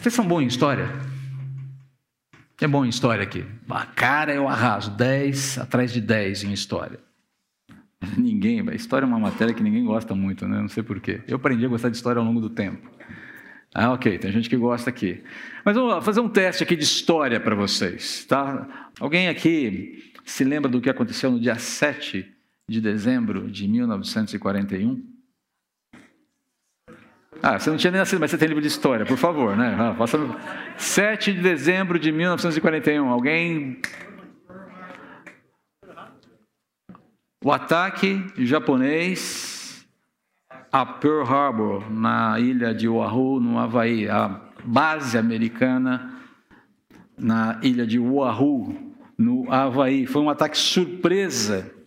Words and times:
Vocês 0.00 0.14
são 0.14 0.26
bons 0.26 0.40
em 0.40 0.46
história? 0.46 0.88
É 2.58 2.66
bom 2.66 2.86
em 2.86 2.88
história 2.88 3.22
aqui. 3.22 3.44
A 3.68 3.84
cara 3.84 4.32
eu 4.32 4.48
arraso, 4.48 4.90
10 4.92 5.58
atrás 5.58 5.92
de 5.92 6.00
10 6.00 6.44
em 6.44 6.52
história. 6.54 6.98
Ninguém, 8.16 8.64
história 8.74 9.04
é 9.04 9.06
uma 9.06 9.18
matéria 9.18 9.52
que 9.52 9.62
ninguém 9.62 9.84
gosta 9.84 10.14
muito, 10.14 10.48
né? 10.48 10.58
Não 10.58 10.68
sei 10.68 10.82
porquê. 10.82 11.20
Eu 11.28 11.36
aprendi 11.36 11.66
a 11.66 11.68
gostar 11.68 11.90
de 11.90 11.96
história 11.96 12.18
ao 12.18 12.24
longo 12.24 12.40
do 12.40 12.48
tempo. 12.48 12.90
Ah, 13.74 13.92
ok, 13.92 14.18
tem 14.18 14.32
gente 14.32 14.48
que 14.48 14.56
gosta 14.56 14.88
aqui. 14.88 15.22
Mas 15.66 15.76
vamos 15.76 16.02
fazer 16.02 16.20
um 16.20 16.30
teste 16.30 16.62
aqui 16.62 16.76
de 16.76 16.84
história 16.84 17.38
para 17.38 17.54
vocês, 17.54 18.24
tá? 18.24 18.90
Alguém 18.98 19.28
aqui 19.28 20.14
se 20.24 20.44
lembra 20.44 20.70
do 20.70 20.80
que 20.80 20.88
aconteceu 20.88 21.30
no 21.30 21.38
dia 21.38 21.56
7 21.56 22.26
de 22.66 22.80
dezembro 22.80 23.50
de 23.50 23.68
1941? 23.68 25.09
Ah, 27.42 27.58
você 27.58 27.70
não 27.70 27.76
tinha 27.78 27.90
nem 27.90 28.00
nascido, 28.00 28.20
mas 28.20 28.30
você 28.30 28.36
tem 28.36 28.48
livro 28.48 28.60
de 28.60 28.68
história, 28.68 29.06
por 29.06 29.16
favor, 29.16 29.56
né? 29.56 29.74
Ah, 29.78 29.94
faça... 29.94 30.18
7 30.76 31.32
de 31.32 31.40
dezembro 31.40 31.98
de 31.98 32.12
1941. 32.12 33.08
Alguém. 33.08 33.80
O 37.42 37.50
ataque 37.50 38.26
japonês 38.36 39.86
a 40.72 40.86
Pearl 40.86 41.22
Harbor, 41.22 41.90
na 41.90 42.38
ilha 42.38 42.74
de 42.74 42.88
Oahu, 42.88 43.40
no 43.40 43.58
Havaí. 43.58 44.08
A 44.08 44.40
base 44.62 45.16
americana 45.16 46.12
na 47.18 47.58
ilha 47.62 47.86
de 47.86 47.98
Oahu, 47.98 48.94
no 49.16 49.50
Havaí. 49.52 50.06
Foi 50.06 50.22
um 50.22 50.30
ataque 50.30 50.56
surpresa 50.56 51.79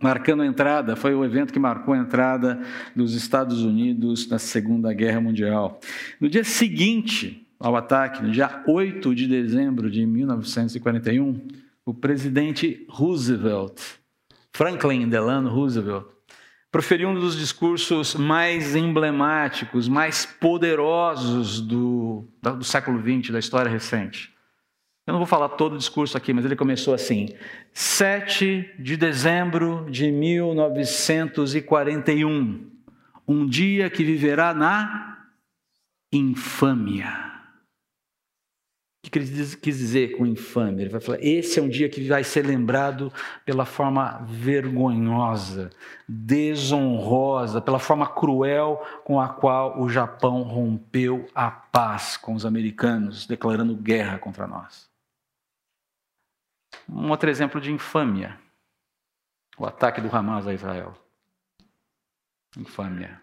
marcando 0.00 0.42
a 0.42 0.46
entrada, 0.46 0.96
foi 0.96 1.14
o 1.14 1.24
evento 1.24 1.52
que 1.52 1.58
marcou 1.58 1.94
a 1.94 1.98
entrada 1.98 2.60
dos 2.96 3.14
Estados 3.14 3.62
Unidos 3.62 4.28
na 4.28 4.38
Segunda 4.38 4.92
Guerra 4.92 5.20
Mundial. 5.20 5.78
No 6.20 6.28
dia 6.28 6.42
seguinte 6.42 7.46
ao 7.58 7.76
ataque, 7.76 8.22
no 8.22 8.30
dia 8.30 8.62
8 8.66 9.14
de 9.14 9.26
dezembro 9.26 9.90
de 9.90 10.06
1941, 10.06 11.40
o 11.84 11.92
presidente 11.92 12.86
Roosevelt, 12.88 13.80
Franklin 14.52 15.08
Delano 15.08 15.50
Roosevelt, 15.50 16.06
proferiu 16.72 17.08
um 17.08 17.14
dos 17.14 17.36
discursos 17.36 18.14
mais 18.14 18.76
emblemáticos, 18.76 19.88
mais 19.88 20.24
poderosos 20.24 21.60
do, 21.60 22.24
do 22.40 22.64
século 22.64 23.00
XX, 23.02 23.32
da 23.32 23.38
história 23.38 23.70
recente. 23.70 24.32
Eu 25.10 25.14
não 25.14 25.18
vou 25.18 25.26
falar 25.26 25.48
todo 25.48 25.74
o 25.74 25.76
discurso 25.76 26.16
aqui, 26.16 26.32
mas 26.32 26.44
ele 26.44 26.54
começou 26.54 26.94
assim: 26.94 27.30
7 27.74 28.76
de 28.78 28.96
dezembro 28.96 29.84
de 29.90 30.08
1941, 30.12 32.70
um 33.26 33.44
dia 33.44 33.90
que 33.90 34.04
viverá 34.04 34.54
na 34.54 35.26
infâmia. 36.12 37.28
O 39.04 39.10
que 39.10 39.18
ele 39.18 39.26
quis 39.56 39.78
dizer 39.78 40.16
com 40.16 40.24
infâmia? 40.24 40.84
Ele 40.84 40.90
vai 40.90 41.00
falar: 41.00 41.18
esse 41.20 41.58
é 41.58 41.62
um 41.62 41.68
dia 41.68 41.88
que 41.88 42.06
vai 42.06 42.22
ser 42.22 42.46
lembrado 42.46 43.12
pela 43.44 43.64
forma 43.64 44.24
vergonhosa, 44.28 45.70
desonrosa, 46.08 47.60
pela 47.60 47.80
forma 47.80 48.06
cruel 48.06 48.80
com 49.02 49.20
a 49.20 49.28
qual 49.28 49.82
o 49.82 49.88
Japão 49.88 50.42
rompeu 50.42 51.26
a 51.34 51.50
paz 51.50 52.16
com 52.16 52.32
os 52.32 52.46
americanos, 52.46 53.26
declarando 53.26 53.74
guerra 53.74 54.16
contra 54.16 54.46
nós. 54.46 54.88
Um 56.92 57.10
outro 57.10 57.30
exemplo 57.30 57.60
de 57.60 57.72
infâmia: 57.72 58.38
o 59.58 59.66
ataque 59.66 60.00
do 60.00 60.14
Hamas 60.14 60.46
a 60.46 60.52
Israel. 60.52 60.94
Infâmia. 62.56 63.20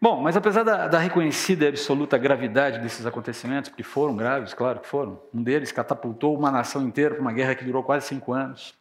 Bom, 0.00 0.22
mas 0.22 0.36
apesar 0.36 0.62
da, 0.62 0.86
da, 0.86 0.98
reconhecida 0.98 1.64
e 1.64 1.68
absoluta 1.68 2.16
gravidade 2.16 2.78
desses 2.78 3.04
acontecimentos, 3.04 3.68
porque 3.68 3.82
foram 3.82 4.16
graves, 4.16 4.54
claro 4.54 4.78
que 4.80 4.86
foram, 4.86 5.20
um 5.34 5.42
deles 5.42 5.72
catapultou 5.72 6.38
uma 6.38 6.50
nação 6.50 6.82
inteira 6.82 7.14
para 7.14 7.20
uma 7.20 7.32
guerra 7.32 7.56
que 7.56 7.64
durou 7.64 7.82
quase 7.82 8.06
cinco 8.06 8.32
anos 8.32 8.72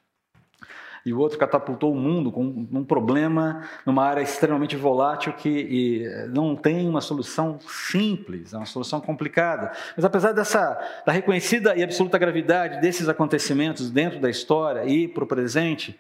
e 1.06 1.14
o 1.14 1.20
outro 1.20 1.38
catapultou 1.38 1.92
o 1.92 1.96
mundo 1.96 2.32
com 2.32 2.44
um 2.72 2.84
problema 2.84 3.68
numa 3.86 4.06
área 4.06 4.22
extremamente 4.22 4.76
volátil 4.76 5.34
que 5.34 6.08
não 6.30 6.56
tem 6.56 6.88
uma 6.88 7.02
solução 7.02 7.60
simples, 7.60 8.54
é 8.54 8.58
uma 8.58 8.66
solução 8.66 9.02
complicada. 9.02 9.72
Mas 9.96 10.06
apesar 10.06 10.32
dessa 10.32 10.80
da 11.06 11.12
reconhecida 11.12 11.76
e 11.76 11.84
absoluta 11.84 12.18
gravidade 12.18 12.80
desses 12.80 13.10
acontecimentos 13.10 13.92
dentro 13.92 14.20
da 14.20 14.30
história 14.30 14.86
e 14.86 15.08
para 15.08 15.26
o 15.26 15.28
presente, 15.28 16.00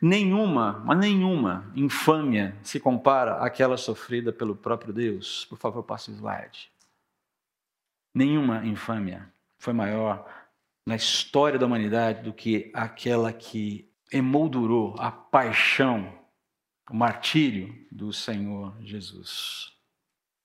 nenhuma, 0.00 0.82
mas 0.84 0.98
nenhuma 0.98 1.70
infâmia 1.74 2.54
se 2.62 2.78
compara 2.78 3.38
àquela 3.38 3.76
sofrida 3.76 4.32
pelo 4.32 4.54
próprio 4.54 4.92
Deus. 4.92 5.46
Por 5.46 5.58
favor, 5.58 5.82
passe 5.82 6.10
o 6.10 6.14
slide. 6.14 6.70
Nenhuma 8.14 8.64
infâmia 8.64 9.28
foi 9.58 9.72
maior 9.72 10.24
na 10.86 10.94
história 10.94 11.58
da 11.58 11.66
humanidade 11.66 12.22
do 12.22 12.32
que 12.32 12.70
aquela 12.72 13.32
que 13.32 13.88
emoldurou 14.12 14.94
a 14.98 15.10
paixão, 15.10 16.12
o 16.90 16.94
martírio 16.94 17.74
do 17.90 18.12
Senhor 18.12 18.76
Jesus. 18.80 19.72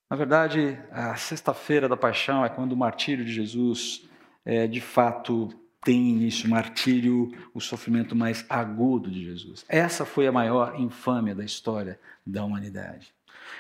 Na 0.09 0.17
verdade, 0.17 0.79
a 0.91 1.15
sexta-feira 1.15 1.87
da 1.87 1.95
paixão 1.95 2.43
é 2.43 2.49
quando 2.49 2.71
o 2.71 2.77
martírio 2.77 3.23
de 3.23 3.31
Jesus 3.31 4.07
é, 4.43 4.65
de 4.65 4.81
fato 4.81 5.49
tem 5.83 6.09
início, 6.09 6.47
o 6.47 6.49
martírio, 6.49 7.31
o 7.53 7.61
sofrimento 7.61 8.15
mais 8.15 8.45
agudo 8.49 9.09
de 9.09 9.23
Jesus. 9.23 9.65
Essa 9.69 10.05
foi 10.05 10.27
a 10.27 10.31
maior 10.31 10.79
infâmia 10.79 11.35
da 11.35 11.43
história 11.43 11.99
da 12.25 12.43
humanidade. 12.43 13.13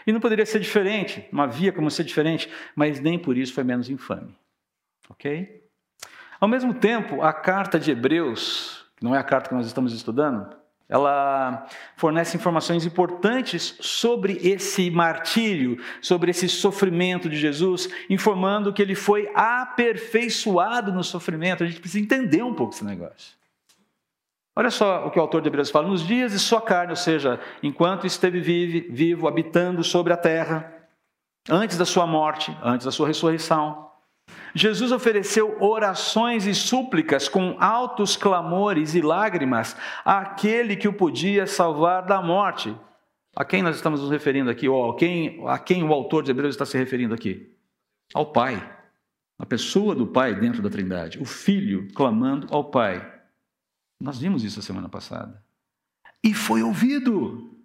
E 0.05 0.11
não 0.11 0.19
poderia 0.19 0.45
ser 0.45 0.59
diferente, 0.59 1.27
não 1.31 1.43
havia 1.43 1.71
como 1.71 1.89
ser 1.89 2.03
diferente, 2.03 2.51
mas 2.75 2.99
nem 2.99 3.17
por 3.17 3.37
isso 3.37 3.53
foi 3.53 3.63
menos 3.63 3.89
infame. 3.89 4.35
Ok? 5.09 5.63
Ao 6.39 6.47
mesmo 6.47 6.73
tempo, 6.73 7.21
a 7.21 7.33
carta 7.33 7.79
de 7.79 7.91
Hebreus 7.91 8.78
não 9.01 9.15
é 9.15 9.17
a 9.17 9.23
carta 9.23 9.49
que 9.49 9.55
nós 9.55 9.65
estamos 9.65 9.93
estudando, 9.93 10.55
ela 10.89 11.67
fornece 11.95 12.35
informações 12.35 12.83
importantes 12.83 13.75
sobre 13.79 14.39
esse 14.41 14.89
martírio, 14.89 15.77
sobre 16.01 16.31
esse 16.31 16.49
sofrimento 16.49 17.29
de 17.29 17.37
Jesus, 17.37 17.87
informando 18.09 18.73
que 18.73 18.81
ele 18.81 18.95
foi 18.95 19.31
aperfeiçoado 19.35 20.91
no 20.91 21.03
sofrimento. 21.03 21.63
A 21.63 21.67
gente 21.67 21.79
precisa 21.79 22.03
entender 22.03 22.41
um 22.41 22.55
pouco 22.55 22.73
esse 22.73 22.83
negócio. 22.83 23.37
Olha 24.55 24.71
só 24.71 25.05
o 25.05 25.11
que 25.11 25.19
o 25.19 25.21
autor 25.21 25.41
de 25.41 25.47
Hebreus 25.47 25.69
fala: 25.69 25.87
nos 25.87 26.05
dias 26.05 26.31
de 26.31 26.39
sua 26.39 26.59
carne, 26.59 26.89
ou 26.89 26.95
seja, 26.95 27.39
enquanto 27.61 28.07
esteve 28.07 28.41
vivo, 28.41 29.27
habitando 29.27 29.83
sobre 29.83 30.11
a 30.11 30.17
terra, 30.17 30.73
antes 31.47 31.77
da 31.77 31.85
sua 31.85 32.07
morte, 32.07 32.57
antes 32.63 32.85
da 32.85 32.91
sua 32.91 33.07
ressurreição, 33.07 33.88
Jesus 34.53 34.91
ofereceu 34.91 35.61
orações 35.61 36.45
e 36.45 36.55
súplicas 36.55 37.27
com 37.29 37.55
altos 37.59 38.17
clamores 38.17 38.95
e 38.95 39.01
lágrimas 39.01 39.75
àquele 40.03 40.75
que 40.75 40.87
o 40.87 40.93
podia 40.93 41.45
salvar 41.45 42.05
da 42.05 42.21
morte. 42.21 42.75
A 43.35 43.45
quem 43.45 43.61
nós 43.61 43.75
estamos 43.75 44.01
nos 44.01 44.09
referindo 44.09 44.49
aqui? 44.49 44.67
Ou 44.67 44.91
a 44.91 44.95
quem, 44.95 45.47
a 45.47 45.59
quem 45.59 45.83
o 45.83 45.93
autor 45.93 46.23
de 46.23 46.31
Hebreus 46.31 46.55
está 46.55 46.65
se 46.65 46.77
referindo 46.77 47.13
aqui? 47.13 47.55
Ao 48.13 48.31
Pai. 48.31 48.77
A 49.37 49.45
pessoa 49.45 49.95
do 49.95 50.07
Pai 50.07 50.35
dentro 50.35 50.61
da 50.61 50.69
Trindade. 50.69 51.19
O 51.19 51.25
Filho 51.25 51.87
clamando 51.93 52.47
ao 52.49 52.69
Pai. 52.69 53.19
Nós 53.99 54.19
vimos 54.19 54.43
isso 54.43 54.59
a 54.59 54.63
semana 54.63 54.89
passada. 54.89 55.43
E 56.23 56.33
foi 56.33 56.63
ouvido 56.63 57.55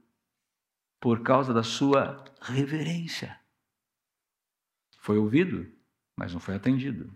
por 1.01 1.23
causa 1.23 1.53
da 1.53 1.63
sua 1.63 2.25
reverência. 2.41 3.39
Foi 4.99 5.19
ouvido 5.19 5.74
mas 6.17 6.33
não 6.33 6.41
foi 6.41 6.55
atendido. 6.55 7.11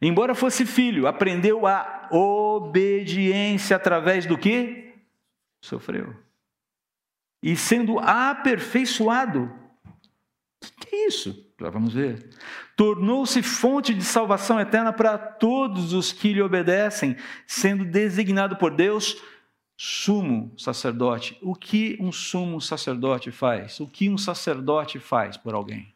Embora 0.00 0.34
fosse 0.34 0.64
filho, 0.64 1.06
aprendeu 1.06 1.66
a 1.66 2.08
obediência 2.10 3.76
através 3.76 4.26
do 4.26 4.38
que? 4.38 4.94
Sofreu. 5.60 6.14
E 7.42 7.56
sendo 7.56 7.98
aperfeiçoado, 7.98 9.52
o 10.62 10.80
que 10.80 10.94
é 10.94 11.06
isso? 11.06 11.52
Já 11.60 11.70
vamos 11.70 11.94
ver. 11.94 12.30
Tornou-se 12.76 13.42
fonte 13.42 13.92
de 13.92 14.04
salvação 14.04 14.60
eterna 14.60 14.92
para 14.92 15.18
todos 15.18 15.92
os 15.92 16.12
que 16.12 16.32
lhe 16.32 16.42
obedecem, 16.42 17.16
sendo 17.46 17.84
designado 17.84 18.56
por 18.56 18.74
Deus 18.74 19.20
sumo 19.76 20.52
sacerdote. 20.56 21.36
O 21.42 21.54
que 21.54 21.96
um 22.00 22.12
sumo 22.12 22.60
sacerdote 22.60 23.30
faz? 23.30 23.80
O 23.80 23.86
que 23.86 24.08
um 24.08 24.18
sacerdote 24.18 24.98
faz 24.98 25.36
por 25.36 25.54
alguém? 25.54 25.92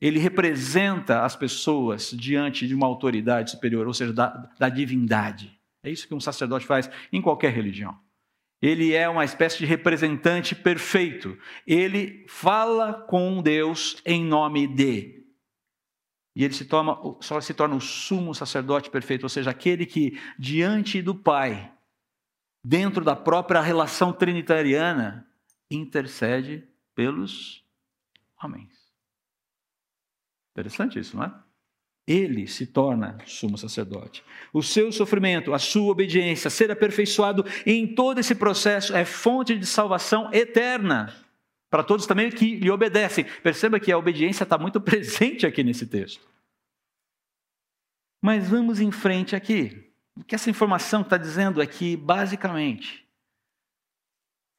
Ele 0.00 0.18
representa 0.18 1.24
as 1.24 1.34
pessoas 1.34 2.10
diante 2.10 2.66
de 2.66 2.74
uma 2.74 2.86
autoridade 2.86 3.50
superior, 3.50 3.86
ou 3.86 3.94
seja, 3.94 4.12
da, 4.12 4.28
da 4.58 4.68
divindade. 4.68 5.58
É 5.82 5.90
isso 5.90 6.06
que 6.06 6.14
um 6.14 6.20
sacerdote 6.20 6.66
faz 6.66 6.88
em 7.12 7.20
qualquer 7.20 7.52
religião. 7.52 7.98
Ele 8.60 8.92
é 8.92 9.08
uma 9.08 9.24
espécie 9.24 9.58
de 9.58 9.66
representante 9.66 10.54
perfeito. 10.54 11.38
Ele 11.66 12.24
fala 12.28 12.92
com 12.92 13.40
Deus 13.40 14.00
em 14.04 14.24
nome 14.24 14.66
de. 14.66 15.24
E 16.34 16.44
ele 16.44 16.54
se 16.54 16.64
torna, 16.64 16.96
só 17.20 17.40
se 17.40 17.54
torna 17.54 17.74
o 17.74 17.80
sumo 17.80 18.34
sacerdote 18.34 18.90
perfeito, 18.90 19.24
ou 19.24 19.28
seja, 19.28 19.50
aquele 19.50 19.84
que, 19.84 20.20
diante 20.38 21.02
do 21.02 21.14
Pai, 21.14 21.72
dentro 22.64 23.04
da 23.04 23.16
própria 23.16 23.60
relação 23.60 24.12
trinitariana, 24.12 25.26
intercede 25.70 26.68
pelos 26.94 27.64
homens. 28.42 28.77
Interessante 30.58 30.98
isso, 30.98 31.16
não 31.16 31.24
é? 31.24 31.32
Ele 32.04 32.48
se 32.48 32.66
torna 32.66 33.18
sumo 33.26 33.56
sacerdote. 33.56 34.24
O 34.52 34.62
seu 34.62 34.90
sofrimento, 34.90 35.54
a 35.54 35.58
sua 35.58 35.92
obediência, 35.92 36.50
ser 36.50 36.70
aperfeiçoado 36.70 37.44
em 37.64 37.86
todo 37.94 38.18
esse 38.18 38.34
processo 38.34 38.96
é 38.96 39.04
fonte 39.04 39.56
de 39.56 39.66
salvação 39.66 40.32
eterna 40.32 41.14
para 41.70 41.84
todos 41.84 42.06
também 42.06 42.30
que 42.30 42.56
lhe 42.56 42.70
obedecem. 42.70 43.24
Perceba 43.42 43.78
que 43.78 43.92
a 43.92 43.98
obediência 43.98 44.42
está 44.42 44.58
muito 44.58 44.80
presente 44.82 45.46
aqui 45.46 45.62
nesse 45.62 45.86
texto. 45.86 46.26
Mas 48.20 48.48
vamos 48.48 48.80
em 48.80 48.90
frente 48.90 49.36
aqui. 49.36 49.92
O 50.16 50.24
que 50.24 50.34
essa 50.34 50.50
informação 50.50 51.02
está 51.02 51.16
dizendo 51.16 51.60
aqui, 51.60 51.96
basicamente, 51.96 53.06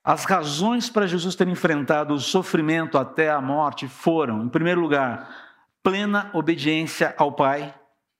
as 0.03 0.23
razões 0.23 0.89
para 0.89 1.07
Jesus 1.07 1.35
ter 1.35 1.47
enfrentado 1.47 2.13
o 2.13 2.19
sofrimento 2.19 2.97
até 2.97 3.29
a 3.29 3.41
morte 3.41 3.87
foram, 3.87 4.45
em 4.45 4.49
primeiro 4.49 4.79
lugar, 4.79 5.48
plena 5.83 6.29
obediência 6.33 7.13
ao 7.17 7.31
Pai 7.31 7.73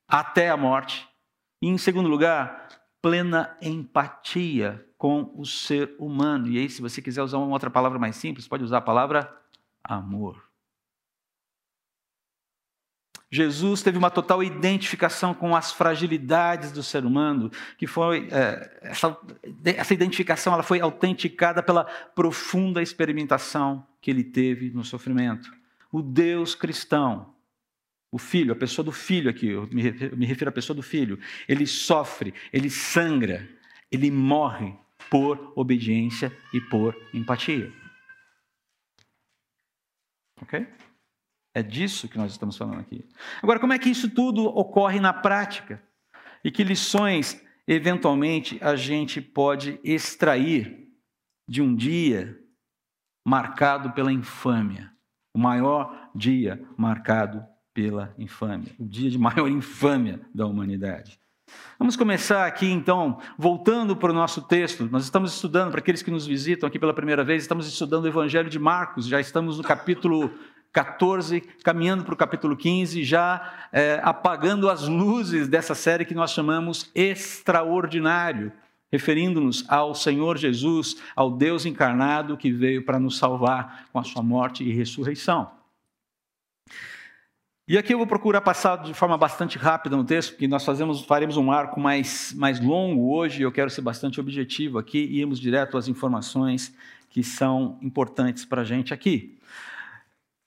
até 0.08 0.50
a 0.50 0.58
morte. 0.58 1.08
E, 1.62 1.68
em 1.68 1.78
segundo 1.78 2.10
lugar, 2.10 2.68
plena 3.02 3.56
empatia 3.62 4.86
com 4.98 5.32
o 5.36 5.46
ser 5.46 5.96
humano. 6.00 6.48
E 6.48 6.58
aí, 6.58 6.70
se 6.70 6.82
você 6.82 7.02
quiser 7.02 7.22
usar 7.22 7.38
uma 7.38 7.54
outra 7.54 7.70
palavra 7.70 8.00
mais 8.00 8.16
simples, 8.16 8.48
pode 8.48 8.64
usar 8.64 8.80
a 8.80 8.82
palavra 8.82 9.34
amor. 9.84 10.50
Jesus 13.32 13.84
teve 13.84 13.98
uma 13.98 14.10
total 14.10 14.44
identificação 14.44 15.36
com 15.36 15.56
as 15.56 15.72
fragilidades 15.72 16.72
do 16.72 16.82
ser 16.82 17.06
humano, 17.06 17.52
que 17.78 17.86
foi 17.86 18.28
é, 18.32 18.80
essa, 18.82 19.16
essa 19.64 19.94
identificação 19.94 20.52
ela 20.52 20.64
foi 20.64 20.82
autenticada 20.82 21.62
pela 21.62 21.84
profunda 22.16 22.82
experimentação 22.82 23.86
que 24.02 24.10
ele 24.10 24.24
teve 24.24 24.72
no 24.72 24.84
sofrimento. 24.84 25.54
O 25.92 26.02
Deus 26.02 26.56
cristão 26.56 27.34
o 28.12 28.18
filho, 28.18 28.52
a 28.52 28.56
pessoa 28.56 28.84
do 28.84 28.92
filho 28.92 29.30
aqui, 29.30 29.48
eu 29.48 29.68
me 29.68 30.26
refiro, 30.26 30.50
à 30.50 30.54
pessoa 30.54 30.76
do 30.76 30.82
filho, 30.82 31.20
ele 31.48 31.68
sofre, 31.68 32.34
ele 32.52 32.70
sangra, 32.70 33.48
ele 33.92 34.10
morre 34.10 34.74
por 35.10 35.54
obediência 35.56 36.36
e 36.54 36.60
por 36.60 36.96
empatia. 37.14 37.72
Ok? 40.42 40.68
É 41.54 41.62
disso 41.62 42.08
que 42.08 42.18
nós 42.18 42.32
estamos 42.32 42.58
falando 42.58 42.80
aqui. 42.80 43.06
Agora, 43.42 43.60
como 43.60 43.74
é 43.74 43.80
que 43.80 43.90
isso 43.90 44.10
tudo 44.10 44.46
ocorre 44.46 45.00
na 45.00 45.14
prática? 45.14 45.82
E 46.44 46.52
que 46.52 46.64
lições, 46.64 47.44
eventualmente, 47.68 48.58
a 48.62 48.76
gente 48.76 49.22
pode 49.22 49.80
extrair 49.84 50.88
de 51.48 51.62
um 51.62 51.76
dia 51.76 52.40
marcado 53.28 53.92
pela 53.92 54.12
infâmia? 54.12 54.92
O 55.36 55.40
maior 55.40 56.12
dia 56.16 56.64
marcado 56.78 57.46
pela 57.80 58.14
infâmia, 58.20 58.74
o 58.78 58.86
dia 58.86 59.10
de 59.10 59.18
maior 59.18 59.48
infâmia 59.50 60.20
da 60.36 60.46
humanidade. 60.46 61.18
Vamos 61.80 61.96
começar 61.96 62.46
aqui 62.46 62.70
então, 62.70 63.20
voltando 63.38 63.96
para 63.96 64.12
o 64.12 64.14
nosso 64.14 64.42
texto. 64.42 64.90
Nós 64.92 65.06
estamos 65.06 65.34
estudando, 65.34 65.72
para 65.72 65.80
aqueles 65.80 66.04
que 66.04 66.12
nos 66.12 66.28
visitam 66.28 66.68
aqui 66.68 66.78
pela 66.78 66.94
primeira 66.94 67.24
vez, 67.24 67.42
estamos 67.42 67.66
estudando 67.70 68.04
o 68.04 68.08
Evangelho 68.10 68.50
de 68.50 68.60
Marcos, 68.60 69.08
já 69.08 69.22
estamos 69.22 69.58
no 69.58 69.64
capítulo 69.64 70.30
14, 70.74 71.40
caminhando 71.64 72.04
para 72.04 72.14
o 72.14 72.18
capítulo 72.18 72.58
15, 72.58 73.02
já 73.06 73.70
é, 73.72 74.02
apagando 74.04 74.70
as 74.70 74.86
luzes 74.86 75.48
dessa 75.48 75.74
série 75.74 76.04
que 76.04 76.14
nós 76.14 76.32
chamamos 76.32 76.92
Extraordinário, 76.94 78.52
referindo-nos 78.92 79.64
ao 79.70 79.96
Senhor 79.96 80.38
Jesus, 80.38 80.98
ao 81.16 81.32
Deus 81.32 81.66
encarnado 81.66 82.36
que 82.36 82.52
veio 82.52 82.84
para 82.84 83.00
nos 83.00 83.18
salvar 83.18 83.86
com 83.94 84.00
a 84.00 84.04
sua 84.04 84.22
morte 84.22 84.66
e 84.66 84.74
ressurreição. 84.74 85.59
E 87.70 87.78
aqui 87.78 87.94
eu 87.94 88.00
vou 88.00 88.08
procurar 88.08 88.42
passar 88.42 88.78
de 88.78 88.96
forma 88.96 89.16
bastante 89.16 89.56
rápida 89.56 89.96
no 89.96 90.04
texto, 90.04 90.32
porque 90.32 90.48
nós 90.48 90.66
fazemos, 90.66 91.06
faremos 91.06 91.38
um 91.38 91.52
arco 91.52 91.80
mais, 91.80 92.34
mais 92.34 92.60
longo 92.60 93.14
hoje, 93.14 93.44
eu 93.44 93.52
quero 93.52 93.70
ser 93.70 93.82
bastante 93.82 94.20
objetivo 94.20 94.80
aqui 94.80 94.98
e 94.98 95.20
irmos 95.20 95.40
direto 95.40 95.78
às 95.78 95.88
informações 95.88 96.74
que 97.12 97.24
são 97.24 97.78
importantes 97.80 98.44
para 98.44 98.64
a 98.64 98.66
gente 98.66 98.92
aqui. 98.92 99.38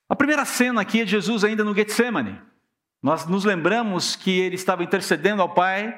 A 0.08 0.16
primeira 0.16 0.44
cena 0.44 0.80
aqui 0.80 1.02
é 1.02 1.06
Jesus 1.06 1.44
ainda 1.44 1.62
no 1.62 1.72
Getsemane. 1.72 2.40
Nós 3.00 3.24
nos 3.24 3.44
lembramos 3.44 4.16
que 4.16 4.40
ele 4.40 4.56
estava 4.56 4.82
intercedendo 4.82 5.42
ao 5.42 5.54
Pai 5.54 5.96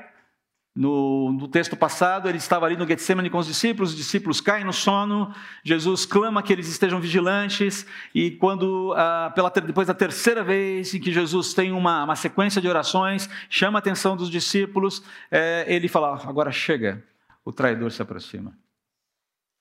no, 0.74 1.32
no, 1.32 1.46
texto 1.46 1.76
passado, 1.76 2.28
ele 2.28 2.38
estava 2.38 2.66
ali 2.66 2.76
no 2.76 2.86
Getsemane 2.86 3.30
com 3.30 3.38
os 3.38 3.46
discípulos, 3.46 3.90
os 3.90 3.96
discípulos 3.96 4.40
caem 4.40 4.64
no 4.64 4.72
sono, 4.72 5.32
Jesus 5.62 6.04
clama 6.04 6.42
que 6.42 6.52
eles 6.52 6.66
estejam 6.66 7.00
vigilantes, 7.00 7.86
e 8.12 8.32
quando, 8.32 8.92
ah, 8.96 9.30
pela, 9.32 9.50
depois 9.50 9.86
da 9.86 9.94
terceira 9.94 10.42
vez 10.42 10.92
em 10.92 11.00
que 11.00 11.12
Jesus 11.12 11.54
tem 11.54 11.70
uma, 11.70 12.02
uma 12.02 12.16
sequência 12.16 12.60
de 12.60 12.66
orações, 12.66 13.30
chama 13.48 13.78
a 13.78 13.80
atenção 13.80 14.16
dos 14.16 14.28
discípulos, 14.28 15.04
é, 15.30 15.64
ele 15.68 15.86
fala: 15.86 16.20
agora 16.28 16.50
chega, 16.50 17.04
o 17.44 17.52
traidor 17.52 17.92
se 17.92 18.02
aproxima. 18.02 18.52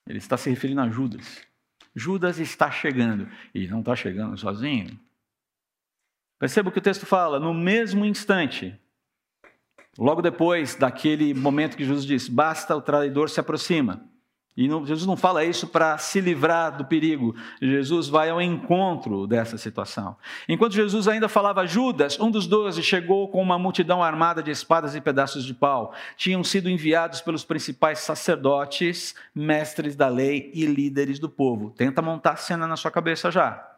Ele 0.07 0.17
está 0.17 0.35
se 0.35 0.49
referindo 0.49 0.81
a 0.81 0.89
Judas. 0.89 1.41
Judas 1.95 2.39
está 2.39 2.71
chegando, 2.71 3.29
e 3.53 3.67
não 3.67 3.81
está 3.81 3.95
chegando 3.95 4.35
sozinho. 4.35 4.99
Perceba 6.39 6.69
o 6.69 6.71
que 6.71 6.79
o 6.79 6.81
texto 6.81 7.05
fala: 7.05 7.39
no 7.39 7.53
mesmo 7.53 8.03
instante, 8.03 8.75
Logo 9.97 10.21
depois 10.21 10.75
daquele 10.75 11.33
momento 11.33 11.77
que 11.77 11.85
Jesus 11.85 12.05
diz: 12.05 12.27
basta, 12.27 12.75
o 12.75 12.81
traidor 12.81 13.29
se 13.29 13.39
aproxima. 13.39 14.01
E 14.55 14.67
não, 14.67 14.85
Jesus 14.85 15.07
não 15.07 15.17
fala 15.17 15.43
isso 15.43 15.67
para 15.67 15.97
se 15.97 16.21
livrar 16.21 16.77
do 16.77 16.85
perigo, 16.85 17.35
Jesus 17.59 18.07
vai 18.07 18.29
ao 18.29 18.39
encontro 18.39 19.25
dessa 19.25 19.57
situação. 19.57 20.15
Enquanto 20.47 20.73
Jesus 20.73 21.07
ainda 21.07 21.27
falava, 21.27 21.65
Judas, 21.65 22.19
um 22.19 22.29
dos 22.29 22.45
doze, 22.45 22.83
chegou 22.83 23.27
com 23.29 23.41
uma 23.41 23.57
multidão 23.57 24.03
armada 24.03 24.43
de 24.43 24.51
espadas 24.51 24.93
e 24.93 25.01
pedaços 25.01 25.43
de 25.43 25.55
pau. 25.55 25.91
Tinham 26.15 26.43
sido 26.43 26.69
enviados 26.69 27.19
pelos 27.19 27.43
principais 27.43 27.99
sacerdotes, 27.99 29.15
mestres 29.33 29.95
da 29.95 30.07
lei 30.07 30.51
e 30.53 30.67
líderes 30.67 31.17
do 31.17 31.29
povo. 31.29 31.71
Tenta 31.71 31.99
montar 31.99 32.33
a 32.33 32.37
cena 32.37 32.67
na 32.67 32.75
sua 32.75 32.91
cabeça 32.91 33.31
já. 33.31 33.72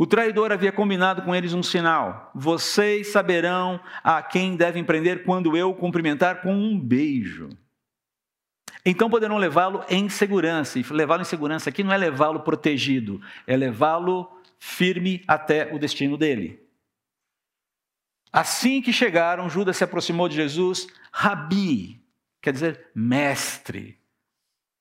O 0.00 0.06
traidor 0.06 0.50
havia 0.50 0.72
combinado 0.72 1.20
com 1.20 1.34
eles 1.34 1.52
um 1.52 1.62
sinal: 1.62 2.30
vocês 2.34 3.08
saberão 3.08 3.78
a 4.02 4.22
quem 4.22 4.56
devem 4.56 4.82
prender 4.82 5.24
quando 5.24 5.54
eu 5.54 5.74
cumprimentar 5.74 6.40
com 6.40 6.54
um 6.54 6.80
beijo. 6.80 7.50
Então 8.82 9.10
poderão 9.10 9.36
levá-lo 9.36 9.84
em 9.90 10.08
segurança. 10.08 10.78
E 10.78 10.82
levá-lo 10.84 11.20
em 11.20 11.26
segurança 11.26 11.68
aqui 11.68 11.84
não 11.84 11.92
é 11.92 11.98
levá-lo 11.98 12.40
protegido, 12.40 13.20
é 13.46 13.54
levá-lo 13.54 14.40
firme 14.58 15.22
até 15.28 15.70
o 15.70 15.78
destino 15.78 16.16
dele. 16.16 16.66
Assim 18.32 18.80
que 18.80 18.94
chegaram, 18.94 19.50
Judas 19.50 19.76
se 19.76 19.84
aproximou 19.84 20.30
de 20.30 20.36
Jesus, 20.36 20.86
Rabi, 21.12 22.02
quer 22.40 22.54
dizer 22.54 22.88
mestre, 22.94 24.00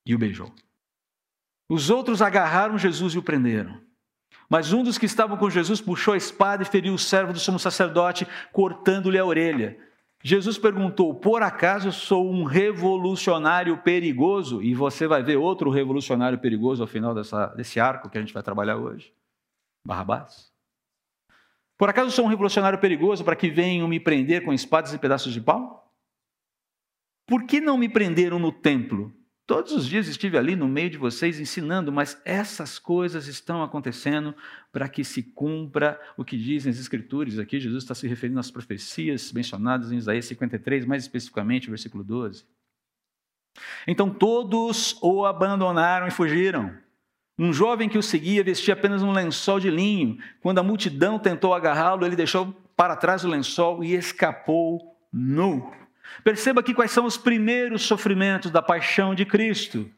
e 0.06 0.16
o 0.16 0.18
beijou. 0.18 0.50
Os 1.68 1.90
outros 1.90 2.22
agarraram 2.22 2.78
Jesus 2.78 3.16
e 3.16 3.18
o 3.18 3.24
prenderam. 3.24 3.89
Mas 4.50 4.74
um 4.74 4.84
dos 4.84 4.98
que 4.98 5.06
estavam 5.06 5.38
com 5.38 5.50
Jesus 5.50 5.80
puxou 5.80 6.16
a 6.16 6.18
espada 6.18 6.64
e 6.64 6.66
feriu 6.66 6.96
o 6.96 6.98
servo 6.98 7.32
do 7.32 7.40
sumo 7.40 7.60
sacerdote, 7.60 8.28
cortando-lhe 8.52 9.20
a 9.20 9.26
orelha. 9.26 9.78
Jesus 10.24 10.58
perguntou: 10.58 11.14
Por 11.14 11.44
acaso 11.44 11.92
sou 11.92 12.30
um 12.30 12.44
revolucionário 12.44 13.78
perigoso? 13.78 14.62
E 14.62 14.74
você 14.74 15.08
vai 15.08 15.22
ver 15.22 15.38
outro 15.38 15.70
revolucionário 15.70 16.40
perigoso 16.40 16.82
ao 16.82 16.88
final 16.88 17.14
dessa, 17.14 17.46
desse 17.48 17.80
arco 17.80 18.10
que 18.10 18.18
a 18.18 18.22
gente 18.22 18.34
vai 18.34 18.42
trabalhar 18.42 18.78
hoje: 18.78 19.14
Barrabás. 19.86 20.52
Por 21.78 21.88
acaso 21.88 22.12
sou 22.12 22.26
um 22.26 22.30
revolucionário 22.30 22.80
perigoso 22.80 23.24
para 23.24 23.36
que 23.36 23.50
venham 23.50 23.88
me 23.88 24.00
prender 24.00 24.44
com 24.44 24.52
espadas 24.52 24.94
e 24.94 24.98
pedaços 24.98 25.32
de 25.32 25.40
pau? 25.40 25.94
Por 27.26 27.46
que 27.46 27.62
não 27.62 27.78
me 27.78 27.88
prenderam 27.88 28.40
no 28.40 28.52
templo? 28.52 29.14
Todos 29.50 29.72
os 29.72 29.88
dias 29.88 30.08
estive 30.08 30.38
ali 30.38 30.56
no 30.56 30.68
meio 30.68 30.92
de 30.92 31.00
vocês 31.00 31.40
ensinando, 31.40 31.92
mas 31.92 32.22
essas 32.24 32.78
coisas 32.78 33.26
estão 33.26 33.64
acontecendo 33.64 34.36
para 34.72 34.88
que 34.88 35.04
se 35.04 35.24
cumpra 35.24 36.00
o 36.16 36.24
que 36.24 36.38
dizem 36.38 36.70
as 36.70 36.78
Escrituras. 36.78 37.40
Aqui 37.40 37.60
Jesus 37.60 37.84
está 37.84 37.96
se 37.96 38.08
referindo 38.08 38.40
às 38.40 38.52
profecias 38.52 39.34
mencionadas 39.34 39.92
em 39.92 39.98
Isaías 39.98 40.26
53, 40.26 40.86
mais 40.86 41.02
especificamente, 41.02 41.68
versículo 41.68 42.04
12. 42.04 42.46
Então 43.88 44.08
todos 44.08 44.96
o 45.02 45.26
abandonaram 45.26 46.08
e 46.08 46.12
fugiram. 46.12 46.72
Um 47.36 47.52
jovem 47.52 47.90
que 47.90 47.98
o 47.98 48.04
seguia 48.04 48.44
vestia 48.44 48.76
apenas 48.76 49.02
um 49.02 49.12
lençol 49.12 49.60
de 49.60 49.72
linho. 49.72 50.20
Quando 50.42 50.60
a 50.60 50.64
multidão 50.64 51.18
tentou 51.18 51.56
agarrá-lo, 51.56 52.06
ele 52.06 52.16
deixou 52.16 52.54
para 52.78 52.96
trás 52.96 53.26
o 53.26 53.28
lençol 53.28 53.84
e 53.84 53.96
escapou 53.96 54.96
nu. 55.12 55.74
Perceba 56.24 56.62
aqui 56.62 56.74
quais 56.74 56.92
são 56.92 57.06
os 57.06 57.18
primeiros 57.18 57.84
sofrimentos 57.84 58.52
da 58.52 58.62
paixão 58.62 59.16
de 59.16 59.26
Cristo: 59.26 59.90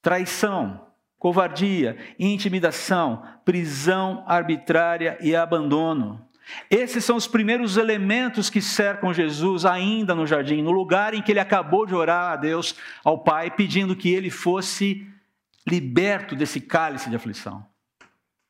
traição, 0.00 0.86
covardia, 1.18 1.96
intimidação, 2.18 3.22
prisão 3.44 4.24
arbitrária 4.26 5.18
e 5.20 5.34
abandono. 5.36 6.26
Esses 6.68 7.04
são 7.04 7.16
os 7.16 7.26
primeiros 7.26 7.76
elementos 7.76 8.50
que 8.50 8.60
cercam 8.60 9.14
Jesus 9.14 9.64
ainda 9.64 10.14
no 10.14 10.26
jardim, 10.26 10.60
no 10.60 10.72
lugar 10.72 11.14
em 11.14 11.22
que 11.22 11.32
ele 11.32 11.40
acabou 11.40 11.86
de 11.86 11.94
orar 11.94 12.32
a 12.32 12.36
Deus, 12.36 12.74
ao 13.04 13.22
Pai, 13.22 13.50
pedindo 13.50 13.96
que 13.96 14.12
ele 14.12 14.30
fosse 14.30 15.06
liberto 15.66 16.34
desse 16.34 16.60
cálice 16.60 17.08
de 17.08 17.16
aflição. 17.16 17.64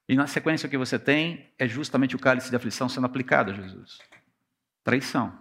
E 0.09 0.17
na 0.17 0.27
sequência 0.27 0.69
que 0.69 0.79
você 0.79 0.99
tem 0.99 1.51
é 1.59 1.69
justamente 1.69 2.17
o 2.17 2.19
cálice 2.19 2.51
de 2.51 2.57
aflição 2.57 2.89
sendo 2.89 3.07
aplicado 3.07 3.51
a 3.51 3.55
Jesus. 3.55 3.99
Traição, 4.83 5.33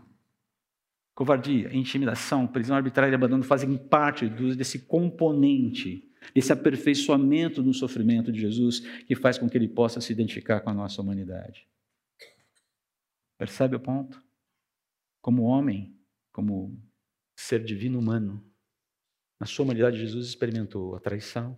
covardia, 1.22 1.72
intimidação, 1.72 2.48
prisão 2.48 2.76
arbitrária 2.76 3.12
e 3.12 3.16
abandono 3.16 3.44
fazem 3.44 3.78
parte 3.78 4.28
desse 4.28 4.88
componente, 4.88 6.12
desse 6.34 6.52
aperfeiçoamento 6.52 7.62
do 7.62 7.76
sofrimento 7.76 8.32
de 8.32 8.42
Jesus 8.42 8.80
que 9.06 9.16
faz 9.16 9.38
com 9.38 9.48
que 9.48 9.56
ele 9.56 9.68
possa 9.68 10.02
se 10.02 10.12
identificar 10.12 10.62
com 10.62 10.72
a 10.72 10.74
nossa 10.74 11.00
humanidade. 11.00 11.68
Percebe 13.38 13.76
o 13.76 13.80
ponto? 13.80 14.20
Como 15.22 15.44
homem, 15.44 15.96
como 16.32 16.76
ser 17.36 17.64
divino 17.64 18.00
humano, 18.00 18.44
na 19.40 19.46
sua 19.46 19.66
humanidade 19.66 20.00
Jesus 20.00 20.26
experimentou 20.26 20.96
a 20.96 21.00
traição, 21.00 21.56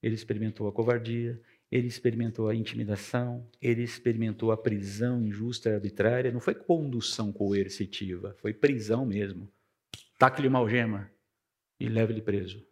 ele 0.00 0.14
experimentou 0.14 0.68
a 0.68 0.72
covardia, 0.72 1.42
ele 1.72 1.86
experimentou 1.86 2.50
a 2.50 2.54
intimidação, 2.54 3.50
ele 3.58 3.82
experimentou 3.82 4.52
a 4.52 4.58
prisão 4.58 5.22
injusta 5.22 5.70
e 5.70 5.72
arbitrária. 5.72 6.30
Não 6.30 6.38
foi 6.38 6.54
condução 6.54 7.32
coercitiva, 7.32 8.36
foi 8.42 8.52
prisão 8.52 9.06
mesmo. 9.06 9.50
Taque-lhe 10.18 10.48
uma 10.48 10.58
algema 10.58 11.10
e 11.80 11.88
leve-lhe 11.88 12.20
preso. 12.20 12.62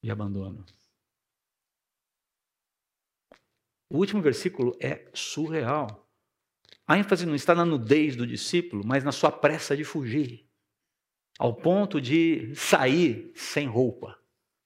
E 0.00 0.12
abandono. 0.12 0.64
O 3.88 3.98
último 3.98 4.22
versículo 4.22 4.76
é 4.80 5.10
surreal. 5.12 6.08
A 6.86 6.96
ênfase 6.96 7.26
não 7.26 7.34
está 7.34 7.52
na 7.52 7.64
nudez 7.64 8.14
do 8.14 8.28
discípulo, 8.28 8.86
mas 8.86 9.02
na 9.02 9.10
sua 9.10 9.32
pressa 9.32 9.76
de 9.76 9.82
fugir, 9.82 10.48
ao 11.36 11.52
ponto 11.52 12.00
de 12.00 12.54
sair 12.54 13.32
sem 13.34 13.66
roupa. 13.66 14.16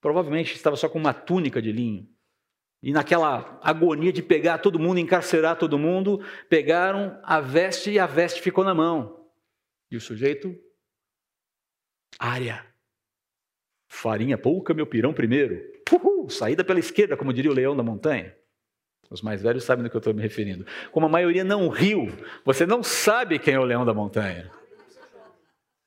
Provavelmente 0.03 0.55
estava 0.55 0.76
só 0.76 0.87
com 0.87 0.99
uma 0.99 1.14
túnica 1.14 1.62
de 1.62 1.73
linho 1.73 2.13
e 2.85 2.93
naquela 2.93 3.59
agonia 3.62 4.12
de 4.12 4.23
pegar 4.23 4.59
todo 4.59 4.79
mundo, 4.79 4.99
encarcerar 4.99 5.57
todo 5.57 5.79
mundo, 5.79 6.23
pegaram 6.50 7.19
a 7.23 7.41
veste 7.41 7.91
e 7.91 7.99
a 7.99 8.05
veste 8.05 8.43
ficou 8.43 8.62
na 8.62 8.75
mão. 8.75 9.26
E 9.91 9.97
o 9.97 10.00
sujeito, 10.03 10.55
área, 12.19 12.62
farinha 13.88 14.37
pouca, 14.37 14.75
meu 14.75 14.87
pirão 14.87 15.14
primeiro. 15.14 15.64
Uhul, 15.91 16.29
saída 16.29 16.62
pela 16.62 16.79
esquerda, 16.79 17.17
como 17.17 17.33
diria 17.33 17.50
o 17.50 17.55
leão 17.55 17.75
da 17.75 17.83
montanha. 17.83 18.37
Os 19.11 19.23
mais 19.23 19.41
velhos 19.41 19.64
sabem 19.64 19.83
do 19.83 19.88
que 19.88 19.97
eu 19.97 20.00
estou 20.00 20.12
me 20.12 20.21
referindo. 20.21 20.67
Como 20.93 21.07
a 21.07 21.09
maioria 21.09 21.43
não 21.43 21.71
riu, 21.71 22.09
você 22.45 22.67
não 22.67 22.83
sabe 22.83 23.38
quem 23.38 23.55
é 23.55 23.59
o 23.59 23.64
leão 23.64 23.87
da 23.87 23.95
montanha. 23.95 24.50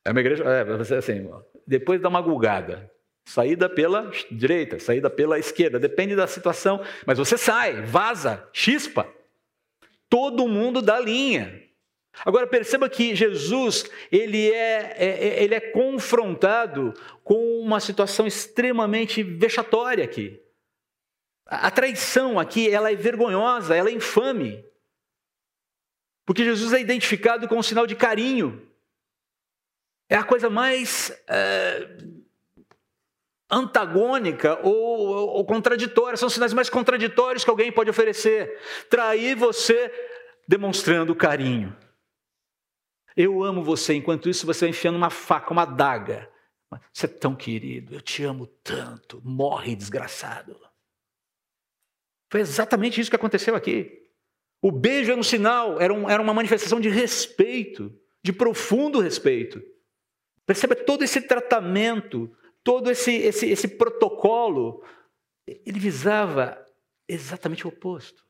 É 0.04 0.10
uma 0.10 0.20
igreja, 0.20 0.44
é, 0.44 0.98
assim, 0.98 1.30
depois 1.68 2.02
dá 2.02 2.10
uma 2.10 2.22
gulgada. 2.22 2.92
Saída 3.28 3.68
pela 3.68 4.10
direita, 4.32 4.80
saída 4.80 5.10
pela 5.10 5.38
esquerda, 5.38 5.78
depende 5.78 6.16
da 6.16 6.26
situação, 6.26 6.82
mas 7.06 7.18
você 7.18 7.38
sai, 7.38 7.82
vaza, 7.82 8.48
chispa. 8.54 9.06
Todo 10.08 10.48
mundo 10.48 10.82
dá 10.82 10.98
linha. 10.98 11.62
Agora 12.24 12.48
perceba 12.48 12.90
que 12.90 13.14
Jesus 13.14 13.92
ele 14.10 14.50
é, 14.50 14.96
é, 14.98 15.06
é, 15.08 15.44
ele 15.44 15.54
é 15.54 15.60
confrontado 15.60 16.94
com 17.22 17.60
uma 17.60 17.82
situação 17.82 18.26
extremamente 18.26 19.22
vexatória 19.22 20.06
aqui. 20.06 20.42
A 21.46 21.70
traição 21.70 22.40
aqui 22.40 22.70
ela 22.70 22.94
é 22.94 22.96
vergonhosa, 22.96 23.76
ela 23.76 23.90
é 23.90 23.94
infame, 23.94 24.64
porque 26.26 26.46
Jesus 26.46 26.72
é 26.72 26.80
identificado 26.80 27.46
com 27.46 27.58
um 27.58 27.64
sinal 27.64 27.86
de 27.86 27.94
carinho. 27.94 28.66
É 30.08 30.16
a 30.16 30.24
coisa 30.24 30.50
mais 30.50 31.12
é, 31.28 31.90
antagônica 33.50 34.60
ou, 34.62 35.08
ou, 35.08 35.46
contraditória, 35.46 36.18
são 36.18 36.30
sinais 36.30 36.54
mais 36.54 36.70
contraditórios 36.70 37.44
que 37.44 37.50
alguém 37.50 37.72
pode 37.72 37.90
oferecer. 37.90 38.60
Trair 38.90 39.36
você 39.36 39.92
demonstrando 40.48 41.16
carinho. 41.16 41.76
Eu 43.16 43.44
amo 43.44 43.64
você, 43.64 43.94
enquanto 43.94 44.30
isso 44.30 44.46
você 44.46 44.62
vai 44.62 44.70
enfiando 44.70 44.96
uma 44.96 45.10
faca, 45.10 45.52
uma 45.52 45.64
adaga. 45.64 46.30
Você 46.94 47.06
é 47.06 47.10
tão 47.10 47.36
querido, 47.36 47.96
eu 47.96 48.02
te 48.02 48.24
amo 48.24 48.46
tanto, 48.64 49.22
morre 49.24 49.76
desgraçado. 49.76 50.60
Foi 52.30 52.42
exatamente 52.42 53.00
isso 53.00 53.10
que 53.10 53.16
aconteceu 53.16 53.56
aqui. 53.56 54.04
O 54.62 54.72
beijo 54.72 55.12
era 55.12 55.20
um 55.20 55.24
sinal, 55.24 55.80
era, 55.80 55.94
um, 55.94 56.10
era 56.10 56.22
uma 56.22 56.34
manifestação 56.34 56.80
de 56.80 56.90
respeito, 56.90 57.98
de 58.22 58.34
profundo 58.34 59.00
respeito. 59.00 59.62
Perceba 60.46 60.76
todo 60.76 61.04
esse 61.04 61.22
tratamento 61.22 62.36
todo 62.68 62.92
esse, 62.92 63.14
esse, 63.14 63.46
esse 63.46 63.66
protocolo, 63.66 64.84
ele 65.48 65.80
visava 65.80 66.62
exatamente 67.08 67.66
o 67.66 67.70
oposto. 67.70 68.26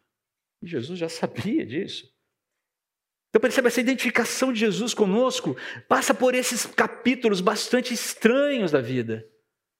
E 0.62 0.68
Jesus 0.68 1.00
já 1.00 1.10
sabia 1.10 1.66
disso. 1.66 2.08
Então 3.32 3.42
perceba, 3.42 3.68
essa 3.68 3.82
identificação 3.82 4.54
de 4.54 4.60
Jesus 4.60 4.94
conosco 4.94 5.58
passa 5.88 6.14
por 6.14 6.36
esses 6.36 6.68
capítulos 6.68 7.42
bastante 7.42 7.96
estranhos 7.96 8.70
da 8.70 8.80
vida. 8.80 9.28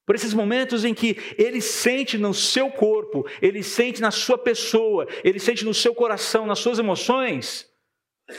Por 0.04 0.16
esses 0.16 0.34
momentos 0.34 0.84
em 0.84 0.92
que 0.92 1.16
ele 1.38 1.60
sente 1.60 2.18
no 2.18 2.34
seu 2.34 2.68
corpo, 2.68 3.24
ele 3.40 3.62
sente 3.62 4.00
na 4.00 4.10
sua 4.10 4.36
pessoa, 4.36 5.06
ele 5.22 5.38
sente 5.38 5.64
no 5.64 5.72
seu 5.72 5.94
coração, 5.94 6.46
nas 6.46 6.58
suas 6.58 6.80
emoções, 6.80 7.70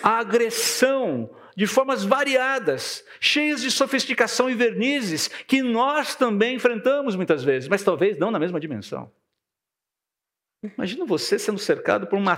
a 0.03 0.19
agressão 0.19 1.33
de 1.59 1.67
formas 1.67 2.05
variadas, 2.05 3.03
cheias 3.19 3.61
de 3.61 3.69
sofisticação 3.69 4.49
e 4.49 4.55
vernizes, 4.55 5.27
que 5.27 5.61
nós 5.61 6.15
também 6.15 6.55
enfrentamos 6.55 7.17
muitas 7.17 7.43
vezes, 7.43 7.67
mas 7.67 7.83
talvez 7.83 8.17
não 8.17 8.31
na 8.31 8.39
mesma 8.39 8.61
dimensão. 8.61 9.11
Imagina 10.63 11.03
você 11.03 11.37
sendo 11.37 11.59
cercado 11.59 12.07
por 12.07 12.17
uma 12.17 12.37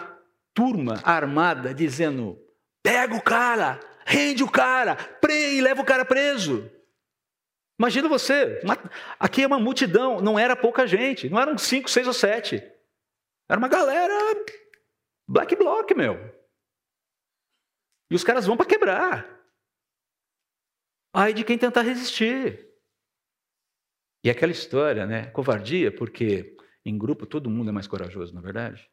turma 0.56 1.00
armada 1.04 1.72
dizendo: 1.72 2.44
pega 2.82 3.14
o 3.14 3.22
cara, 3.22 3.80
rende 4.08 4.44
o 4.44 4.50
cara, 4.50 4.96
pre 4.96 5.54
e 5.54 5.62
leva 5.62 5.84
o 5.84 5.86
cara 5.86 6.04
preso. 6.04 6.68
Imagina 7.80 8.10
você, 8.10 8.60
uma, 8.64 8.76
aqui 9.20 9.44
é 9.44 9.48
uma 9.48 9.60
multidão, 9.60 10.20
não 10.20 10.40
era 10.40 10.56
pouca 10.56 10.88
gente, 10.88 11.30
não 11.30 11.40
eram 11.40 11.60
cinco, 11.60 11.92
seis 11.92 12.08
ou 12.08 12.14
sete. 12.14 12.56
Era 13.48 13.60
uma 13.60 13.68
galera 13.68 14.16
black 15.28 15.56
bloc, 15.56 15.94
meu. 15.94 16.41
E 18.12 18.16
os 18.16 18.26
caras 18.26 18.46
vão 18.46 18.58
para 18.58 18.66
quebrar. 18.66 19.42
Ai 21.14 21.34
de 21.34 21.46
quem 21.46 21.58
tentar 21.58 21.82
resistir. 21.82 22.70
E 24.22 24.30
aquela 24.30 24.52
história, 24.52 25.08
né? 25.08 25.28
Covardia, 25.28 25.96
porque 25.96 26.58
em 26.86 26.98
grupo 26.98 27.26
todo 27.26 27.50
mundo 27.50 27.70
é 27.70 27.72
mais 27.72 27.88
corajoso, 27.88 28.34
na 28.34 28.42
é 28.42 28.44
verdade? 28.44 28.92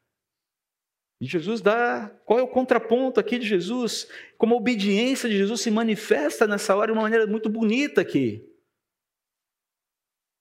E 1.21 1.27
Jesus 1.27 1.61
dá. 1.61 2.09
Qual 2.25 2.39
é 2.39 2.43
o 2.43 2.49
contraponto 2.49 3.19
aqui 3.19 3.39
de 3.39 3.47
Jesus? 3.47 4.09
Como 4.39 4.55
a 4.55 4.59
obediência 4.59 5.29
de 5.29 5.37
Jesus 5.37 5.63
se 5.63 5.71
manifesta 5.71 6.47
nessa 6.47 6.77
hora 6.77 6.93
de 6.93 6.97
uma 6.97 7.03
maneira 7.03 7.27
muito 7.27 7.49
bonita 7.49 8.01
aqui. 8.01 8.49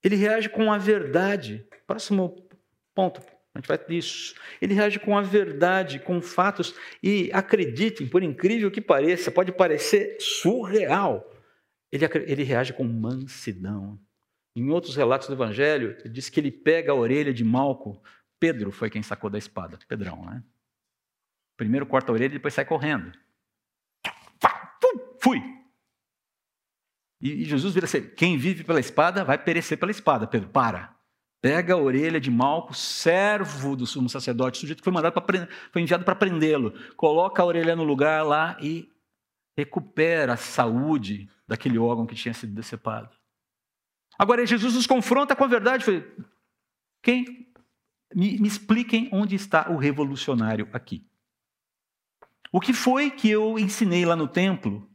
Ele 0.04 0.16
reage 0.16 0.50
com 0.50 0.72
a 0.72 0.78
verdade. 0.78 1.68
Próximo 1.88 2.48
ponto. 2.94 3.22
Gente 3.58 3.68
vai. 3.68 3.80
Ele 4.62 4.74
reage 4.74 5.00
com 5.00 5.18
a 5.18 5.22
verdade, 5.22 6.00
com 6.00 6.22
fatos, 6.22 6.76
e 7.02 7.30
acreditem, 7.34 8.08
por 8.08 8.24
incrível 8.24 8.72
que 8.72 8.82
pareça, 8.82 9.32
pode 9.32 9.52
parecer 9.52 10.18
surreal. 10.20 11.30
Ele, 11.92 12.06
ele 12.26 12.44
reage 12.44 12.74
com 12.74 12.84
mansidão. 12.84 14.00
Em 14.56 14.70
outros 14.70 14.96
relatos 14.96 15.28
do 15.28 15.34
Evangelho, 15.34 15.96
ele 16.00 16.10
diz 16.10 16.30
que 16.30 16.40
ele 16.40 16.52
pega 16.52 16.92
a 16.92 16.96
orelha 16.96 17.34
de 17.34 17.44
Malco. 17.44 18.02
Pedro 18.40 18.72
foi 18.72 18.90
quem 18.90 19.04
sacou 19.04 19.30
da 19.30 19.38
espada, 19.38 19.78
Pedrão, 19.88 20.26
né? 20.26 20.44
Primeiro 21.56 21.86
corta 21.86 22.12
a 22.12 22.14
orelha 22.14 22.32
e 22.32 22.38
depois 22.38 22.54
sai 22.54 22.66
correndo. 22.66 23.12
Fui! 25.20 25.42
E 27.22 27.44
Jesus 27.44 27.74
vira 27.74 27.86
assim: 27.86 28.10
quem 28.16 28.38
vive 28.38 28.64
pela 28.64 28.80
espada 28.80 29.24
vai 29.24 29.38
perecer 29.38 29.78
pela 29.78 29.92
espada. 29.92 30.28
Pedro, 30.28 30.50
para. 30.50 30.97
Pega 31.48 31.76
a 31.76 31.78
orelha 31.78 32.20
de 32.20 32.30
Malco, 32.30 32.74
servo 32.74 33.74
do 33.74 33.88
sumo 33.88 34.10
sacerdote, 34.10 34.58
sujeito 34.58 34.80
que 34.80 34.84
foi 34.84 34.92
mandado 34.92 35.16
foi 35.72 35.82
enviado 35.82 36.04
para 36.04 36.14
prendê-lo. 36.14 36.74
Coloca 36.98 37.42
a 37.42 37.46
orelha 37.46 37.74
no 37.74 37.86
lugar 37.86 38.22
lá 38.26 38.58
e 38.60 38.92
recupera 39.58 40.34
a 40.34 40.36
saúde 40.36 41.30
daquele 41.48 41.80
órgão 41.80 42.06
que 42.06 42.16
tinha 42.16 42.34
sido 42.34 42.54
decepado. 42.54 43.16
Agora 44.20 44.46
Jesus 44.46 44.74
nos 44.74 44.86
confronta 44.86 45.38
com 45.38 45.46
a 45.46 45.48
verdade. 45.48 45.86
Quem 47.02 47.50
me, 48.14 48.38
me 48.40 48.48
expliquem 48.50 49.10
onde 49.14 49.34
está 49.34 49.72
o 49.72 49.78
revolucionário 49.78 50.68
aqui. 50.74 51.08
O 52.52 52.60
que 52.60 52.74
foi 52.74 53.10
que 53.10 53.30
eu 53.30 53.58
ensinei 53.58 54.06
lá 54.06 54.18
no 54.18 54.28
templo, 54.28 54.86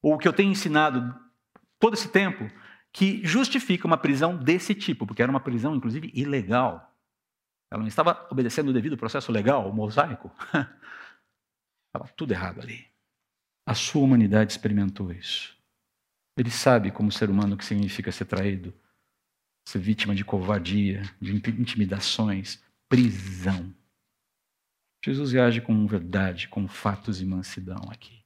ou 0.00 0.14
o 0.14 0.18
que 0.18 0.26
eu 0.26 0.32
tenho 0.32 0.50
ensinado 0.50 1.14
todo 1.78 1.92
esse 1.92 2.08
tempo, 2.08 2.50
que 2.92 3.24
justifica 3.24 3.86
uma 3.86 3.96
prisão 3.96 4.36
desse 4.36 4.74
tipo, 4.74 5.06
porque 5.06 5.22
era 5.22 5.30
uma 5.30 5.40
prisão, 5.40 5.74
inclusive, 5.74 6.10
ilegal. 6.14 6.94
Ela 7.70 7.80
não 7.80 7.88
estava 7.88 8.26
obedecendo 8.30 8.70
o 8.70 8.72
devido 8.72 8.96
processo 8.96 9.30
legal, 9.30 9.68
o 9.68 9.72
mosaico. 9.72 10.30
Estava 11.88 12.08
tudo 12.16 12.32
errado 12.32 12.60
ali. 12.60 12.86
A 13.66 13.74
sua 13.74 14.02
humanidade 14.02 14.52
experimentou 14.52 15.12
isso. 15.12 15.56
Ele 16.36 16.50
sabe, 16.50 16.90
como 16.90 17.12
ser 17.12 17.28
humano, 17.30 17.54
o 17.54 17.58
que 17.58 17.64
significa 17.64 18.10
ser 18.10 18.24
traído, 18.24 18.72
ser 19.68 19.78
vítima 19.78 20.14
de 20.14 20.24
covardia, 20.24 21.02
de 21.20 21.34
intimidações, 21.34 22.62
prisão. 22.88 23.74
Jesus 25.04 25.32
reage 25.32 25.60
com 25.60 25.86
verdade, 25.86 26.48
com 26.48 26.66
fatos 26.66 27.20
e 27.20 27.26
mansidão 27.26 27.90
aqui. 27.90 28.24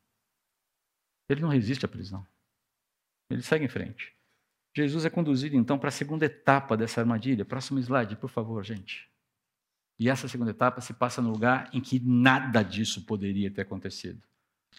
Ele 1.29 1.41
não 1.41 1.49
resiste 1.49 1.85
à 1.85 1.89
prisão. 1.89 2.27
Ele 3.31 3.43
segue 3.43 3.65
em 3.65 3.69
frente. 3.69 4.14
Jesus 4.77 5.05
é 5.05 5.11
conduzido 5.11 5.57
então 5.57 5.79
para 5.79 5.89
a 5.89 5.93
segunda 5.93 6.27
etapa 6.27 6.77
dessa 6.77 7.01
armadilha. 7.01 7.45
Próximo 7.45 7.79
slide, 7.79 8.17
por 8.17 8.29
favor, 8.29 8.65
gente. 8.65 9.09
E 9.99 10.09
essa 10.09 10.27
segunda 10.27 10.51
etapa 10.51 10.81
se 10.81 10.93
passa 10.93 11.23
no 11.23 11.31
lugar 11.31 11.71
em 11.73 11.81
que 11.81 12.01
nada 12.01 12.63
disso 12.63 13.03
poderia 13.07 13.51
ter 13.51 13.63
acontecido 13.63 14.21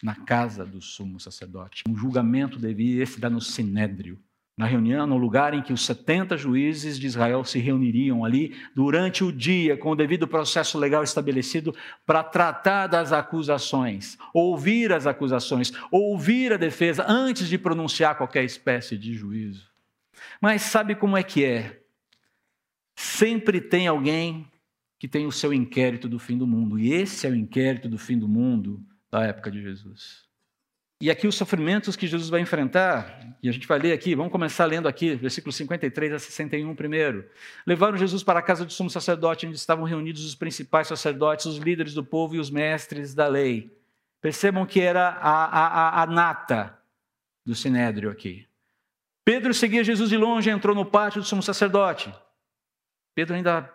na 0.02 0.14
casa 0.14 0.66
do 0.66 0.80
sumo 0.82 1.18
sacerdote. 1.18 1.84
Um 1.88 1.96
julgamento 1.96 2.58
devia 2.58 3.06
se 3.06 3.18
dar 3.18 3.30
no 3.30 3.40
sinédrio, 3.40 4.18
na 4.58 4.66
reunião, 4.66 5.06
no 5.06 5.16
lugar 5.16 5.54
em 5.54 5.62
que 5.62 5.72
os 5.72 5.86
70 5.86 6.36
juízes 6.36 6.98
de 6.98 7.06
Israel 7.06 7.44
se 7.44 7.58
reuniriam 7.58 8.22
ali 8.22 8.54
durante 8.74 9.24
o 9.24 9.32
dia, 9.32 9.76
com 9.76 9.90
o 9.90 9.96
devido 9.96 10.28
processo 10.28 10.78
legal 10.78 11.02
estabelecido, 11.02 11.74
para 12.04 12.22
tratar 12.22 12.86
das 12.86 13.12
acusações, 13.12 14.18
ouvir 14.34 14.92
as 14.92 15.06
acusações, 15.06 15.72
ouvir 15.90 16.52
a 16.52 16.56
defesa 16.58 17.04
antes 17.08 17.48
de 17.48 17.56
pronunciar 17.56 18.16
qualquer 18.16 18.44
espécie 18.44 18.98
de 18.98 19.14
juízo. 19.14 19.75
Mas 20.40 20.62
sabe 20.62 20.94
como 20.94 21.16
é 21.16 21.22
que 21.22 21.44
é? 21.44 21.80
Sempre 22.94 23.60
tem 23.60 23.86
alguém 23.86 24.50
que 24.98 25.06
tem 25.06 25.26
o 25.26 25.32
seu 25.32 25.52
inquérito 25.52 26.08
do 26.08 26.18
fim 26.18 26.38
do 26.38 26.46
mundo, 26.46 26.78
e 26.78 26.92
esse 26.92 27.26
é 27.26 27.30
o 27.30 27.34
inquérito 27.34 27.88
do 27.88 27.98
fim 27.98 28.18
do 28.18 28.26
mundo 28.26 28.82
da 29.10 29.24
época 29.24 29.50
de 29.50 29.60
Jesus. 29.60 30.26
E 30.98 31.10
aqui 31.10 31.26
os 31.26 31.34
sofrimentos 31.34 31.94
que 31.94 32.06
Jesus 32.06 32.30
vai 32.30 32.40
enfrentar, 32.40 33.36
e 33.42 33.50
a 33.50 33.52
gente 33.52 33.68
vai 33.68 33.78
ler 33.78 33.92
aqui, 33.92 34.14
vamos 34.14 34.32
começar 34.32 34.64
lendo 34.64 34.88
aqui, 34.88 35.14
versículos 35.14 35.54
53 35.56 36.14
a 36.14 36.18
61 36.18 36.74
primeiro. 36.74 37.28
Levaram 37.66 37.98
Jesus 37.98 38.22
para 38.22 38.38
a 38.38 38.42
casa 38.42 38.64
do 38.64 38.72
sumo 38.72 38.88
sacerdote, 38.88 39.46
onde 39.46 39.56
estavam 39.56 39.84
reunidos 39.84 40.24
os 40.24 40.34
principais 40.34 40.88
sacerdotes, 40.88 41.44
os 41.44 41.58
líderes 41.58 41.92
do 41.92 42.02
povo 42.02 42.34
e 42.34 42.38
os 42.38 42.48
mestres 42.48 43.14
da 43.14 43.28
lei. 43.28 43.76
Percebam 44.22 44.64
que 44.64 44.80
era 44.80 45.08
a, 45.08 45.44
a, 45.44 46.02
a 46.02 46.06
nata 46.06 46.78
do 47.44 47.54
sinédrio 47.54 48.10
aqui. 48.10 48.46
Pedro 49.26 49.52
seguia 49.52 49.82
Jesus 49.82 50.08
de 50.08 50.16
longe 50.16 50.48
entrou 50.48 50.72
no 50.72 50.86
pátio 50.86 51.20
do 51.20 51.26
sumo 51.26 51.42
sacerdote. 51.42 52.14
Pedro 53.12 53.34
ainda, 53.34 53.68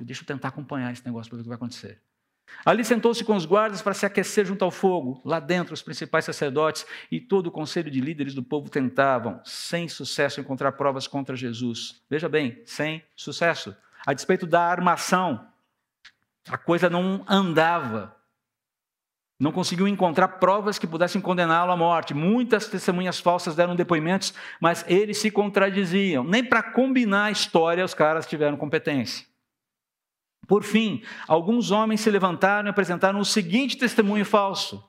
deixa 0.00 0.22
eu 0.22 0.26
tentar 0.26 0.48
acompanhar 0.48 0.90
esse 0.90 1.04
negócio 1.04 1.28
para 1.28 1.36
ver 1.36 1.40
o 1.42 1.44
que 1.44 1.48
vai 1.50 1.56
acontecer. 1.56 2.00
Ali 2.64 2.82
sentou-se 2.82 3.22
com 3.22 3.36
os 3.36 3.44
guardas 3.44 3.82
para 3.82 3.92
se 3.92 4.06
aquecer 4.06 4.46
junto 4.46 4.64
ao 4.64 4.70
fogo. 4.70 5.20
Lá 5.26 5.40
dentro, 5.40 5.74
os 5.74 5.82
principais 5.82 6.24
sacerdotes 6.24 6.86
e 7.12 7.20
todo 7.20 7.48
o 7.48 7.50
conselho 7.50 7.90
de 7.90 8.00
líderes 8.00 8.32
do 8.32 8.42
povo 8.42 8.70
tentavam, 8.70 9.42
sem 9.44 9.90
sucesso, 9.90 10.40
encontrar 10.40 10.72
provas 10.72 11.06
contra 11.06 11.36
Jesus. 11.36 12.00
Veja 12.08 12.26
bem, 12.26 12.62
sem 12.64 13.04
sucesso. 13.14 13.76
A 14.06 14.14
despeito 14.14 14.46
da 14.46 14.62
armação, 14.62 15.52
a 16.48 16.56
coisa 16.56 16.88
não 16.88 17.26
andava. 17.28 18.16
Não 19.40 19.52
conseguiu 19.52 19.86
encontrar 19.86 20.26
provas 20.28 20.80
que 20.80 20.86
pudessem 20.86 21.20
condená-lo 21.20 21.70
à 21.70 21.76
morte. 21.76 22.12
Muitas 22.12 22.66
testemunhas 22.66 23.20
falsas 23.20 23.54
deram 23.54 23.76
depoimentos, 23.76 24.34
mas 24.60 24.84
eles 24.88 25.18
se 25.18 25.30
contradiziam. 25.30 26.24
Nem 26.24 26.44
para 26.44 26.60
combinar 26.60 27.26
a 27.26 27.30
história 27.30 27.84
os 27.84 27.94
caras 27.94 28.26
tiveram 28.26 28.56
competência. 28.56 29.24
Por 30.48 30.64
fim, 30.64 31.02
alguns 31.28 31.70
homens 31.70 32.00
se 32.00 32.10
levantaram 32.10 32.68
e 32.68 32.70
apresentaram 32.70 33.20
o 33.20 33.24
seguinte 33.24 33.76
testemunho 33.76 34.24
falso. 34.24 34.82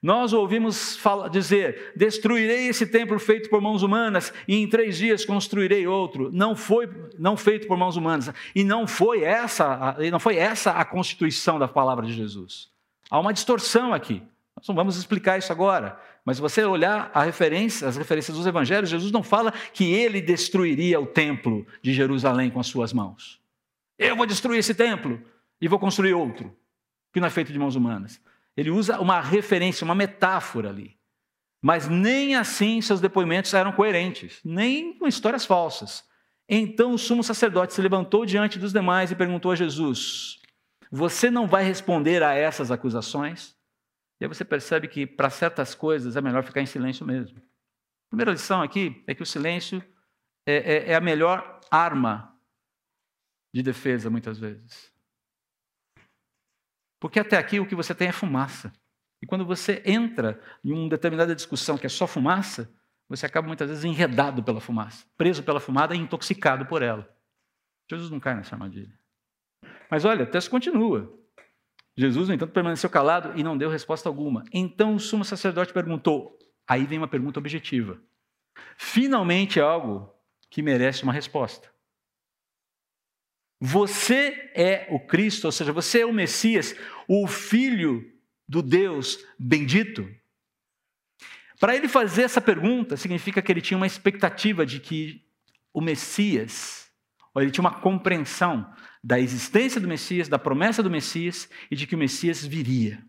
Nós 0.00 0.34
ouvimos 0.34 1.00
dizer: 1.32 1.94
Destruirei 1.96 2.68
esse 2.68 2.86
templo 2.86 3.18
feito 3.18 3.48
por 3.48 3.60
mãos 3.60 3.82
humanas 3.82 4.32
e 4.46 4.54
em 4.54 4.68
três 4.68 4.98
dias 4.98 5.24
construirei 5.24 5.86
outro. 5.86 6.30
Não 6.30 6.54
foi 6.54 6.88
não 7.18 7.36
feito 7.36 7.66
por 7.66 7.78
mãos 7.78 7.96
humanas 7.96 8.30
e 8.54 8.62
não 8.62 8.86
foi 8.86 9.24
essa 9.24 9.96
não 10.12 10.20
foi 10.20 10.36
essa 10.36 10.72
a 10.72 10.84
constituição 10.84 11.58
da 11.58 11.66
palavra 11.66 12.06
de 12.06 12.12
Jesus. 12.12 12.73
Há 13.10 13.18
uma 13.18 13.32
distorção 13.32 13.92
aqui. 13.92 14.22
Nós 14.56 14.66
não 14.68 14.74
vamos 14.74 14.96
explicar 14.96 15.38
isso 15.38 15.52
agora. 15.52 16.00
Mas 16.24 16.36
se 16.36 16.42
você 16.42 16.64
olhar 16.64 17.10
referência, 17.14 17.86
as 17.86 17.96
referências 17.96 18.36
dos 18.36 18.46
evangelhos, 18.46 18.88
Jesus 18.88 19.12
não 19.12 19.22
fala 19.22 19.52
que 19.72 19.92
ele 19.92 20.20
destruiria 20.20 21.00
o 21.00 21.06
templo 21.06 21.66
de 21.82 21.92
Jerusalém 21.92 22.50
com 22.50 22.60
as 22.60 22.66
suas 22.66 22.92
mãos. 22.92 23.40
Eu 23.98 24.16
vou 24.16 24.26
destruir 24.26 24.58
esse 24.58 24.74
templo 24.74 25.22
e 25.60 25.68
vou 25.68 25.78
construir 25.78 26.14
outro, 26.14 26.56
que 27.12 27.20
não 27.20 27.26
é 27.26 27.30
feito 27.30 27.52
de 27.52 27.58
mãos 27.58 27.76
humanas. 27.76 28.20
Ele 28.56 28.70
usa 28.70 28.98
uma 29.00 29.20
referência, 29.20 29.84
uma 29.84 29.94
metáfora 29.94 30.70
ali. 30.70 30.96
Mas 31.60 31.88
nem 31.88 32.36
assim 32.36 32.80
seus 32.80 33.00
depoimentos 33.00 33.54
eram 33.54 33.72
coerentes, 33.72 34.40
nem 34.44 34.92
com 34.98 35.06
histórias 35.06 35.46
falsas. 35.46 36.04
Então 36.48 36.92
o 36.92 36.98
sumo 36.98 37.24
sacerdote 37.24 37.72
se 37.72 37.80
levantou 37.80 38.26
diante 38.26 38.58
dos 38.58 38.72
demais 38.72 39.10
e 39.10 39.16
perguntou 39.16 39.50
a 39.50 39.56
Jesus: 39.56 40.38
Você 40.96 41.28
não 41.28 41.48
vai 41.48 41.64
responder 41.64 42.22
a 42.22 42.34
essas 42.34 42.70
acusações? 42.70 43.58
E 44.20 44.24
aí 44.24 44.28
você 44.28 44.44
percebe 44.44 44.86
que 44.86 45.04
para 45.04 45.28
certas 45.28 45.74
coisas 45.74 46.14
é 46.14 46.20
melhor 46.20 46.44
ficar 46.44 46.60
em 46.60 46.66
silêncio 46.66 47.04
mesmo. 47.04 47.36
A 47.36 48.10
primeira 48.10 48.30
lição 48.30 48.62
aqui 48.62 49.02
é 49.04 49.12
que 49.12 49.22
o 49.22 49.26
silêncio 49.26 49.82
é, 50.46 50.54
é, 50.54 50.90
é 50.92 50.94
a 50.94 51.00
melhor 51.00 51.58
arma 51.68 52.38
de 53.52 53.60
defesa, 53.60 54.08
muitas 54.08 54.38
vezes. 54.38 54.92
Porque 57.00 57.18
até 57.18 57.38
aqui 57.38 57.58
o 57.58 57.66
que 57.66 57.74
você 57.74 57.92
tem 57.92 58.06
é 58.06 58.12
fumaça. 58.12 58.72
E 59.20 59.26
quando 59.26 59.44
você 59.44 59.82
entra 59.84 60.40
em 60.62 60.70
uma 60.70 60.88
determinada 60.88 61.34
discussão 61.34 61.76
que 61.76 61.86
é 61.86 61.90
só 61.90 62.06
fumaça, 62.06 62.72
você 63.08 63.26
acaba 63.26 63.48
muitas 63.48 63.68
vezes 63.68 63.84
enredado 63.84 64.44
pela 64.44 64.60
fumaça, 64.60 65.04
preso 65.16 65.42
pela 65.42 65.58
fumada 65.58 65.92
e 65.92 65.98
intoxicado 65.98 66.66
por 66.66 66.82
ela. 66.82 67.12
Jesus 67.90 68.12
não 68.12 68.20
cai 68.20 68.36
nessa 68.36 68.54
armadilha. 68.54 68.96
Mas 69.90 70.04
olha, 70.04 70.24
o 70.24 70.26
texto 70.26 70.50
continua. 70.50 71.12
Jesus, 71.96 72.28
no 72.28 72.34
entanto, 72.34 72.52
permaneceu 72.52 72.90
calado 72.90 73.38
e 73.38 73.42
não 73.42 73.56
deu 73.56 73.70
resposta 73.70 74.08
alguma. 74.08 74.44
Então 74.52 74.94
o 74.94 75.00
sumo 75.00 75.24
sacerdote 75.24 75.72
perguntou. 75.72 76.38
Aí 76.66 76.84
vem 76.84 76.98
uma 76.98 77.08
pergunta 77.08 77.38
objetiva. 77.38 78.00
Finalmente 78.76 79.60
algo 79.60 80.12
que 80.50 80.62
merece 80.62 81.02
uma 81.02 81.12
resposta. 81.12 81.72
Você 83.60 84.50
é 84.54 84.88
o 84.90 85.00
Cristo, 85.00 85.46
ou 85.46 85.52
seja, 85.52 85.72
você 85.72 86.00
é 86.00 86.06
o 86.06 86.12
Messias, 86.12 86.74
o 87.08 87.26
Filho 87.26 88.12
do 88.46 88.60
Deus 88.60 89.18
bendito? 89.38 90.08
Para 91.58 91.74
ele 91.74 91.88
fazer 91.88 92.22
essa 92.22 92.40
pergunta, 92.40 92.96
significa 92.96 93.40
que 93.40 93.50
ele 93.50 93.60
tinha 93.60 93.76
uma 93.76 93.86
expectativa 93.86 94.66
de 94.66 94.80
que 94.80 95.24
o 95.72 95.80
Messias, 95.80 96.90
ou 97.32 97.40
ele 97.40 97.50
tinha 97.50 97.62
uma 97.62 97.80
compreensão 97.80 98.70
da 99.04 99.20
existência 99.20 99.78
do 99.78 99.86
Messias, 99.86 100.30
da 100.30 100.38
promessa 100.38 100.82
do 100.82 100.90
Messias 100.90 101.46
e 101.70 101.76
de 101.76 101.86
que 101.86 101.94
o 101.94 101.98
Messias 101.98 102.42
viria. 102.42 103.04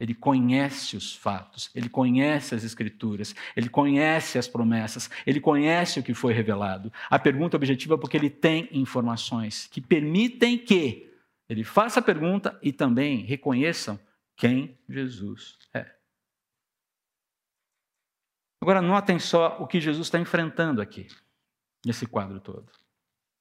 Ele 0.00 0.14
conhece 0.14 0.96
os 0.96 1.14
fatos, 1.14 1.70
ele 1.72 1.88
conhece 1.88 2.56
as 2.56 2.64
escrituras, 2.64 3.32
ele 3.54 3.68
conhece 3.68 4.36
as 4.36 4.48
promessas, 4.48 5.08
ele 5.24 5.40
conhece 5.40 6.00
o 6.00 6.02
que 6.02 6.12
foi 6.12 6.34
revelado. 6.34 6.92
A 7.08 7.20
pergunta 7.20 7.56
objetiva 7.56 7.94
é 7.94 7.98
porque 7.98 8.16
ele 8.16 8.28
tem 8.28 8.68
informações 8.72 9.68
que 9.68 9.80
permitem 9.80 10.58
que 10.58 11.08
ele 11.48 11.62
faça 11.62 12.00
a 12.00 12.02
pergunta 12.02 12.58
e 12.60 12.72
também 12.72 13.24
reconheçam 13.24 13.98
quem 14.36 14.76
Jesus 14.88 15.56
é. 15.72 15.88
Agora, 18.60 18.82
notem 18.82 19.20
só 19.20 19.56
o 19.60 19.68
que 19.68 19.80
Jesus 19.80 20.08
está 20.08 20.18
enfrentando 20.18 20.82
aqui, 20.82 21.06
nesse 21.84 22.06
quadro 22.06 22.40
todo. 22.40 22.72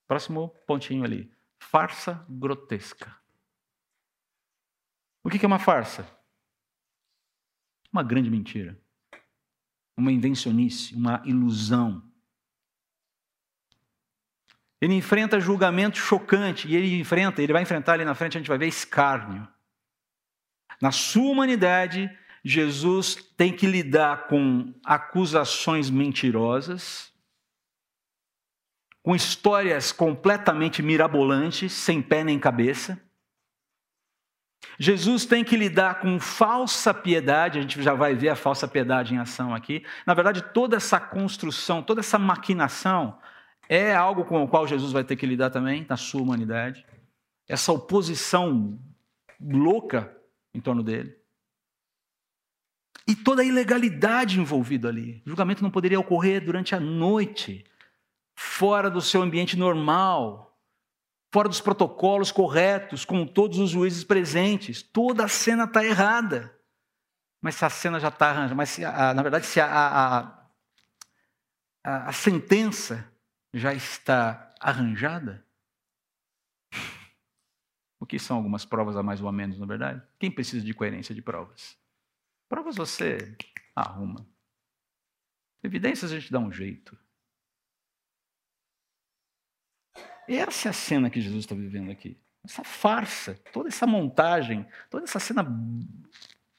Próximo 0.07 0.49
pontinho 0.67 1.03
ali. 1.03 1.34
Farsa 1.59 2.25
grotesca. 2.29 3.15
O 5.23 5.29
que 5.29 5.43
é 5.43 5.47
uma 5.47 5.59
farsa? 5.59 6.07
Uma 7.91 8.03
grande 8.03 8.29
mentira. 8.29 8.79
Uma 9.97 10.11
invencionice, 10.11 10.93
uma 10.93 11.21
ilusão. 11.25 12.03
Ele 14.79 14.93
enfrenta 14.93 15.39
julgamento 15.39 15.97
chocante 15.97 16.67
e 16.67 16.75
ele 16.75 16.99
enfrenta, 16.99 17.41
ele 17.41 17.53
vai 17.53 17.63
enfrentar 17.63 17.93
ali 17.93 18.05
na 18.05 18.13
frente, 18.13 18.37
a 18.37 18.39
gente 18.39 18.49
vai 18.49 18.57
ver 18.57 18.67
escárnio. 18.67 19.47
Na 20.81 20.91
sua 20.91 21.31
humanidade, 21.31 22.09
Jesus 22.43 23.15
tem 23.35 23.55
que 23.55 23.65
lidar 23.65 24.27
com 24.27 24.71
acusações 24.83 25.89
mentirosas, 25.89 27.11
com 29.05 29.15
histórias 29.15 29.91
completamente 29.91 30.81
mirabolantes, 30.81 31.71
sem 31.71 32.01
pé 32.01 32.23
nem 32.23 32.39
cabeça. 32.39 32.99
Jesus 34.79 35.27
tem 35.27 35.43
que 35.43 35.55
lidar 35.55 35.99
com 35.99 36.19
falsa 36.19 36.91
piedade, 36.91 37.59
a 37.59 37.61
gente 37.61 37.83
já 37.83 37.93
vai 37.93 38.15
ver 38.15 38.29
a 38.29 38.35
falsa 38.35 38.67
piedade 38.67 39.13
em 39.13 39.19
ação 39.19 39.53
aqui. 39.53 39.85
Na 40.07 40.15
verdade, 40.15 40.41
toda 40.41 40.75
essa 40.75 40.99
construção, 40.99 41.83
toda 41.83 41.99
essa 41.99 42.17
maquinação 42.17 43.19
é 43.69 43.93
algo 43.93 44.25
com 44.25 44.43
o 44.43 44.47
qual 44.47 44.65
Jesus 44.65 44.91
vai 44.91 45.03
ter 45.03 45.15
que 45.15 45.27
lidar 45.27 45.51
também 45.51 45.85
na 45.87 45.97
sua 45.97 46.23
humanidade. 46.23 46.83
Essa 47.47 47.71
oposição 47.71 48.79
louca 49.39 50.17
em 50.51 50.59
torno 50.59 50.81
dele. 50.81 51.15
E 53.07 53.15
toda 53.15 53.43
a 53.43 53.45
ilegalidade 53.45 54.39
envolvida 54.39 54.87
ali. 54.89 55.21
O 55.27 55.29
julgamento 55.29 55.61
não 55.61 55.69
poderia 55.69 55.99
ocorrer 55.99 56.43
durante 56.43 56.73
a 56.73 56.79
noite, 56.79 57.63
fora 58.35 58.89
do 58.89 59.01
seu 59.01 59.21
ambiente 59.21 59.57
normal, 59.57 60.59
fora 61.31 61.49
dos 61.49 61.61
protocolos 61.61 62.31
corretos, 62.31 63.05
com 63.05 63.25
todos 63.25 63.57
os 63.57 63.69
juízes 63.69 64.03
presentes. 64.03 64.81
Toda 64.81 65.25
a 65.25 65.27
cena 65.27 65.63
está 65.63 65.83
errada. 65.83 66.53
Mas 67.41 67.55
se 67.55 67.65
a 67.65 67.69
cena 67.69 67.99
já 67.99 68.09
está 68.09 68.29
arranjada, 68.29 68.55
mas 68.55 68.69
se 68.69 68.83
a, 68.83 69.13
na 69.13 69.21
verdade, 69.21 69.45
se 69.45 69.59
a, 69.59 69.67
a, 69.67 70.49
a, 71.83 72.09
a 72.09 72.11
sentença 72.11 73.11
já 73.53 73.73
está 73.73 74.53
arranjada, 74.59 75.45
o 77.99 78.05
que 78.05 78.17
são 78.17 78.37
algumas 78.37 78.65
provas 78.65 78.97
a 78.97 79.03
mais 79.03 79.21
ou 79.21 79.27
a 79.27 79.31
menos, 79.31 79.59
na 79.59 79.65
verdade? 79.65 80.01
Quem 80.17 80.31
precisa 80.31 80.65
de 80.65 80.73
coerência 80.73 81.13
de 81.13 81.21
provas? 81.21 81.77
Provas 82.49 82.75
você 82.75 83.37
arruma. 83.75 84.27
Evidências 85.63 86.11
a 86.11 86.19
gente 86.19 86.31
dá 86.31 86.39
um 86.39 86.51
jeito. 86.51 86.97
Essa 90.27 90.69
é 90.69 90.71
a 90.71 90.73
cena 90.73 91.09
que 91.09 91.21
Jesus 91.21 91.41
está 91.41 91.55
vivendo 91.55 91.91
aqui. 91.91 92.17
Essa 92.43 92.63
farsa, 92.63 93.35
toda 93.51 93.69
essa 93.69 93.87
montagem, 93.87 94.67
toda 94.89 95.03
essa 95.03 95.19
cena 95.19 95.45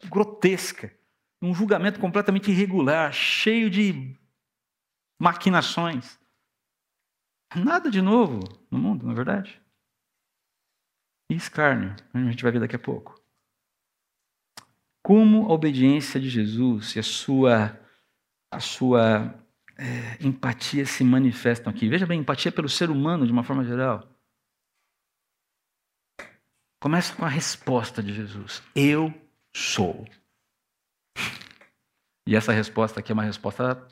grotesca. 0.09 0.93
Um 1.41 1.55
julgamento 1.55 2.01
completamente 2.01 2.51
irregular, 2.51 3.13
cheio 3.13 3.69
de 3.71 4.17
maquinações. 5.21 6.19
Nada 7.55 7.91
de 7.91 8.01
novo 8.01 8.41
no 8.71 8.79
mundo, 8.79 9.05
não 9.05 9.13
é 9.13 9.15
verdade? 9.15 9.61
E 11.31 11.35
escárnio, 11.35 11.95
a 12.13 12.19
gente 12.19 12.43
vai 12.43 12.53
ver 12.53 12.61
daqui 12.61 12.77
a 12.77 12.81
pouco. 12.81 13.21
Como 15.03 15.47
a 15.47 15.53
obediência 15.53 16.21
de 16.21 16.29
Jesus 16.29 16.97
e 16.97 16.99
a 16.99 17.03
sua, 17.03 17.79
a 18.51 18.61
sua 18.61 19.35
é, 19.79 20.17
empatia 20.25 20.87
se 20.87 21.05
manifestam 21.05 21.71
aqui. 21.71 21.89
Veja 21.89 22.07
bem, 22.07 22.21
empatia 22.21 22.51
pelo 22.51 22.69
ser 22.69 22.91
humano 22.91 23.27
de 23.27 23.33
uma 23.33 23.45
forma 23.45 23.65
geral. 23.65 24.09
Começa 26.81 27.15
com 27.15 27.25
a 27.25 27.29
resposta 27.29 28.03
de 28.03 28.13
Jesus: 28.13 28.63
Eu 28.75 29.13
sou. 29.55 30.07
E 32.27 32.35
essa 32.35 32.53
resposta 32.53 33.01
aqui 33.01 33.13
é 33.13 33.15
uma 33.15 33.23
resposta 33.23 33.87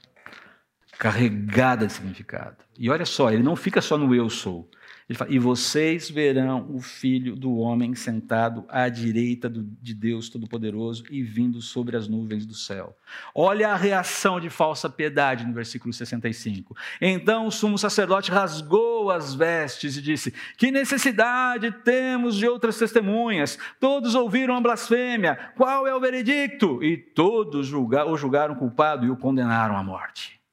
carregada 0.98 1.87
de 1.87 1.92
significado. 1.92 2.57
E 2.78 2.90
olha 2.90 3.04
só, 3.04 3.30
ele 3.30 3.42
não 3.42 3.57
fica 3.57 3.80
só 3.80 3.96
no 3.96 4.14
eu 4.14 4.28
sou. 4.28 4.68
Ele 5.07 5.18
fala, 5.18 5.30
e 5.30 5.38
vocês 5.38 6.11
verão 6.11 6.66
o 6.70 6.80
Filho 6.80 7.37
do 7.37 7.59
Homem 7.59 7.94
sentado 7.94 8.64
à 8.70 8.88
direita 8.88 9.50
do, 9.50 9.62
de 9.62 9.92
Deus 9.92 10.30
Todo-Poderoso 10.30 11.04
e 11.11 11.22
vindo 11.22 11.61
sobre 11.61 11.94
as 11.94 12.09
nuvens 12.09 12.46
do 12.46 12.54
céu. 12.54 12.96
Olha 13.35 13.68
a 13.68 13.76
reação 13.76 14.40
de 14.40 14.48
falsa 14.48 14.88
piedade 14.88 15.46
no 15.46 15.52
versículo 15.52 15.92
65. 15.92 16.74
Então 17.02 17.46
o 17.46 17.50
sumo 17.50 17.76
sacerdote 17.76 18.30
rasgou 18.30 19.11
as 19.11 19.35
vestes 19.35 19.98
e 19.98 20.02
disse: 20.02 20.33
Que 20.57 20.70
necessidade 20.70 21.70
temos 21.85 22.35
de 22.37 22.48
outras 22.48 22.78
testemunhas? 22.78 23.59
Todos 23.78 24.14
ouviram 24.14 24.57
a 24.57 24.61
blasfêmia. 24.61 25.37
Qual 25.54 25.87
é 25.87 25.94
o 25.94 26.00
veredicto? 26.00 26.83
E 26.83 26.96
todos 26.96 27.66
julga, 27.66 28.07
o 28.07 28.16
julgaram 28.16 28.54
culpado 28.54 29.04
e 29.04 29.11
o 29.11 29.16
condenaram 29.18 29.76
à 29.76 29.83
morte. 29.83 30.43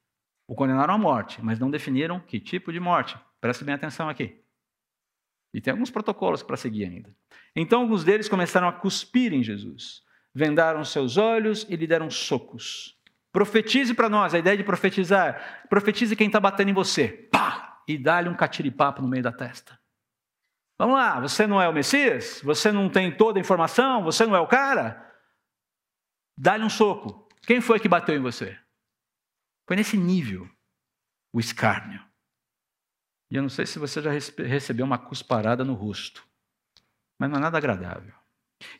O 0.46 0.54
condenaram 0.54 0.94
à 0.94 0.98
morte, 0.98 1.42
mas 1.42 1.58
não 1.58 1.70
definiram 1.70 2.20
que 2.20 2.40
tipo 2.40 2.72
de 2.72 2.80
morte. 2.80 3.18
Preste 3.40 3.64
bem 3.64 3.74
atenção 3.74 4.08
aqui. 4.08 4.42
E 5.54 5.60
tem 5.60 5.72
alguns 5.72 5.90
protocolos 5.90 6.42
para 6.42 6.56
seguir 6.56 6.84
ainda. 6.84 7.14
Então, 7.54 7.82
alguns 7.82 8.04
deles 8.04 8.28
começaram 8.28 8.68
a 8.68 8.72
cuspir 8.72 9.32
em 9.32 9.42
Jesus. 9.42 10.02
Vendaram 10.34 10.84
seus 10.84 11.16
olhos 11.16 11.66
e 11.68 11.76
lhe 11.76 11.86
deram 11.86 12.10
socos. 12.10 12.98
Profetize 13.30 13.94
para 13.94 14.08
nós, 14.08 14.34
a 14.34 14.38
ideia 14.38 14.56
de 14.56 14.64
profetizar. 14.64 15.66
Profetize 15.68 16.16
quem 16.16 16.26
está 16.26 16.40
batendo 16.40 16.70
em 16.70 16.74
você. 16.74 17.08
Pá! 17.08 17.82
E 17.86 17.98
dá-lhe 17.98 18.28
um 18.28 18.34
catiripapo 18.34 19.02
no 19.02 19.08
meio 19.08 19.22
da 19.22 19.32
testa. 19.32 19.78
Vamos 20.78 20.96
lá, 20.96 21.20
você 21.20 21.46
não 21.46 21.60
é 21.60 21.68
o 21.68 21.72
Messias? 21.72 22.40
Você 22.42 22.72
não 22.72 22.88
tem 22.88 23.14
toda 23.14 23.38
a 23.38 23.40
informação? 23.40 24.02
Você 24.04 24.26
não 24.26 24.34
é 24.34 24.40
o 24.40 24.46
cara? 24.46 25.12
Dá-lhe 26.36 26.64
um 26.64 26.70
soco. 26.70 27.28
Quem 27.46 27.60
foi 27.60 27.78
que 27.78 27.88
bateu 27.88 28.16
em 28.16 28.20
você? 28.20 28.58
Foi 29.72 29.76
nesse 29.78 29.96
nível 29.96 30.46
o 31.32 31.40
escárnio. 31.40 32.04
E 33.30 33.36
eu 33.36 33.40
não 33.40 33.48
sei 33.48 33.64
se 33.64 33.78
você 33.78 34.02
já 34.02 34.10
recebeu 34.10 34.84
uma 34.84 34.98
cusparada 34.98 35.64
no 35.64 35.72
rosto, 35.72 36.28
mas 37.18 37.30
não 37.30 37.38
é 37.38 37.40
nada 37.40 37.56
agradável. 37.56 38.12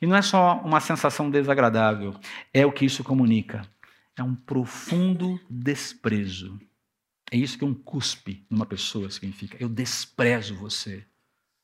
E 0.03 0.07
não 0.07 0.15
é 0.15 0.21
só 0.21 0.61
uma 0.61 0.81
sensação 0.81 1.31
desagradável, 1.31 2.15
é 2.53 2.67
o 2.67 2.71
que 2.71 2.85
isso 2.85 3.03
comunica. 3.03 3.67
É 4.15 4.23
um 4.23 4.35
profundo 4.35 5.41
desprezo. 5.49 6.61
É 7.31 7.39
isso 7.39 7.57
que 7.57 7.65
um 7.65 7.73
cuspe 7.73 8.47
numa 8.51 8.67
pessoa 8.67 9.11
significa. 9.11 9.57
Eu 9.59 9.71
desprezo 9.71 10.55
você, 10.57 11.09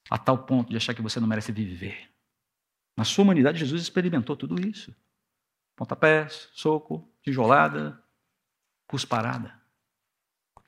a 0.09 0.17
tal 0.17 0.47
ponto 0.47 0.71
de 0.71 0.77
achar 0.79 0.95
que 0.95 1.03
você 1.03 1.21
não 1.21 1.29
merece 1.29 1.53
viver. 1.53 2.11
Na 2.97 3.05
sua 3.05 3.25
humanidade, 3.25 3.59
Jesus 3.59 3.83
experimentou 3.83 4.35
tudo 4.35 4.59
isso: 4.67 4.97
pontapés, 5.77 6.49
soco, 6.55 7.07
tijolada, 7.23 8.03
cusparada 8.89 9.59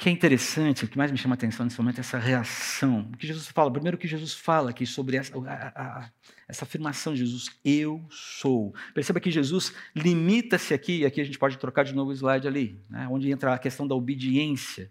que 0.01 0.09
é 0.09 0.13
interessante, 0.13 0.87
o 0.87 0.89
que 0.89 0.97
mais 0.97 1.13
me 1.13 1.19
chama 1.19 1.35
a 1.35 1.37
atenção 1.37 1.63
nesse 1.63 1.79
momento 1.79 1.99
é 1.99 2.01
essa 2.01 2.19
reação. 2.19 3.11
O 3.13 3.19
que 3.19 3.27
Jesus 3.27 3.49
fala, 3.49 3.71
primeiro 3.71 3.99
o 3.99 4.01
que 4.01 4.09
Jesus 4.09 4.33
fala 4.33 4.71
aqui 4.71 4.87
sobre 4.87 5.19
essa, 5.19 5.39
a, 5.39 5.99
a, 6.03 6.11
essa 6.49 6.65
afirmação 6.65 7.13
de 7.13 7.19
Jesus, 7.19 7.51
eu 7.63 8.03
sou. 8.09 8.75
Perceba 8.95 9.21
que 9.21 9.31
Jesus 9.31 9.75
limita-se 9.95 10.73
aqui, 10.73 11.01
e 11.01 11.05
aqui 11.05 11.21
a 11.21 11.25
gente 11.25 11.39
pode 11.39 11.59
trocar 11.59 11.85
de 11.85 11.95
novo 11.95 12.13
o 12.13 12.15
slide 12.15 12.49
ali, 12.49 12.83
né, 12.89 13.07
onde 13.11 13.31
entra 13.31 13.53
a 13.53 13.59
questão 13.59 13.87
da 13.87 13.95
obediência 13.95 14.91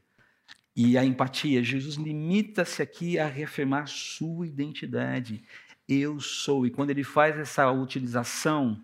e 0.75 0.95
a 0.95 1.03
empatia. 1.03 1.63
Jesus 1.63 1.95
limita-se 1.95 2.79
aqui 2.79 3.17
a 3.17 3.25
reafirmar 3.25 3.87
sua 3.87 4.45
identidade. 4.45 5.43
Eu 5.87 6.19
sou. 6.19 6.67
E 6.67 6.69
quando 6.69 6.91
ele 6.91 7.03
faz 7.03 7.35
essa 7.35 7.71
utilização 7.71 8.79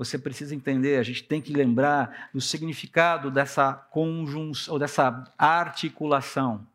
você 0.00 0.16
precisa 0.16 0.54
entender, 0.54 0.98
a 0.98 1.02
gente 1.02 1.24
tem 1.24 1.42
que 1.42 1.52
lembrar 1.52 2.30
do 2.32 2.40
significado 2.40 3.30
dessa 3.30 3.74
conjunção, 3.74 4.78
dessa 4.78 5.30
articulação, 5.36 6.66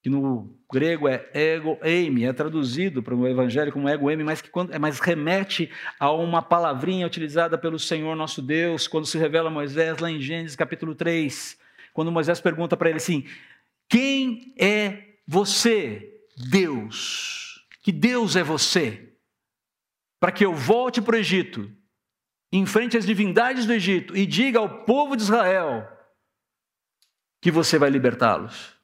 que 0.00 0.08
no 0.08 0.56
grego 0.72 1.08
é 1.08 1.28
ego 1.34 1.76
eimi, 1.82 2.24
é 2.24 2.32
traduzido 2.32 3.02
para 3.02 3.16
o 3.16 3.26
evangelho 3.26 3.72
como 3.72 3.88
ego 3.88 4.08
eimi, 4.08 4.22
mas 4.22 4.40
que 4.40 4.48
quando, 4.48 4.78
mas 4.78 5.00
remete 5.00 5.72
a 5.98 6.12
uma 6.12 6.40
palavrinha 6.40 7.04
utilizada 7.04 7.58
pelo 7.58 7.80
Senhor 7.80 8.14
nosso 8.14 8.40
Deus, 8.40 8.86
quando 8.86 9.06
se 9.06 9.18
revela 9.18 9.48
a 9.48 9.52
Moisés 9.52 9.98
lá 9.98 10.08
em 10.08 10.20
Gênesis 10.20 10.54
capítulo 10.54 10.94
3, 10.94 11.58
quando 11.92 12.12
Moisés 12.12 12.40
pergunta 12.40 12.76
para 12.76 12.90
ele 12.90 12.98
assim: 12.98 13.26
"Quem 13.88 14.54
é 14.56 15.16
você, 15.26 16.22
Deus? 16.48 17.66
Que 17.82 17.90
Deus 17.90 18.36
é 18.36 18.44
você? 18.44 19.14
Para 20.20 20.30
que 20.30 20.46
eu 20.46 20.54
volte 20.54 21.02
para 21.02 21.16
o 21.16 21.18
Egito 21.18 21.79
enfrente 22.52 22.96
as 22.96 23.06
divindades 23.06 23.66
do 23.66 23.72
Egito 23.72 24.16
e 24.16 24.26
diga 24.26 24.58
ao 24.58 24.84
povo 24.84 25.16
de 25.16 25.22
Israel 25.22 25.86
que 27.40 27.50
você 27.50 27.78
vai 27.78 27.90
libertá-los. 27.90 28.76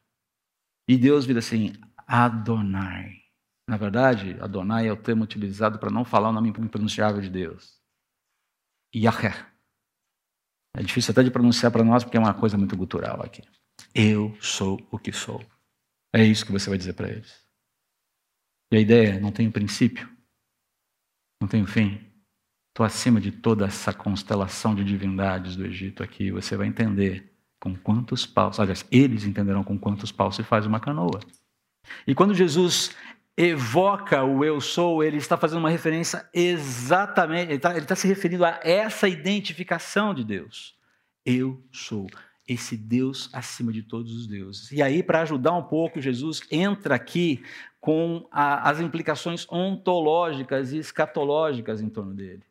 E 0.88 0.96
Deus 0.96 1.26
vira 1.26 1.40
assim: 1.40 1.72
Adonai. 2.06 3.22
Na 3.68 3.76
verdade, 3.76 4.36
Adonai 4.40 4.86
é 4.86 4.92
o 4.92 5.02
termo 5.02 5.24
utilizado 5.24 5.78
para 5.78 5.90
não 5.90 6.04
falar 6.04 6.28
o 6.28 6.32
nome 6.32 6.50
impronunciável 6.50 7.20
de 7.20 7.28
Deus. 7.28 7.80
Yahé. 8.94 9.34
É 10.76 10.82
difícil 10.82 11.10
até 11.12 11.22
de 11.22 11.30
pronunciar 11.30 11.72
para 11.72 11.82
nós 11.82 12.04
porque 12.04 12.16
é 12.16 12.20
uma 12.20 12.34
coisa 12.34 12.56
muito 12.56 12.76
gutural 12.76 13.22
aqui. 13.22 13.42
Eu 13.94 14.36
sou 14.40 14.78
o 14.90 14.98
que 14.98 15.12
sou. 15.12 15.44
É 16.14 16.22
isso 16.22 16.46
que 16.46 16.52
você 16.52 16.68
vai 16.68 16.78
dizer 16.78 16.92
para 16.92 17.08
eles. 17.08 17.44
E 18.70 18.76
a 18.76 18.80
ideia 18.80 19.14
é, 19.14 19.20
não 19.20 19.32
tem 19.32 19.50
princípio, 19.50 20.08
não 21.40 21.48
tem 21.48 21.64
fim, 21.66 22.00
Estou 22.76 22.84
acima 22.84 23.18
de 23.18 23.32
toda 23.32 23.64
essa 23.64 23.90
constelação 23.90 24.74
de 24.74 24.84
divindades 24.84 25.56
do 25.56 25.64
Egito 25.64 26.02
aqui. 26.02 26.30
Você 26.30 26.58
vai 26.58 26.66
entender 26.66 27.32
com 27.58 27.74
quantos 27.74 28.26
paus, 28.26 28.60
aliás, 28.60 28.84
eles 28.92 29.24
entenderão 29.24 29.64
com 29.64 29.78
quantos 29.78 30.12
paus 30.12 30.36
se 30.36 30.42
faz 30.42 30.66
uma 30.66 30.78
canoa. 30.78 31.20
E 32.06 32.14
quando 32.14 32.34
Jesus 32.34 32.94
evoca 33.34 34.22
o 34.24 34.44
eu 34.44 34.60
sou, 34.60 35.02
ele 35.02 35.16
está 35.16 35.38
fazendo 35.38 35.60
uma 35.60 35.70
referência 35.70 36.28
exatamente, 36.34 37.44
ele 37.44 37.54
está, 37.54 37.70
ele 37.70 37.80
está 37.80 37.96
se 37.96 38.06
referindo 38.06 38.44
a 38.44 38.60
essa 38.62 39.08
identificação 39.08 40.12
de 40.12 40.22
Deus. 40.22 40.76
Eu 41.24 41.64
sou 41.72 42.06
esse 42.46 42.76
Deus 42.76 43.30
acima 43.32 43.72
de 43.72 43.84
todos 43.84 44.12
os 44.14 44.26
deuses. 44.26 44.70
E 44.70 44.82
aí, 44.82 45.02
para 45.02 45.22
ajudar 45.22 45.52
um 45.52 45.62
pouco, 45.62 45.98
Jesus 45.98 46.42
entra 46.50 46.94
aqui 46.94 47.42
com 47.80 48.28
a, 48.30 48.68
as 48.68 48.80
implicações 48.80 49.50
ontológicas 49.50 50.74
e 50.74 50.76
escatológicas 50.76 51.80
em 51.80 51.88
torno 51.88 52.12
dele. 52.12 52.44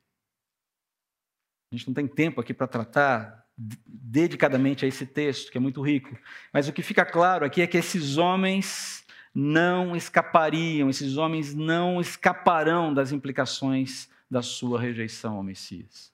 A 1.75 1.77
gente 1.77 1.87
não 1.87 1.93
tem 1.93 2.07
tempo 2.07 2.39
aqui 2.39 2.53
para 2.53 2.67
tratar 2.67 3.45
dedicadamente 3.57 4.85
a 4.85 4.87
esse 4.87 5.05
texto, 5.05 5.51
que 5.51 5.57
é 5.57 5.61
muito 5.61 5.81
rico. 5.81 6.17
Mas 6.53 6.69
o 6.69 6.73
que 6.73 6.81
fica 6.81 7.05
claro 7.05 7.45
aqui 7.45 7.61
é 7.61 7.67
que 7.67 7.77
esses 7.77 8.15
homens 8.15 9.05
não 9.33 9.93
escapariam, 9.93 10.89
esses 10.89 11.17
homens 11.17 11.53
não 11.53 11.99
escaparão 11.99 12.93
das 12.93 13.11
implicações 13.11 14.09
da 14.31 14.41
sua 14.41 14.79
rejeição 14.79 15.35
ao 15.35 15.43
Messias. 15.43 16.13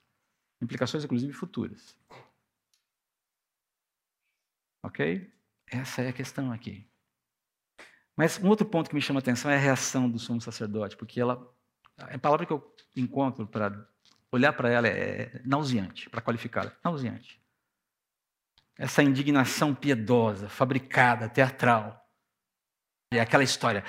Implicações, 0.60 1.04
inclusive, 1.04 1.32
futuras. 1.32 1.96
Ok? 4.82 5.32
Essa 5.68 6.02
é 6.02 6.08
a 6.08 6.12
questão 6.12 6.50
aqui. 6.50 6.84
Mas 8.16 8.36
um 8.42 8.48
outro 8.48 8.66
ponto 8.66 8.90
que 8.90 8.96
me 8.96 9.00
chama 9.00 9.20
a 9.20 9.22
atenção 9.22 9.48
é 9.48 9.54
a 9.54 9.60
reação 9.60 10.10
do 10.10 10.18
sumo 10.18 10.40
sacerdote, 10.40 10.96
porque 10.96 11.20
ela, 11.20 11.48
a 11.96 12.18
palavra 12.18 12.46
que 12.46 12.52
eu 12.52 12.74
encontro 12.96 13.46
para 13.46 13.91
olhar 14.32 14.52
para 14.54 14.70
ela 14.70 14.88
é 14.88 15.40
nauseante, 15.44 16.08
para 16.08 16.22
qualificá-la, 16.22 16.72
nauseante. 16.82 17.40
Essa 18.78 19.02
indignação 19.02 19.74
piedosa, 19.74 20.48
fabricada, 20.48 21.28
teatral. 21.28 22.02
É 23.12 23.20
aquela 23.20 23.44
história. 23.44 23.84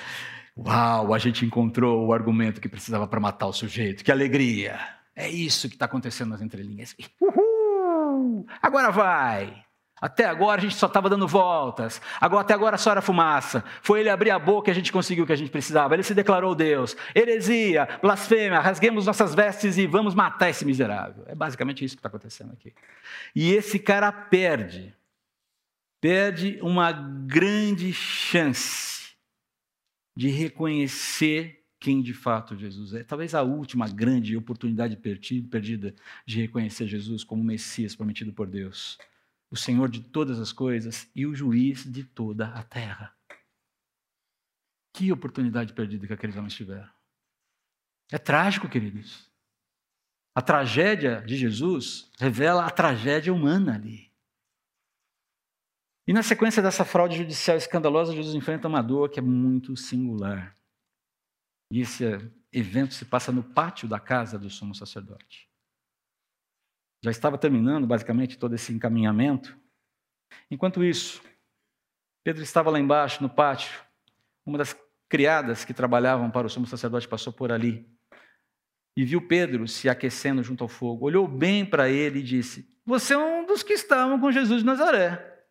Uau, 0.55 1.13
a 1.13 1.17
gente 1.17 1.45
encontrou 1.45 2.05
o 2.05 2.13
argumento 2.13 2.61
que 2.61 2.69
precisava 2.69 3.07
para 3.07 3.19
matar 3.19 3.47
o 3.47 3.53
sujeito. 3.53 4.03
Que 4.03 4.11
alegria! 4.11 4.77
É 5.15 5.29
isso 5.29 5.69
que 5.69 5.75
está 5.75 5.85
acontecendo 5.85 6.29
nas 6.29 6.41
entrelinhas. 6.41 6.95
Uhul! 7.19 8.45
Agora 8.61 8.91
vai! 8.91 9.65
Até 10.03 10.25
agora 10.25 10.59
a 10.59 10.61
gente 10.61 10.75
só 10.75 10.87
estava 10.87 11.09
dando 11.09 11.25
voltas. 11.25 12.01
Agora, 12.19 12.41
até 12.41 12.53
agora 12.53 12.77
só 12.77 12.91
era 12.91 13.01
fumaça. 13.01 13.63
Foi 13.81 14.01
ele 14.01 14.09
abrir 14.09 14.31
a 14.31 14.37
boca 14.37 14.69
e 14.69 14.73
a 14.73 14.75
gente 14.75 14.91
conseguiu 14.91 15.23
o 15.23 15.27
que 15.27 15.31
a 15.31 15.37
gente 15.37 15.49
precisava. 15.49 15.93
Ele 15.93 16.03
se 16.03 16.13
declarou 16.13 16.53
Deus. 16.53 16.93
Heresia, 17.15 17.87
blasfêmia, 18.01 18.59
rasguemos 18.59 19.05
nossas 19.05 19.33
vestes 19.33 19.77
e 19.77 19.87
vamos 19.87 20.13
matar 20.13 20.49
esse 20.49 20.65
miserável. 20.65 21.23
É 21.25 21.33
basicamente 21.33 21.85
isso 21.85 21.95
que 21.95 21.99
está 21.99 22.09
acontecendo 22.09 22.51
aqui. 22.51 22.73
E 23.33 23.53
esse 23.53 23.79
cara 23.79 24.11
perde. 24.11 24.93
Perde 26.01 26.59
uma 26.61 26.91
grande 26.91 27.93
chance 27.93 29.13
de 30.17 30.27
reconhecer 30.27 31.63
quem 31.79 32.01
de 32.01 32.13
fato 32.13 32.57
Jesus 32.57 32.93
é. 32.93 33.05
Talvez 33.05 33.33
a 33.33 33.41
última 33.41 33.87
grande 33.87 34.35
oportunidade 34.35 34.97
perdida 34.97 35.95
de 36.25 36.41
reconhecer 36.41 36.87
Jesus 36.87 37.23
como 37.23 37.41
Messias 37.41 37.95
prometido 37.95 38.33
por 38.33 38.47
Deus 38.47 38.99
o 39.53 39.55
Senhor 39.55 39.87
de 39.87 40.01
todas 40.01 40.39
as 40.39 40.51
coisas 40.51 41.07
e 41.15 41.27
o 41.27 41.35
juiz 41.35 41.83
de 41.83 42.03
toda 42.03 42.47
a 42.47 42.63
terra. 42.63 43.15
Que 44.91 45.11
oportunidade 45.11 45.73
perdida 45.73 46.07
que 46.07 46.13
aqueles 46.13 46.35
homens 46.35 46.55
tiveram. 46.55 46.91
É 48.11 48.17
trágico, 48.17 48.67
queridos. 48.67 49.31
A 50.33 50.41
tragédia 50.41 51.21
de 51.21 51.37
Jesus 51.37 52.11
revela 52.17 52.65
a 52.65 52.71
tragédia 52.71 53.31
humana 53.31 53.75
ali. 53.75 54.11
E 56.07 56.13
na 56.13 56.23
sequência 56.23 56.59
dessa 56.59 56.83
fraude 56.83 57.15
judicial 57.15 57.55
escandalosa, 57.55 58.15
Jesus 58.15 58.33
enfrenta 58.33 58.67
uma 58.67 58.81
dor 58.81 59.07
que 59.11 59.19
é 59.19 59.23
muito 59.23 59.77
singular. 59.77 60.57
E 61.71 61.79
esse 61.81 62.05
evento 62.51 62.95
se 62.95 63.05
passa 63.05 63.31
no 63.31 63.43
pátio 63.43 63.87
da 63.87 63.99
casa 63.99 64.39
do 64.39 64.49
sumo 64.49 64.73
sacerdote 64.73 65.52
já 67.03 67.11
estava 67.11 67.37
terminando 67.37 67.85
basicamente 67.85 68.37
todo 68.37 68.55
esse 68.55 68.71
encaminhamento. 68.71 69.57
Enquanto 70.49 70.83
isso, 70.83 71.21
Pedro 72.23 72.41
estava 72.41 72.69
lá 72.69 72.79
embaixo 72.79 73.21
no 73.21 73.29
pátio. 73.29 73.83
Uma 74.45 74.57
das 74.57 74.75
criadas 75.09 75.65
que 75.65 75.73
trabalhavam 75.73 76.31
para 76.31 76.47
o 76.47 76.49
sumo 76.49 76.65
sacerdote 76.65 77.07
passou 77.07 77.33
por 77.33 77.51
ali 77.51 77.85
e 78.95 79.03
viu 79.03 79.27
Pedro 79.27 79.67
se 79.67 79.89
aquecendo 79.89 80.41
junto 80.41 80.63
ao 80.63 80.69
fogo. 80.69 81.05
Olhou 81.05 81.27
bem 81.27 81.65
para 81.65 81.89
ele 81.89 82.19
e 82.19 82.23
disse: 82.23 82.65
Você 82.85 83.13
é 83.13 83.17
um 83.17 83.45
dos 83.45 83.63
que 83.63 83.73
estavam 83.73 84.17
com 84.19 84.31
Jesus 84.31 84.61
de 84.61 84.65
Nazaré. 84.65 85.45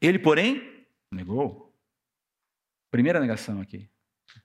Ele, 0.00 0.18
porém, 0.18 0.86
negou. 1.12 1.78
Primeira 2.90 3.20
negação 3.20 3.60
aqui. 3.60 3.88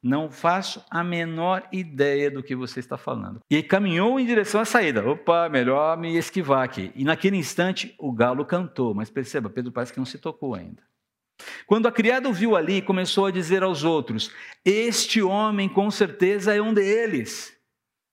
Não 0.02 0.32
faço 0.32 0.84
a 0.89 1.04
menor 1.04 1.67
ideia 1.71 2.32
do 2.32 2.41
que 2.41 2.56
você 2.56 2.80
está 2.80 2.97
falando. 2.97 3.41
E 3.49 3.62
caminhou 3.62 4.19
em 4.19 4.25
direção 4.25 4.62
à 4.62 4.65
saída. 4.65 5.08
Opa, 5.08 5.49
melhor 5.49 5.97
me 5.97 6.17
esquivar 6.17 6.63
aqui. 6.63 6.91
E 6.95 7.04
naquele 7.04 7.38
instante 7.38 7.93
o 7.99 8.12
galo 8.12 8.45
cantou, 8.45 8.93
mas 8.93 9.10
perceba, 9.10 9.49
Pedro 9.49 9.71
parece 9.71 9.91
que 9.91 9.99
não 9.99 10.06
se 10.06 10.17
tocou 10.17 10.56
ainda. 10.56 10.82
Quando 11.65 11.88
a 11.88 11.91
criada 11.91 12.30
o 12.30 12.34
viu 12.34 12.56
ali, 12.56 12.82
começou 12.82 13.25
a 13.25 13.32
dizer 13.32 13.63
aos 13.63 13.84
outros: 13.84 14.32
Este 14.63 15.21
homem 15.21 15.69
com 15.69 15.89
certeza 15.89 16.56
é 16.56 16.62
um 16.62 16.73
deles. 16.73 17.59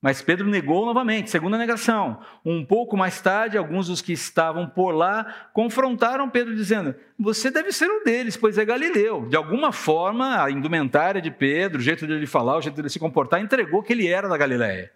Mas 0.07 0.21
Pedro 0.21 0.47
negou 0.47 0.85
novamente, 0.85 1.29
segunda 1.29 1.57
negação. 1.57 2.21
Um 2.45 2.63
pouco 2.63 2.95
mais 2.95 3.19
tarde, 3.19 3.57
alguns 3.57 3.87
dos 3.87 4.01
que 4.01 4.13
estavam 4.13 4.65
por 4.65 4.93
lá 4.93 5.49
confrontaram 5.51 6.29
Pedro, 6.29 6.55
dizendo: 6.55 6.95
Você 7.19 7.51
deve 7.51 7.73
ser 7.73 7.89
um 7.91 8.05
deles, 8.05 8.37
pois 8.37 8.57
é 8.57 8.63
galileu. 8.63 9.27
De 9.27 9.35
alguma 9.35 9.73
forma, 9.73 10.41
a 10.41 10.49
indumentária 10.49 11.21
de 11.21 11.29
Pedro, 11.29 11.79
o 11.79 11.83
jeito 11.83 12.07
de 12.07 12.13
ele 12.13 12.25
falar, 12.25 12.55
o 12.55 12.61
jeito 12.61 12.75
de 12.75 12.83
ele 12.83 12.89
se 12.89 12.99
comportar, 12.99 13.41
entregou 13.41 13.83
que 13.83 13.91
ele 13.91 14.07
era 14.07 14.29
da 14.29 14.37
Galiléia. 14.37 14.93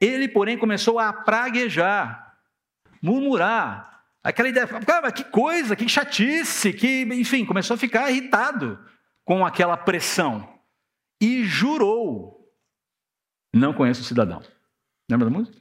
Ele, 0.00 0.26
porém, 0.26 0.58
começou 0.58 0.98
a 0.98 1.12
praguejar, 1.12 2.34
murmurar. 3.00 4.02
Aquela 4.20 4.48
ideia, 4.48 4.66
cara, 4.66 5.12
que 5.12 5.22
coisa, 5.22 5.76
que 5.76 5.88
chatice, 5.88 6.72
que, 6.72 7.02
enfim, 7.12 7.44
começou 7.44 7.74
a 7.74 7.78
ficar 7.78 8.10
irritado 8.10 8.80
com 9.24 9.46
aquela 9.46 9.76
pressão. 9.76 10.58
E 11.20 11.44
jurou 11.44 12.35
não 13.56 13.72
conheço 13.72 14.02
o 14.02 14.04
cidadão. 14.04 14.42
Lembra 15.10 15.30
da 15.30 15.38
música? 15.38 15.56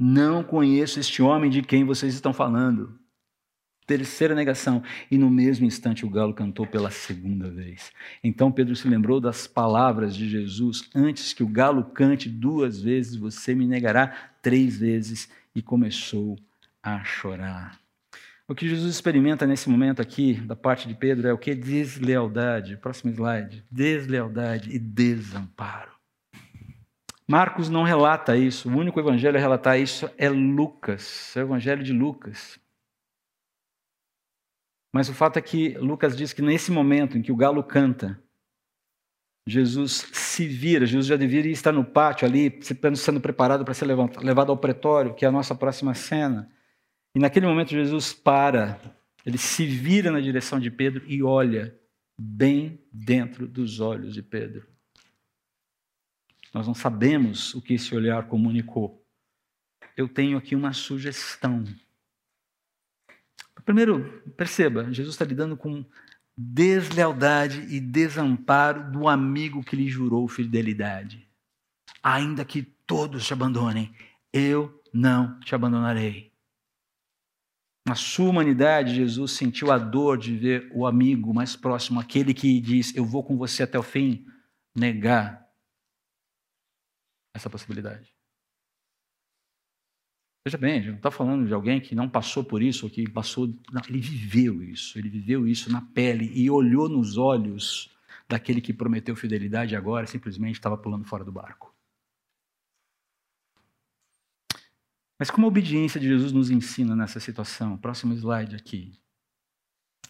Não 0.00 0.42
conheço 0.42 0.98
este 0.98 1.22
homem 1.22 1.50
de 1.50 1.62
quem 1.62 1.84
vocês 1.84 2.14
estão 2.14 2.32
falando. 2.32 2.98
Terceira 3.86 4.34
negação. 4.34 4.82
E 5.10 5.18
no 5.18 5.28
mesmo 5.28 5.66
instante 5.66 6.06
o 6.06 6.10
galo 6.10 6.32
cantou 6.32 6.66
pela 6.66 6.90
segunda 6.90 7.50
vez. 7.50 7.92
Então 8.24 8.50
Pedro 8.50 8.74
se 8.74 8.88
lembrou 8.88 9.20
das 9.20 9.46
palavras 9.46 10.16
de 10.16 10.28
Jesus: 10.28 10.88
Antes 10.94 11.32
que 11.32 11.42
o 11.42 11.48
galo 11.48 11.84
cante 11.84 12.28
duas 12.28 12.80
vezes, 12.80 13.16
você 13.16 13.54
me 13.54 13.66
negará 13.66 14.08
três 14.42 14.78
vezes. 14.78 15.28
E 15.54 15.60
começou 15.60 16.38
a 16.82 17.02
chorar. 17.02 17.78
O 18.46 18.54
que 18.54 18.68
Jesus 18.68 18.92
experimenta 18.94 19.46
nesse 19.46 19.68
momento 19.68 20.00
aqui, 20.00 20.34
da 20.34 20.56
parte 20.56 20.88
de 20.88 20.94
Pedro, 20.94 21.28
é 21.28 21.32
o 21.32 21.38
que? 21.38 21.54
Deslealdade. 21.54 22.76
Próximo 22.76 23.12
slide. 23.12 23.64
Deslealdade 23.70 24.74
e 24.74 24.78
desamparo. 24.78 25.99
Marcos 27.30 27.68
não 27.68 27.84
relata 27.84 28.36
isso, 28.36 28.68
o 28.68 28.76
único 28.76 28.98
evangelho 28.98 29.36
a 29.36 29.40
relatar 29.40 29.78
isso 29.78 30.10
é 30.18 30.28
Lucas, 30.28 31.32
é 31.36 31.40
o 31.40 31.46
evangelho 31.46 31.80
de 31.80 31.92
Lucas. 31.92 32.58
Mas 34.92 35.08
o 35.08 35.14
fato 35.14 35.38
é 35.38 35.40
que 35.40 35.78
Lucas 35.78 36.16
diz 36.16 36.32
que 36.32 36.42
nesse 36.42 36.72
momento 36.72 37.16
em 37.16 37.22
que 37.22 37.30
o 37.30 37.36
galo 37.36 37.62
canta, 37.62 38.20
Jesus 39.46 40.08
se 40.12 40.44
vira, 40.44 40.84
Jesus 40.84 41.06
já 41.06 41.14
deveria 41.14 41.52
estar 41.52 41.70
no 41.70 41.84
pátio 41.84 42.26
ali, 42.26 42.58
sendo 42.96 43.20
preparado 43.20 43.64
para 43.64 43.74
ser 43.74 43.86
levado 43.86 44.50
ao 44.50 44.58
pretório, 44.58 45.14
que 45.14 45.24
é 45.24 45.28
a 45.28 45.32
nossa 45.32 45.54
próxima 45.54 45.94
cena. 45.94 46.50
E 47.14 47.20
naquele 47.20 47.46
momento 47.46 47.70
Jesus 47.70 48.12
para, 48.12 48.80
ele 49.24 49.38
se 49.38 49.64
vira 49.64 50.10
na 50.10 50.20
direção 50.20 50.58
de 50.58 50.68
Pedro 50.68 51.04
e 51.06 51.22
olha 51.22 51.78
bem 52.18 52.84
dentro 52.92 53.46
dos 53.46 53.78
olhos 53.78 54.14
de 54.14 54.20
Pedro. 54.20 54.69
Nós 56.52 56.66
não 56.66 56.74
sabemos 56.74 57.54
o 57.54 57.62
que 57.62 57.74
esse 57.74 57.94
olhar 57.94 58.26
comunicou. 58.26 59.04
Eu 59.96 60.08
tenho 60.08 60.36
aqui 60.36 60.56
uma 60.56 60.72
sugestão. 60.72 61.64
Primeiro, 63.64 64.22
perceba, 64.36 64.92
Jesus 64.92 65.14
está 65.14 65.24
lidando 65.24 65.56
com 65.56 65.84
deslealdade 66.36 67.60
e 67.74 67.80
desamparo 67.80 68.90
do 68.90 69.08
amigo 69.08 69.62
que 69.62 69.76
lhe 69.76 69.88
jurou 69.88 70.26
fidelidade. 70.26 71.28
Ainda 72.02 72.44
que 72.44 72.62
todos 72.62 73.26
te 73.26 73.32
abandonem, 73.32 73.94
eu 74.32 74.82
não 74.92 75.38
te 75.40 75.54
abandonarei. 75.54 76.32
Na 77.86 77.94
sua 77.94 78.30
humanidade, 78.30 78.94
Jesus 78.94 79.32
sentiu 79.32 79.70
a 79.70 79.78
dor 79.78 80.18
de 80.18 80.36
ver 80.36 80.70
o 80.72 80.86
amigo 80.86 81.32
mais 81.32 81.56
próximo, 81.56 82.00
aquele 82.00 82.32
que 82.32 82.60
diz: 82.60 82.94
Eu 82.94 83.04
vou 83.04 83.22
com 83.22 83.36
você 83.36 83.62
até 83.62 83.78
o 83.78 83.82
fim, 83.82 84.26
negar 84.74 85.49
essa 87.40 87.50
possibilidade. 87.50 88.14
Veja 90.46 90.56
bem, 90.56 90.72
a 90.72 90.76
gente 90.76 90.88
não 90.88 90.96
está 90.96 91.10
falando 91.10 91.46
de 91.46 91.52
alguém 91.52 91.80
que 91.80 91.94
não 91.94 92.08
passou 92.08 92.42
por 92.42 92.62
isso, 92.62 92.86
ou 92.86 92.90
que 92.90 93.08
passou. 93.10 93.46
Não, 93.70 93.82
ele 93.88 94.00
viveu 94.00 94.62
isso, 94.62 94.98
ele 94.98 95.08
viveu 95.08 95.46
isso 95.46 95.70
na 95.70 95.82
pele 95.82 96.30
e 96.34 96.50
olhou 96.50 96.88
nos 96.88 97.18
olhos 97.18 97.94
daquele 98.28 98.60
que 98.60 98.72
prometeu 98.72 99.14
fidelidade 99.16 99.74
e 99.74 99.76
agora 99.76 100.06
simplesmente 100.06 100.54
estava 100.54 100.78
pulando 100.78 101.04
fora 101.04 101.24
do 101.24 101.32
barco. 101.32 101.74
Mas 105.18 105.30
como 105.30 105.46
a 105.46 105.48
obediência 105.48 106.00
de 106.00 106.08
Jesus 106.08 106.32
nos 106.32 106.50
ensina 106.50 106.96
nessa 106.96 107.20
situação? 107.20 107.76
Próximo 107.76 108.14
slide 108.14 108.56
aqui. 108.56 108.98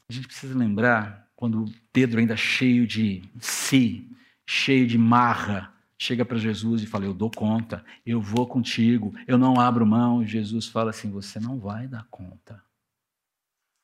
A 0.09 0.13
gente 0.13 0.29
precisa 0.29 0.57
lembrar 0.57 1.29
quando 1.35 1.65
Pedro, 1.93 2.21
ainda 2.21 2.37
cheio 2.37 2.87
de 2.87 3.23
si, 3.41 4.09
cheio 4.47 4.87
de 4.87 4.99
marra, 4.99 5.75
chega 6.01 6.25
para 6.25 6.39
Jesus 6.39 6.83
e 6.83 6.87
fala: 6.87 7.05
Eu 7.05 7.13
dou 7.13 7.31
conta, 7.31 7.85
eu 8.07 8.21
vou 8.21 8.47
contigo, 8.47 9.15
eu 9.29 9.37
não 9.37 9.61
abro 9.61 9.87
mão. 9.87 10.25
Jesus 10.25 10.67
fala 10.67 10.91
assim: 10.91 11.11
Você 11.11 11.39
não 11.39 11.59
vai 11.59 11.87
dar 11.87 12.07
conta. 12.11 12.61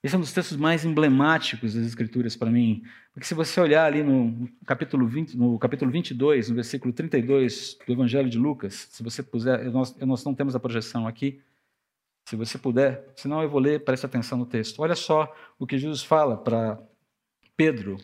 Esse 0.03 0.15
é 0.15 0.19
um 0.19 0.21
dos 0.21 0.33
textos 0.33 0.57
mais 0.57 0.85
emblemáticos 0.85 1.75
das 1.75 1.85
Escrituras 1.85 2.37
para 2.37 2.51
mim, 2.51 2.83
porque 3.13 3.27
se 3.27 3.35
você 3.35 3.61
olhar 3.61 3.85
ali 3.85 4.03
no 4.03 4.49
capítulo, 4.65 5.07
20, 5.07 5.37
no 5.37 5.59
capítulo 5.59 5.91
22, 5.91 6.49
no 6.49 6.55
versículo 6.55 6.93
32 6.93 7.77
do 7.85 7.93
Evangelho 7.93 8.31
de 8.31 8.39
Lucas, 8.39 8.89
se 8.91 9.03
você 9.03 9.23
puder, 9.23 9.65
nós, 9.71 9.97
nós 9.97 10.25
não 10.25 10.35
temos 10.35 10.55
a 10.55 10.61
projeção 10.61 11.09
aqui, 11.09 11.41
se 12.29 12.37
você 12.37 12.57
puder, 12.57 13.13
senão 13.17 13.43
eu 13.43 13.49
vou 13.49 13.59
ler, 13.59 13.85
preste 13.85 14.07
atenção 14.07 14.39
no 14.39 14.47
texto. 14.47 14.81
Olha 14.81 14.95
só 14.95 15.35
o 15.59 15.67
que 15.67 15.77
Jesus 15.77 16.03
fala 16.03 16.37
para 16.37 16.79
Pedro 17.57 17.97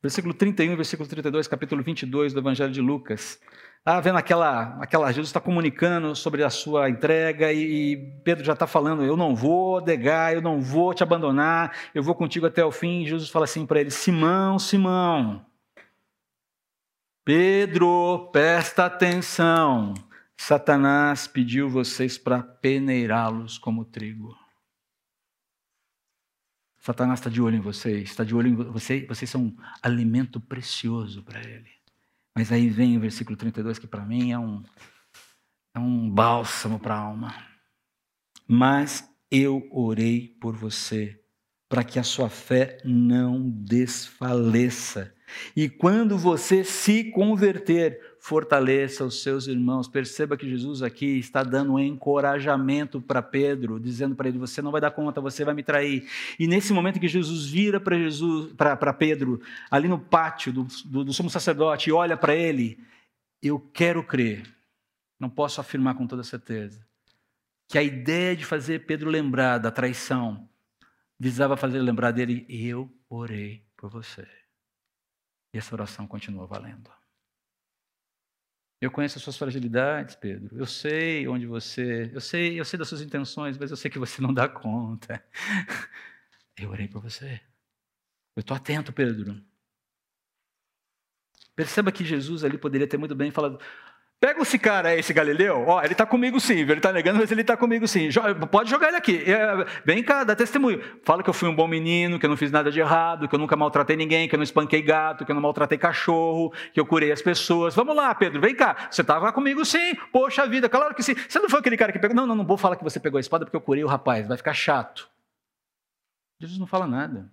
Versículo 0.00 0.32
31, 0.32 0.76
versículo 0.76 1.08
32, 1.08 1.48
capítulo 1.48 1.82
22 1.82 2.32
do 2.32 2.38
Evangelho 2.38 2.72
de 2.72 2.80
Lucas. 2.80 3.40
Ah, 3.84 4.00
vendo 4.00 4.18
aquela, 4.18 4.78
aquela 4.80 5.10
Jesus 5.10 5.28
está 5.28 5.40
comunicando 5.40 6.14
sobre 6.14 6.44
a 6.44 6.50
sua 6.50 6.88
entrega 6.88 7.52
e, 7.52 7.92
e 7.92 7.96
Pedro 8.22 8.44
já 8.44 8.52
está 8.52 8.66
falando: 8.66 9.02
Eu 9.02 9.16
não 9.16 9.34
vou 9.34 9.80
negar, 9.80 10.34
eu 10.34 10.40
não 10.40 10.60
vou 10.60 10.94
te 10.94 11.02
abandonar, 11.02 11.76
eu 11.94 12.02
vou 12.02 12.14
contigo 12.14 12.46
até 12.46 12.64
o 12.64 12.70
fim. 12.70 13.02
E 13.02 13.08
Jesus 13.08 13.28
fala 13.28 13.44
assim 13.44 13.66
para 13.66 13.80
ele: 13.80 13.90
Simão, 13.90 14.56
Simão, 14.58 15.44
Pedro, 17.24 18.30
presta 18.32 18.86
atenção. 18.86 19.94
Satanás 20.36 21.26
pediu 21.26 21.68
vocês 21.68 22.16
para 22.16 22.40
peneirá-los 22.40 23.58
como 23.58 23.84
trigo. 23.84 24.34
Satanás 26.88 27.20
está 27.20 27.28
de 27.28 27.42
olho 27.42 27.54
em 27.54 27.60
vocês, 27.60 28.08
está 28.08 28.24
de 28.24 28.34
olho 28.34 28.48
em 28.48 28.54
vocês, 28.54 29.06
vocês 29.06 29.30
são 29.30 29.42
um 29.42 29.56
alimento 29.82 30.40
precioso 30.40 31.22
para 31.22 31.38
ele. 31.38 31.68
Mas 32.34 32.50
aí 32.50 32.70
vem 32.70 32.96
o 32.96 33.00
versículo 33.00 33.36
32, 33.36 33.78
que 33.78 33.86
para 33.86 34.06
mim 34.06 34.32
é 34.32 34.38
um, 34.38 34.62
é 35.74 35.78
um 35.78 36.08
bálsamo 36.08 36.78
para 36.78 36.94
a 36.94 37.00
alma. 37.00 37.34
Mas 38.46 39.06
eu 39.30 39.68
orei 39.70 40.34
por 40.40 40.56
você, 40.56 41.20
para 41.68 41.84
que 41.84 41.98
a 41.98 42.02
sua 42.02 42.30
fé 42.30 42.78
não 42.82 43.50
desfaleça. 43.50 45.14
E 45.54 45.68
quando 45.68 46.16
você 46.16 46.64
se 46.64 47.10
converter, 47.10 48.00
fortaleça 48.28 49.06
os 49.06 49.22
seus 49.22 49.46
irmãos. 49.46 49.88
Perceba 49.88 50.36
que 50.36 50.46
Jesus 50.46 50.82
aqui 50.82 51.18
está 51.18 51.42
dando 51.42 51.72
um 51.72 51.78
encorajamento 51.78 53.00
para 53.00 53.22
Pedro, 53.22 53.80
dizendo 53.80 54.14
para 54.14 54.28
ele: 54.28 54.38
Você 54.38 54.60
não 54.60 54.70
vai 54.70 54.82
dar 54.82 54.90
conta, 54.90 55.18
você 55.18 55.46
vai 55.46 55.54
me 55.54 55.62
trair. 55.62 56.06
E 56.38 56.46
nesse 56.46 56.74
momento 56.74 57.00
que 57.00 57.08
Jesus 57.08 57.46
vira 57.46 57.80
para 57.80 57.96
Jesus, 57.96 58.52
para 58.52 58.92
Pedro, 58.92 59.40
ali 59.70 59.88
no 59.88 59.98
pátio 59.98 60.52
do, 60.52 60.66
do, 60.84 61.04
do 61.04 61.12
sumo 61.12 61.30
sacerdote, 61.30 61.88
e 61.88 61.92
olha 61.92 62.18
para 62.18 62.36
ele, 62.36 62.78
eu 63.42 63.58
quero 63.58 64.04
crer, 64.04 64.46
não 65.18 65.30
posso 65.30 65.58
afirmar 65.58 65.94
com 65.94 66.06
toda 66.06 66.22
certeza, 66.22 66.86
que 67.66 67.78
a 67.78 67.82
ideia 67.82 68.36
de 68.36 68.44
fazer 68.44 68.84
Pedro 68.84 69.08
lembrar 69.08 69.56
da 69.56 69.70
traição 69.70 70.46
visava 71.18 71.56
fazer 71.56 71.80
lembrar 71.80 72.10
dele: 72.10 72.44
Eu 72.46 72.92
orei 73.08 73.64
por 73.74 73.88
você. 73.88 74.28
E 75.54 75.56
essa 75.56 75.74
oração 75.74 76.06
continua 76.06 76.46
valendo. 76.46 76.97
Eu 78.80 78.90
conheço 78.90 79.18
as 79.18 79.24
suas 79.24 79.36
fragilidades, 79.36 80.14
Pedro. 80.14 80.56
Eu 80.56 80.66
sei 80.66 81.26
onde 81.26 81.46
você, 81.46 82.10
eu 82.14 82.20
sei, 82.20 82.60
eu 82.60 82.64
sei 82.64 82.78
das 82.78 82.88
suas 82.88 83.00
intenções, 83.00 83.58
mas 83.58 83.70
eu 83.70 83.76
sei 83.76 83.90
que 83.90 83.98
você 83.98 84.22
não 84.22 84.32
dá 84.32 84.48
conta. 84.48 85.22
Eu 86.60 86.70
orei 86.70 86.88
por 86.88 87.00
você. 87.00 87.40
Eu 88.34 88.40
estou 88.40 88.56
atento, 88.56 88.92
Pedro. 88.92 89.40
Perceba 91.54 91.92
que 91.92 92.04
Jesus 92.04 92.42
ali 92.44 92.58
poderia 92.58 92.86
ter 92.86 92.96
muito 92.96 93.14
bem 93.14 93.30
falado: 93.30 93.60
Pega 94.20 94.42
esse 94.42 94.58
cara 94.58 94.96
esse 94.96 95.12
Galileu, 95.12 95.64
ó, 95.68 95.80
ele 95.80 95.92
está 95.92 96.04
comigo 96.04 96.40
sim, 96.40 96.58
ele 96.58 96.72
está 96.72 96.92
negando, 96.92 97.20
mas 97.20 97.30
ele 97.30 97.42
está 97.42 97.56
comigo 97.56 97.86
sim. 97.86 98.08
Pode 98.50 98.68
jogar 98.68 98.88
ele 98.88 98.96
aqui. 98.96 99.22
É, 99.30 99.64
vem 99.84 100.02
cá, 100.02 100.24
dá 100.24 100.34
testemunho. 100.34 100.82
Fala 101.04 101.22
que 101.22 101.30
eu 101.30 101.34
fui 101.34 101.48
um 101.48 101.54
bom 101.54 101.68
menino, 101.68 102.18
que 102.18 102.26
eu 102.26 102.30
não 102.30 102.36
fiz 102.36 102.50
nada 102.50 102.68
de 102.68 102.80
errado, 102.80 103.28
que 103.28 103.34
eu 103.36 103.38
nunca 103.38 103.54
maltratei 103.54 103.96
ninguém, 103.96 104.28
que 104.28 104.34
eu 104.34 104.38
não 104.38 104.42
espanquei 104.42 104.82
gato, 104.82 105.24
que 105.24 105.30
eu 105.30 105.34
não 105.36 105.42
maltratei 105.42 105.78
cachorro, 105.78 106.52
que 106.72 106.80
eu 106.80 106.84
curei 106.86 107.12
as 107.12 107.22
pessoas. 107.22 107.76
Vamos 107.76 107.94
lá, 107.94 108.12
Pedro, 108.12 108.40
vem 108.40 108.56
cá. 108.56 108.88
Você 108.90 109.02
estava 109.02 109.32
comigo 109.32 109.64
sim. 109.64 109.94
Poxa 110.12 110.48
vida, 110.48 110.68
claro 110.68 110.96
que 110.96 111.02
sim. 111.02 111.14
Você 111.14 111.38
não 111.38 111.48
foi 111.48 111.60
aquele 111.60 111.76
cara 111.76 111.92
que 111.92 111.98
pegou. 112.00 112.16
Não, 112.16 112.26
não, 112.26 112.34
não 112.34 112.44
vou 112.44 112.56
falar 112.56 112.74
que 112.74 112.82
você 112.82 112.98
pegou 112.98 113.18
a 113.18 113.20
espada 113.20 113.44
porque 113.44 113.56
eu 113.56 113.60
curei 113.60 113.84
o 113.84 113.88
rapaz, 113.88 114.26
vai 114.26 114.36
ficar 114.36 114.54
chato. 114.54 115.08
Jesus 116.40 116.58
não 116.58 116.66
fala 116.66 116.88
nada. 116.88 117.30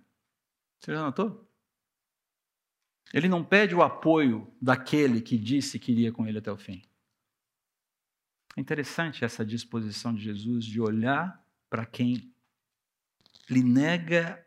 Você 0.78 0.92
já 0.92 1.02
notou? 1.02 1.45
Ele 3.16 3.30
não 3.30 3.42
pede 3.42 3.74
o 3.74 3.82
apoio 3.82 4.46
daquele 4.60 5.22
que 5.22 5.38
disse 5.38 5.78
que 5.78 5.90
iria 5.90 6.12
com 6.12 6.26
ele 6.26 6.36
até 6.36 6.52
o 6.52 6.56
fim. 6.58 6.82
É 8.54 8.60
interessante 8.60 9.24
essa 9.24 9.42
disposição 9.42 10.14
de 10.14 10.20
Jesus 10.20 10.66
de 10.66 10.78
olhar 10.82 11.42
para 11.70 11.86
quem 11.86 12.30
lhe 13.48 13.62
nega 13.62 14.46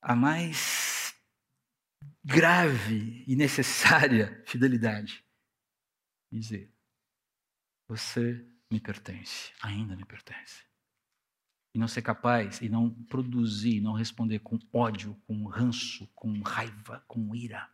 a 0.00 0.16
mais 0.16 1.14
grave 2.24 3.22
e 3.26 3.36
necessária 3.36 4.42
fidelidade. 4.46 5.22
Dizer: 6.32 6.72
Você 7.86 8.42
me 8.70 8.80
pertence, 8.80 9.52
ainda 9.60 9.94
me 9.94 10.06
pertence. 10.06 10.64
E 11.74 11.78
não 11.78 11.86
ser 11.86 12.00
capaz, 12.00 12.62
e 12.62 12.68
não 12.70 12.88
produzir, 13.04 13.78
não 13.82 13.92
responder 13.92 14.38
com 14.38 14.58
ódio, 14.72 15.14
com 15.26 15.44
ranço, 15.44 16.06
com 16.14 16.40
raiva, 16.40 17.04
com 17.06 17.34
ira. 17.34 17.70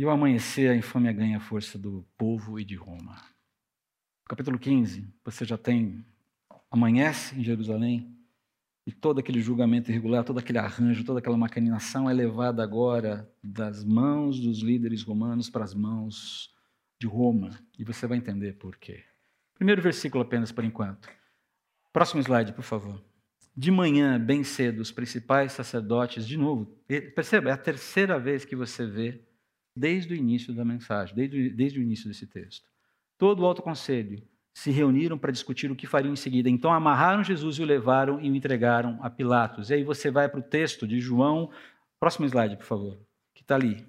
E 0.00 0.04
ao 0.04 0.12
amanhecer, 0.12 0.70
a 0.70 0.74
infâmia 0.74 1.12
ganha 1.12 1.36
a 1.36 1.40
força 1.40 1.78
do 1.78 2.06
povo 2.16 2.58
e 2.58 2.64
de 2.64 2.74
Roma. 2.74 3.22
Capítulo 4.26 4.58
15, 4.58 5.06
você 5.22 5.44
já 5.44 5.58
tem. 5.58 6.02
Amanhece 6.70 7.38
em 7.38 7.44
Jerusalém, 7.44 8.10
e 8.86 8.92
todo 8.92 9.18
aquele 9.18 9.42
julgamento 9.42 9.90
irregular, 9.90 10.24
todo 10.24 10.38
aquele 10.38 10.56
arranjo, 10.56 11.04
toda 11.04 11.18
aquela 11.18 11.36
maquinação 11.36 12.08
é 12.08 12.14
levada 12.14 12.62
agora 12.62 13.30
das 13.44 13.84
mãos 13.84 14.40
dos 14.40 14.62
líderes 14.62 15.02
romanos 15.02 15.50
para 15.50 15.64
as 15.64 15.74
mãos 15.74 16.48
de 16.98 17.06
Roma. 17.06 17.50
E 17.78 17.84
você 17.84 18.06
vai 18.06 18.16
entender 18.16 18.54
por 18.54 18.78
quê. 18.78 19.04
Primeiro 19.52 19.82
versículo 19.82 20.24
apenas 20.24 20.50
por 20.50 20.64
enquanto. 20.64 21.10
Próximo 21.92 22.22
slide, 22.22 22.54
por 22.54 22.64
favor. 22.64 23.04
De 23.54 23.70
manhã, 23.70 24.18
bem 24.18 24.44
cedo, 24.44 24.80
os 24.80 24.90
principais 24.90 25.52
sacerdotes, 25.52 26.26
de 26.26 26.38
novo, 26.38 26.74
perceba, 27.14 27.50
é 27.50 27.52
a 27.52 27.58
terceira 27.58 28.18
vez 28.18 28.46
que 28.46 28.56
você 28.56 28.86
vê 28.86 29.28
desde 29.74 30.14
o 30.14 30.16
início 30.16 30.54
da 30.54 30.64
mensagem, 30.64 31.14
desde, 31.14 31.50
desde 31.50 31.78
o 31.78 31.82
início 31.82 32.08
desse 32.08 32.26
texto. 32.26 32.68
Todo 33.16 33.42
o 33.42 33.46
alto 33.46 33.62
conselho 33.62 34.22
se 34.52 34.70
reuniram 34.70 35.16
para 35.16 35.30
discutir 35.30 35.70
o 35.70 35.76
que 35.76 35.86
fariam 35.86 36.12
em 36.12 36.16
seguida. 36.16 36.48
Então 36.48 36.72
amarraram 36.72 37.22
Jesus 37.22 37.56
e 37.56 37.62
o 37.62 37.66
levaram 37.66 38.20
e 38.20 38.30
o 38.30 38.34
entregaram 38.34 38.98
a 39.02 39.08
Pilatos. 39.08 39.70
E 39.70 39.74
aí 39.74 39.84
você 39.84 40.10
vai 40.10 40.28
para 40.28 40.40
o 40.40 40.42
texto 40.42 40.86
de 40.86 41.00
João, 41.00 41.50
próximo 41.98 42.26
slide, 42.26 42.56
por 42.56 42.66
favor, 42.66 42.98
que 43.34 43.42
está 43.42 43.54
ali, 43.54 43.86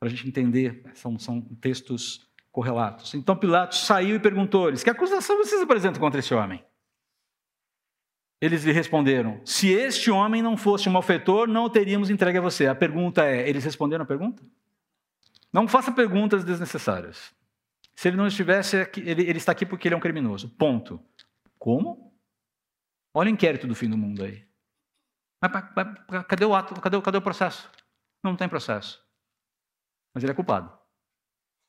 para 0.00 0.08
a 0.08 0.10
gente 0.10 0.26
entender, 0.26 0.82
são, 0.94 1.18
são 1.18 1.40
textos 1.60 2.26
correlatos. 2.50 3.14
Então 3.14 3.36
Pilatos 3.36 3.80
saiu 3.80 4.16
e 4.16 4.20
perguntou-lhes: 4.20 4.82
Que 4.82 4.90
acusação 4.90 5.36
vocês 5.36 5.60
apresentam 5.60 6.00
contra 6.00 6.20
esse 6.20 6.34
homem? 6.34 6.64
Eles 8.40 8.64
lhe 8.64 8.72
responderam: 8.72 9.40
Se 9.44 9.68
este 9.68 10.10
homem 10.10 10.42
não 10.42 10.56
fosse 10.56 10.88
um 10.88 10.92
malfeitor, 10.92 11.48
não 11.48 11.64
o 11.64 11.70
teríamos 11.70 12.10
entregue 12.10 12.38
a 12.38 12.42
você. 12.42 12.66
A 12.66 12.74
pergunta 12.74 13.24
é: 13.24 13.48
eles 13.48 13.64
responderam 13.64 14.04
a 14.04 14.06
pergunta? 14.06 14.42
Não 15.52 15.66
faça 15.66 15.92
perguntas 15.92 16.44
desnecessárias. 16.44 17.34
Se 17.94 18.08
ele 18.08 18.16
não 18.16 18.26
estivesse 18.26 18.76
aqui, 18.76 19.00
ele, 19.00 19.22
ele 19.22 19.38
está 19.38 19.52
aqui 19.52 19.66
porque 19.66 19.88
ele 19.88 19.94
é 19.94 19.98
um 19.98 20.00
criminoso. 20.00 20.48
Ponto. 20.50 21.02
Como? 21.58 22.14
Olha 23.12 23.30
o 23.30 23.32
inquérito 23.32 23.66
do 23.66 23.74
fim 23.74 23.88
do 23.88 23.98
mundo 23.98 24.22
aí. 24.22 24.46
Mas, 25.42 25.52
mas, 25.74 26.26
cadê 26.26 26.44
o 26.44 26.54
ato? 26.54 26.80
Cadê, 26.80 27.00
cadê 27.00 27.18
o 27.18 27.22
processo? 27.22 27.70
Não, 28.22 28.36
tem 28.36 28.48
processo. 28.48 29.02
Mas 30.14 30.22
ele 30.22 30.32
é 30.32 30.34
culpado. 30.34 30.72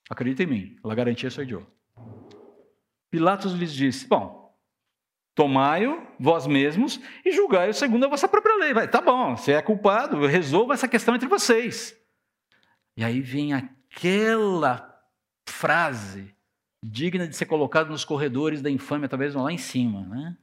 Acredita 0.10 0.44
em 0.44 0.48
mim, 0.48 0.80
a 0.84 0.96
garantia 0.96 1.30
sou 1.30 1.44
eu. 1.44 1.66
Pilatos 3.12 3.54
lhes 3.54 3.74
disse: 3.74 4.08
Bom, 4.08 4.56
tomai-o 5.36 6.08
vós 6.20 6.48
mesmos 6.48 7.00
e 7.26 7.32
julgai-o 7.32 7.74
segundo 7.74 8.06
a 8.06 8.10
vossa 8.10 8.28
própria 8.28 8.56
lei. 8.58 8.74
Vai, 8.74 8.88
tá 8.88 9.02
bom, 9.02 9.36
você 9.36 9.54
é 9.54 9.62
culpado, 9.62 10.26
resolva 10.26 10.74
essa 10.74 10.88
questão 10.88 11.16
entre 11.16 11.28
vocês. 11.28 11.99
E 13.00 13.04
aí 13.06 13.22
vem 13.22 13.54
aquela 13.54 14.94
frase 15.48 16.36
digna 16.84 17.26
de 17.26 17.34
ser 17.34 17.46
colocada 17.46 17.90
nos 17.90 18.04
corredores 18.04 18.62
da 18.62 18.70
infâmia, 18.70 19.08
talvez 19.08 19.34
lá 19.34 19.50
em 19.54 19.58
cima, 19.58 20.06
né? 20.06 20.38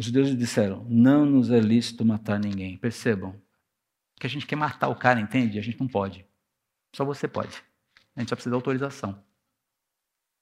Os 0.00 0.06
judeus 0.06 0.34
disseram: 0.34 0.86
Não 0.88 1.26
nos 1.26 1.50
é 1.50 1.60
lícito 1.60 2.06
matar 2.06 2.40
ninguém. 2.40 2.78
Percebam 2.78 3.38
que 4.18 4.26
a 4.26 4.30
gente 4.30 4.46
quer 4.46 4.56
matar 4.56 4.88
o 4.88 4.96
cara, 4.96 5.20
entende? 5.20 5.58
A 5.58 5.62
gente 5.62 5.78
não 5.78 5.86
pode. 5.86 6.24
Só 6.96 7.04
você 7.04 7.28
pode. 7.28 7.62
A 8.16 8.20
gente 8.20 8.30
só 8.30 8.34
precisa 8.34 8.50
de 8.50 8.56
autorização. 8.56 9.22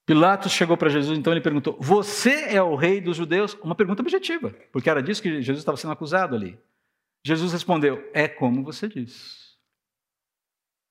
Pilatos 0.07 0.53
chegou 0.53 0.77
para 0.77 0.91
Jesus, 0.91 1.19
então 1.19 1.33
ele 1.33 1.43
perguntou: 1.43 1.77
Você 1.81 2.55
é 2.55 2.63
o 2.63 2.77
rei 2.77 3.01
dos 3.01 3.17
judeus? 3.17 3.55
Uma 3.65 3.75
pergunta 3.75 4.01
objetiva, 4.01 4.51
porque 4.71 4.89
era 4.89 5.03
disso 5.03 5.21
que 5.21 5.43
Jesus 5.43 5.59
estava 5.59 5.77
sendo 5.77 5.93
acusado 5.93 6.37
ali. 6.37 6.57
Jesus 7.27 7.53
respondeu: 7.53 8.09
É 8.15 8.29
como 8.29 8.63
você 8.63 8.87
diz. 8.87 9.46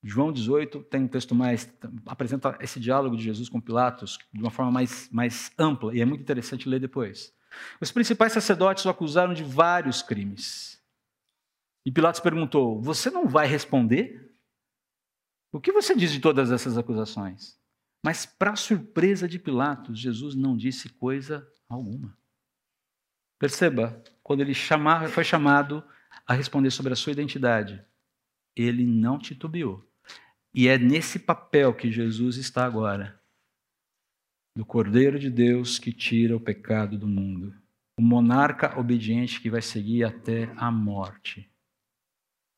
João 0.08 0.32
18 0.32 0.84
tem 0.84 1.02
um 1.02 1.08
texto 1.08 1.34
mais. 1.34 1.68
apresenta 2.06 2.56
esse 2.62 2.80
diálogo 2.80 3.18
de 3.18 3.24
Jesus 3.24 3.50
com 3.50 3.60
Pilatos 3.60 4.20
de 4.32 4.40
uma 4.40 4.52
forma 4.52 4.72
mais, 4.72 5.10
mais 5.12 5.52
ampla, 5.58 5.96
e 5.96 6.00
é 6.00 6.06
muito 6.06 6.22
interessante 6.22 6.70
ler 6.70 6.80
depois. 6.80 7.34
Os 7.82 7.92
principais 7.92 8.32
sacerdotes 8.32 8.86
o 8.86 8.90
acusaram 8.90 9.34
de 9.34 9.44
vários 9.44 10.04
crimes. 10.04 10.80
E 11.84 11.92
Pilatos 11.92 12.20
perguntou: 12.20 12.80
Você 12.84 13.10
não 13.10 13.28
vai 13.28 13.48
responder? 13.48 14.32
O 15.52 15.60
que 15.60 15.72
você 15.72 15.96
diz 15.96 16.12
de 16.12 16.20
todas 16.20 16.52
essas 16.52 16.78
acusações? 16.78 17.60
Mas, 18.04 18.28
para 18.28 18.56
surpresa 18.56 19.28
de 19.28 19.40
Pilatos, 19.40 20.00
Jesus 20.00 20.36
não 20.36 20.56
disse 20.56 20.88
coisa 20.88 21.52
alguma. 21.68 22.16
Perceba, 23.40 24.04
quando 24.22 24.42
ele 24.42 24.54
chamar, 24.54 25.10
foi 25.10 25.24
chamado 25.24 25.84
a 26.28 26.36
responder 26.36 26.70
sobre 26.70 26.94
a 26.94 26.96
sua 26.96 27.12
identidade, 27.12 27.84
ele 28.56 28.86
não 28.86 29.18
titubeou. 29.18 29.84
E 30.58 30.70
é 30.70 30.78
nesse 30.78 31.20
papel 31.20 31.76
que 31.76 31.92
Jesus 31.92 32.38
está 32.38 32.66
agora. 32.66 33.22
Do 34.58 34.66
Cordeiro 34.66 35.20
de 35.20 35.30
Deus 35.30 35.78
que 35.78 35.92
tira 35.92 36.34
o 36.34 36.40
pecado 36.40 36.98
do 36.98 37.06
mundo. 37.06 37.54
O 38.00 38.02
monarca 38.02 38.80
obediente 38.80 39.42
que 39.42 39.50
vai 39.50 39.62
seguir 39.62 40.06
até 40.06 40.46
a 40.56 40.72
morte. 40.72 41.52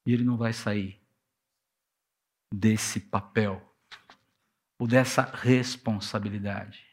E 0.06 0.14
ele 0.14 0.24
não 0.24 0.38
vai 0.38 0.54
sair 0.54 1.02
desse 2.54 3.00
papel 3.00 3.68
ou 4.80 4.88
dessa 4.88 5.24
responsabilidade. 5.24 6.86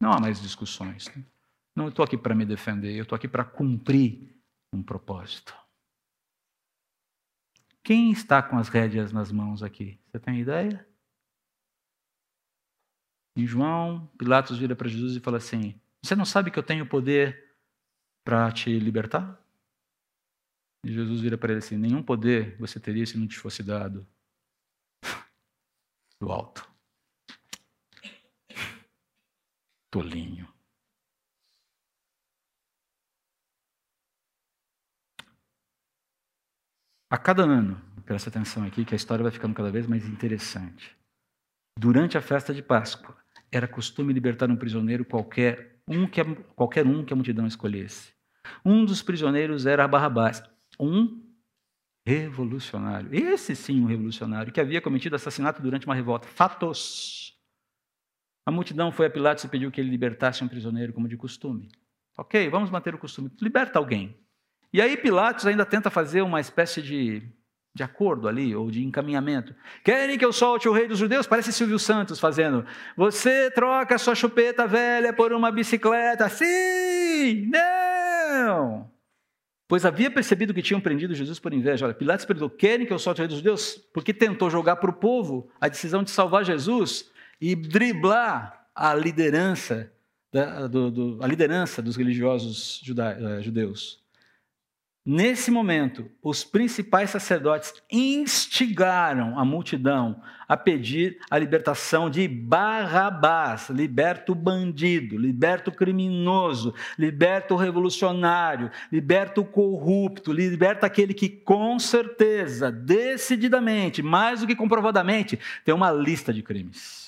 Não 0.00 0.12
há 0.12 0.20
mais 0.20 0.40
discussões. 0.40 1.06
Não 1.74 1.88
estou 1.88 2.04
aqui 2.04 2.16
para 2.16 2.36
me 2.36 2.46
defender, 2.46 2.94
eu 2.94 3.02
estou 3.02 3.16
aqui 3.16 3.26
para 3.26 3.44
cumprir 3.44 4.32
um 4.72 4.80
propósito. 4.80 5.65
Quem 7.86 8.10
está 8.10 8.42
com 8.42 8.58
as 8.58 8.68
rédeas 8.68 9.12
nas 9.12 9.30
mãos 9.30 9.62
aqui? 9.62 10.00
Você 10.08 10.18
tem 10.18 10.40
ideia? 10.40 10.84
Em 13.36 13.46
João, 13.46 14.08
Pilatos 14.18 14.58
vira 14.58 14.74
para 14.74 14.88
Jesus 14.88 15.14
e 15.14 15.20
fala 15.20 15.36
assim: 15.36 15.80
Você 16.02 16.16
não 16.16 16.24
sabe 16.24 16.50
que 16.50 16.58
eu 16.58 16.64
tenho 16.64 16.84
poder 16.88 17.56
para 18.24 18.50
te 18.50 18.76
libertar? 18.76 19.40
E 20.84 20.92
Jesus 20.92 21.20
vira 21.20 21.38
para 21.38 21.52
ele 21.52 21.60
assim: 21.60 21.76
Nenhum 21.76 22.02
poder 22.02 22.58
você 22.58 22.80
teria 22.80 23.06
se 23.06 23.16
não 23.16 23.28
te 23.28 23.38
fosse 23.38 23.62
dado 23.62 24.04
do 26.18 26.32
alto. 26.32 26.68
Tolinho. 29.92 30.52
A 37.08 37.16
cada 37.16 37.44
ano, 37.44 37.80
presta 38.04 38.30
atenção 38.30 38.64
aqui 38.64 38.84
que 38.84 38.92
a 38.92 38.96
história 38.96 39.22
vai 39.22 39.30
ficando 39.30 39.54
cada 39.54 39.70
vez 39.70 39.86
mais 39.86 40.04
interessante. 40.04 40.96
Durante 41.78 42.18
a 42.18 42.20
festa 42.20 42.52
de 42.52 42.62
Páscoa, 42.62 43.16
era 43.52 43.68
costume 43.68 44.12
libertar 44.12 44.50
um 44.50 44.56
prisioneiro 44.56 45.04
qualquer 45.04 45.80
um 45.86 46.08
que 46.08 46.20
a, 46.20 46.24
qualquer 46.56 46.84
um 46.84 47.04
que 47.04 47.12
a 47.12 47.16
multidão 47.16 47.46
escolhesse. 47.46 48.12
Um 48.64 48.84
dos 48.84 49.02
prisioneiros 49.02 49.66
era 49.66 49.86
Barrabás, 49.86 50.42
um 50.80 51.22
revolucionário. 52.04 53.14
Esse 53.14 53.54
sim, 53.54 53.82
um 53.82 53.86
revolucionário, 53.86 54.52
que 54.52 54.60
havia 54.60 54.80
cometido 54.80 55.14
assassinato 55.14 55.62
durante 55.62 55.86
uma 55.86 55.94
revolta. 55.94 56.26
Fatos. 56.26 57.38
A 58.44 58.50
multidão 58.50 58.90
foi 58.90 59.06
a 59.06 59.10
Pilatos 59.10 59.44
e 59.44 59.48
pediu 59.48 59.70
que 59.70 59.80
ele 59.80 59.90
libertasse 59.90 60.42
um 60.42 60.48
prisioneiro, 60.48 60.92
como 60.92 61.06
de 61.06 61.16
costume. 61.16 61.68
Ok, 62.18 62.48
vamos 62.48 62.68
manter 62.68 62.96
o 62.96 62.98
costume. 62.98 63.30
Liberta 63.40 63.78
alguém. 63.78 64.25
E 64.76 64.80
aí 64.82 64.94
Pilatos 64.94 65.46
ainda 65.46 65.64
tenta 65.64 65.88
fazer 65.88 66.20
uma 66.20 66.38
espécie 66.38 66.82
de, 66.82 67.22
de 67.74 67.82
acordo 67.82 68.28
ali, 68.28 68.54
ou 68.54 68.70
de 68.70 68.84
encaminhamento. 68.84 69.54
Querem 69.82 70.18
que 70.18 70.24
eu 70.24 70.34
solte 70.34 70.68
o 70.68 70.72
rei 70.72 70.86
dos 70.86 70.98
judeus? 70.98 71.26
Parece 71.26 71.50
Silvio 71.50 71.78
Santos 71.78 72.20
fazendo. 72.20 72.62
Você 72.94 73.50
troca 73.52 73.96
sua 73.96 74.14
chupeta 74.14 74.66
velha 74.66 75.14
por 75.14 75.32
uma 75.32 75.50
bicicleta. 75.50 76.28
Sim! 76.28 77.48
Não! 77.50 78.90
Pois 79.66 79.86
havia 79.86 80.10
percebido 80.10 80.52
que 80.52 80.60
tinham 80.60 80.78
prendido 80.78 81.14
Jesus 81.14 81.38
por 81.38 81.54
inveja. 81.54 81.86
Olha, 81.86 81.94
Pilatos 81.94 82.26
perguntou: 82.26 82.50
querem 82.50 82.84
que 82.84 82.92
eu 82.92 82.98
solte 82.98 83.22
o 83.22 83.22
rei 83.22 83.28
dos 83.28 83.38
judeus? 83.38 83.76
Porque 83.94 84.12
tentou 84.12 84.50
jogar 84.50 84.76
para 84.76 84.90
o 84.90 84.92
povo 84.92 85.50
a 85.58 85.68
decisão 85.68 86.02
de 86.02 86.10
salvar 86.10 86.44
Jesus 86.44 87.10
e 87.40 87.56
driblar 87.56 88.68
a 88.74 88.92
liderança, 88.92 89.90
da, 90.30 90.66
do, 90.66 90.90
do, 90.90 91.18
a 91.22 91.26
liderança 91.26 91.80
dos 91.80 91.96
religiosos 91.96 92.82
uh, 92.82 93.42
judeus. 93.42 94.04
Nesse 95.08 95.52
momento, 95.52 96.10
os 96.20 96.42
principais 96.42 97.10
sacerdotes 97.10 97.72
instigaram 97.92 99.38
a 99.38 99.44
multidão 99.44 100.20
a 100.48 100.56
pedir 100.56 101.18
a 101.30 101.38
libertação 101.38 102.10
de 102.10 102.26
Barrabás, 102.26 103.70
liberta 103.70 104.32
o 104.32 104.34
bandido, 104.34 105.16
liberta 105.16 105.70
o 105.70 105.72
criminoso, 105.72 106.74
liberta 106.98 107.54
o 107.54 107.56
revolucionário, 107.56 108.68
liberta 108.90 109.40
o 109.40 109.44
corrupto, 109.44 110.32
liberta 110.32 110.86
aquele 110.86 111.14
que 111.14 111.28
com 111.28 111.78
certeza, 111.78 112.72
decididamente, 112.72 114.02
mais 114.02 114.40
do 114.40 114.46
que 114.48 114.56
comprovadamente, 114.56 115.38
tem 115.64 115.72
uma 115.72 115.92
lista 115.92 116.32
de 116.32 116.42
crimes. 116.42 117.05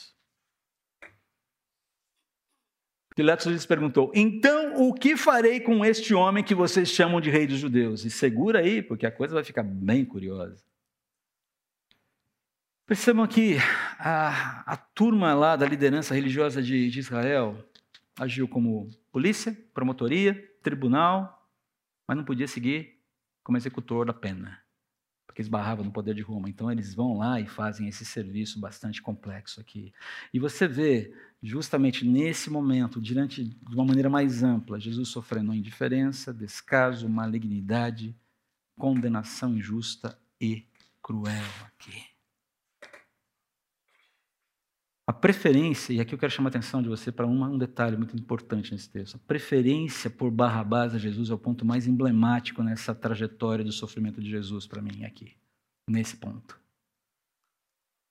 Pilatos 3.18 3.46
lhes 3.46 3.66
perguntou: 3.66 4.12
Então 4.14 4.80
o 4.80 4.94
que 4.94 5.16
farei 5.16 5.58
com 5.58 5.84
este 5.84 6.14
homem 6.14 6.44
que 6.44 6.54
vocês 6.54 6.88
chamam 6.88 7.20
de 7.20 7.28
rei 7.28 7.48
dos 7.48 7.58
judeus? 7.58 8.04
E 8.04 8.10
segura 8.12 8.60
aí, 8.60 8.80
porque 8.80 9.04
a 9.04 9.10
coisa 9.10 9.34
vai 9.34 9.42
ficar 9.42 9.64
bem 9.64 10.04
curiosa. 10.04 10.64
Percebam 12.86 13.26
que 13.26 13.56
a, 13.98 14.60
a 14.64 14.76
turma 14.76 15.34
lá 15.34 15.56
da 15.56 15.66
liderança 15.66 16.14
religiosa 16.14 16.62
de, 16.62 16.88
de 16.88 17.00
Israel 17.00 17.58
agiu 18.16 18.46
como 18.46 18.88
polícia, 19.10 19.58
promotoria, 19.74 20.40
tribunal, 20.62 21.44
mas 22.06 22.16
não 22.16 22.24
podia 22.24 22.46
seguir 22.46 23.00
como 23.42 23.58
executor 23.58 24.06
da 24.06 24.14
pena 24.14 24.62
porque 25.38 25.42
esbarrava 25.42 25.84
no 25.84 25.92
poder 25.92 26.16
de 26.16 26.22
Roma. 26.22 26.48
Então 26.48 26.68
eles 26.68 26.92
vão 26.92 27.16
lá 27.16 27.40
e 27.40 27.46
fazem 27.46 27.86
esse 27.86 28.04
serviço 28.04 28.58
bastante 28.58 29.00
complexo 29.00 29.60
aqui. 29.60 29.92
E 30.34 30.38
você 30.40 30.66
vê, 30.66 31.14
justamente 31.42 32.04
nesse 32.04 32.50
momento, 32.50 33.00
diante 33.00 33.44
de 33.44 33.74
uma 33.74 33.84
maneira 33.84 34.10
mais 34.10 34.42
ampla, 34.42 34.80
Jesus 34.80 35.08
sofrendo 35.08 35.54
indiferença, 35.54 36.32
descaso, 36.32 37.08
malignidade, 37.08 38.16
condenação 38.76 39.54
injusta 39.54 40.18
e 40.40 40.66
cruel 41.02 41.44
aqui. 41.64 42.02
A 45.06 45.12
preferência, 45.12 45.94
e 45.94 46.00
aqui 46.00 46.14
eu 46.14 46.18
quero 46.18 46.30
chamar 46.30 46.48
a 46.48 46.50
atenção 46.50 46.82
de 46.82 46.88
você 46.88 47.10
para 47.10 47.26
um 47.26 47.56
detalhe 47.56 47.96
muito 47.96 48.14
importante 48.14 48.72
nesse 48.72 48.90
texto. 48.90 49.14
A 49.14 49.18
preferência 49.18 50.10
por 50.10 50.30
Barrabás 50.30 50.94
a 50.94 50.98
Jesus 50.98 51.30
é 51.30 51.34
o 51.34 51.38
ponto 51.38 51.64
mais 51.64 51.86
emblemático 51.86 52.62
nessa 52.62 52.94
trajetória 52.94 53.64
do 53.64 53.72
sofrimento 53.72 54.20
de 54.20 54.28
Jesus 54.28 54.66
para 54.66 54.82
mim 54.82 55.04
aqui, 55.04 55.34
nesse 55.88 56.14
ponto. 56.14 56.60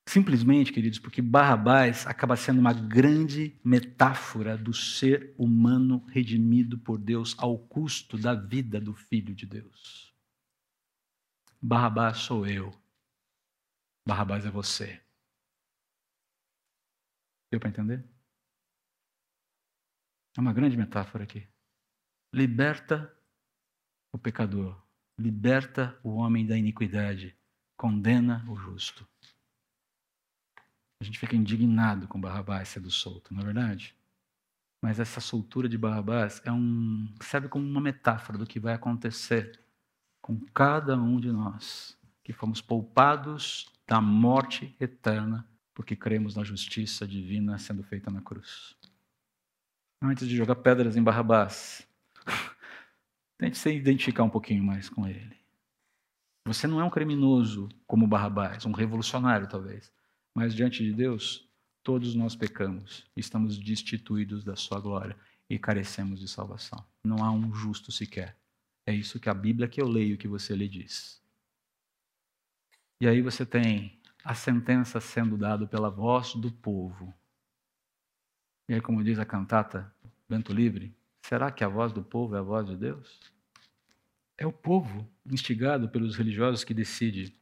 Simplesmente, 0.07 0.71
queridos, 0.71 0.99
porque 0.99 1.21
Barrabás 1.21 2.07
acaba 2.07 2.37
sendo 2.37 2.61
uma 2.61 2.71
grande 2.71 3.59
metáfora 3.61 4.57
do 4.57 4.73
ser 4.73 5.35
humano 5.37 6.01
redimido 6.07 6.79
por 6.79 6.97
Deus 6.97 7.35
ao 7.37 7.59
custo 7.59 8.17
da 8.17 8.33
vida 8.33 8.79
do 8.79 8.93
Filho 8.93 9.35
de 9.35 9.45
Deus. 9.45 10.15
Barrabás 11.61 12.19
sou 12.19 12.47
eu. 12.47 12.73
Barrabás 14.07 14.45
é 14.45 14.49
você. 14.49 15.03
Deu 17.51 17.59
para 17.59 17.69
entender? 17.69 18.05
É 20.37 20.39
uma 20.39 20.53
grande 20.53 20.77
metáfora 20.77 21.25
aqui. 21.25 21.45
Liberta 22.33 23.13
o 24.13 24.17
pecador, 24.17 24.81
liberta 25.19 25.99
o 26.01 26.11
homem 26.11 26.47
da 26.47 26.57
iniquidade, 26.57 27.37
condena 27.75 28.45
o 28.49 28.55
justo. 28.55 29.05
A 31.01 31.03
gente 31.03 31.19
fica 31.19 31.35
indignado 31.35 32.07
com 32.07 32.19
Barrabás 32.19 32.69
sendo 32.69 32.89
solto, 32.89 33.33
não 33.33 33.41
é 33.41 33.45
verdade? 33.45 33.95
Mas 34.81 34.99
essa 34.99 35.19
soltura 35.19 35.67
de 35.67 35.77
Barrabás 35.77 36.41
é 36.45 36.51
um, 36.51 37.13
serve 37.21 37.47
como 37.47 37.65
uma 37.65 37.81
metáfora 37.81 38.37
do 38.37 38.45
que 38.45 38.59
vai 38.59 38.73
acontecer 38.73 39.59
com 40.21 40.39
cada 40.53 40.95
um 40.95 41.19
de 41.19 41.31
nós 41.31 41.97
que 42.23 42.33
fomos 42.33 42.61
poupados 42.61 43.71
da 43.87 44.01
morte 44.01 44.75
eterna 44.79 45.47
porque 45.77 45.95
cremos 45.95 46.35
na 46.35 46.43
justiça 46.43 47.07
divina 47.07 47.55
sendo 47.59 47.83
feita 47.83 48.09
na 48.09 48.19
cruz. 48.19 48.75
Antes 50.01 50.27
de 50.27 50.35
jogar 50.35 50.55
pedras 50.55 50.97
em 50.97 51.03
Barrabás, 51.03 51.87
tente 53.37 53.59
se 53.59 53.71
identificar 53.71 54.23
um 54.23 54.29
pouquinho 54.29 54.63
mais 54.63 54.89
com 54.89 55.07
ele. 55.07 55.37
Você 56.47 56.65
não 56.65 56.81
é 56.81 56.83
um 56.83 56.89
criminoso 56.89 57.69
como 57.85 58.07
Barrabás, 58.07 58.65
um 58.65 58.71
revolucionário 58.71 59.47
talvez, 59.47 59.93
mas 60.37 60.53
diante 60.53 60.83
de 60.83 60.93
Deus, 60.93 61.49
todos 61.81 62.13
nós 62.13 62.35
pecamos 62.35 63.09
estamos 63.15 63.57
destituídos 63.57 64.43
da 64.43 64.55
sua 64.55 64.79
glória 64.79 65.17
e 65.49 65.57
carecemos 65.57 66.19
de 66.19 66.27
salvação. 66.27 66.85
Não 67.03 67.25
há 67.25 67.31
um 67.31 67.51
justo 67.51 67.91
sequer. 67.91 68.37
É 68.85 68.93
isso 68.93 69.19
que 69.19 69.29
a 69.29 69.33
Bíblia 69.33 69.67
que 69.67 69.81
eu 69.81 69.87
leio 69.87 70.15
que 70.15 70.27
você 70.27 70.55
lhe 70.55 70.69
diz. 70.69 71.19
E 73.01 73.07
aí 73.07 73.19
você 73.19 73.47
tem 73.47 73.99
a 74.23 74.35
sentença 74.35 74.99
sendo 74.99 75.35
dada 75.35 75.65
pela 75.65 75.89
voz 75.89 76.35
do 76.35 76.51
povo. 76.51 77.11
E 78.69 78.75
aí, 78.75 78.81
como 78.81 79.03
diz 79.03 79.17
a 79.17 79.25
cantata 79.25 79.91
Vento 80.29 80.53
Livre, 80.53 80.95
será 81.23 81.49
que 81.49 81.63
a 81.63 81.67
voz 81.67 81.91
do 81.91 82.03
povo 82.03 82.35
é 82.35 82.39
a 82.39 82.43
voz 82.43 82.67
de 82.67 82.77
Deus? 82.77 83.19
É 84.37 84.45
o 84.45 84.53
povo, 84.53 85.09
instigado 85.25 85.89
pelos 85.89 86.15
religiosos, 86.15 86.63
que 86.63 86.75
decide 86.75 87.35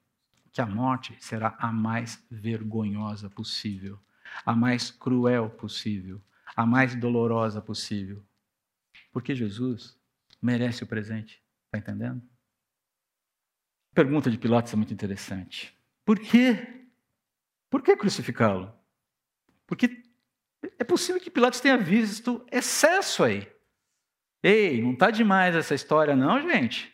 que 0.56 0.62
a 0.62 0.66
morte 0.66 1.14
será 1.20 1.54
a 1.60 1.70
mais 1.70 2.26
vergonhosa 2.32 3.30
possível, 3.30 4.00
a 4.46 4.56
mais 4.56 4.90
cruel 4.90 5.50
possível, 5.50 6.22
a 6.56 6.66
mais 6.66 6.96
dolorosa 6.96 7.62
possível. 7.62 8.24
Porque 9.12 9.36
Jesus 9.36 10.00
merece 10.42 10.82
o 10.82 10.88
presente, 10.88 11.44
está 11.66 11.78
entendendo? 11.78 12.22
pergunta 13.94 14.32
de 14.32 14.38
Pilatos 14.38 14.72
é 14.72 14.78
muito 14.78 14.94
interessante. 14.94 15.78
Por 16.06 16.20
quê? 16.20 16.86
Por 17.70 17.82
que 17.82 17.96
crucificá-lo? 17.98 18.74
Porque 19.68 20.04
é 20.80 20.84
possível 20.86 21.22
que 21.22 21.30
Pilatos 21.30 21.60
tenha 21.60 21.78
visto 21.78 22.46
excesso 22.50 23.26
aí. 23.26 23.46
Ei, 24.42 24.82
não 24.82 24.94
está 24.94 25.12
demais 25.12 25.54
essa 25.54 25.76
história, 25.76 26.16
não, 26.16 26.42
gente? 26.42 26.94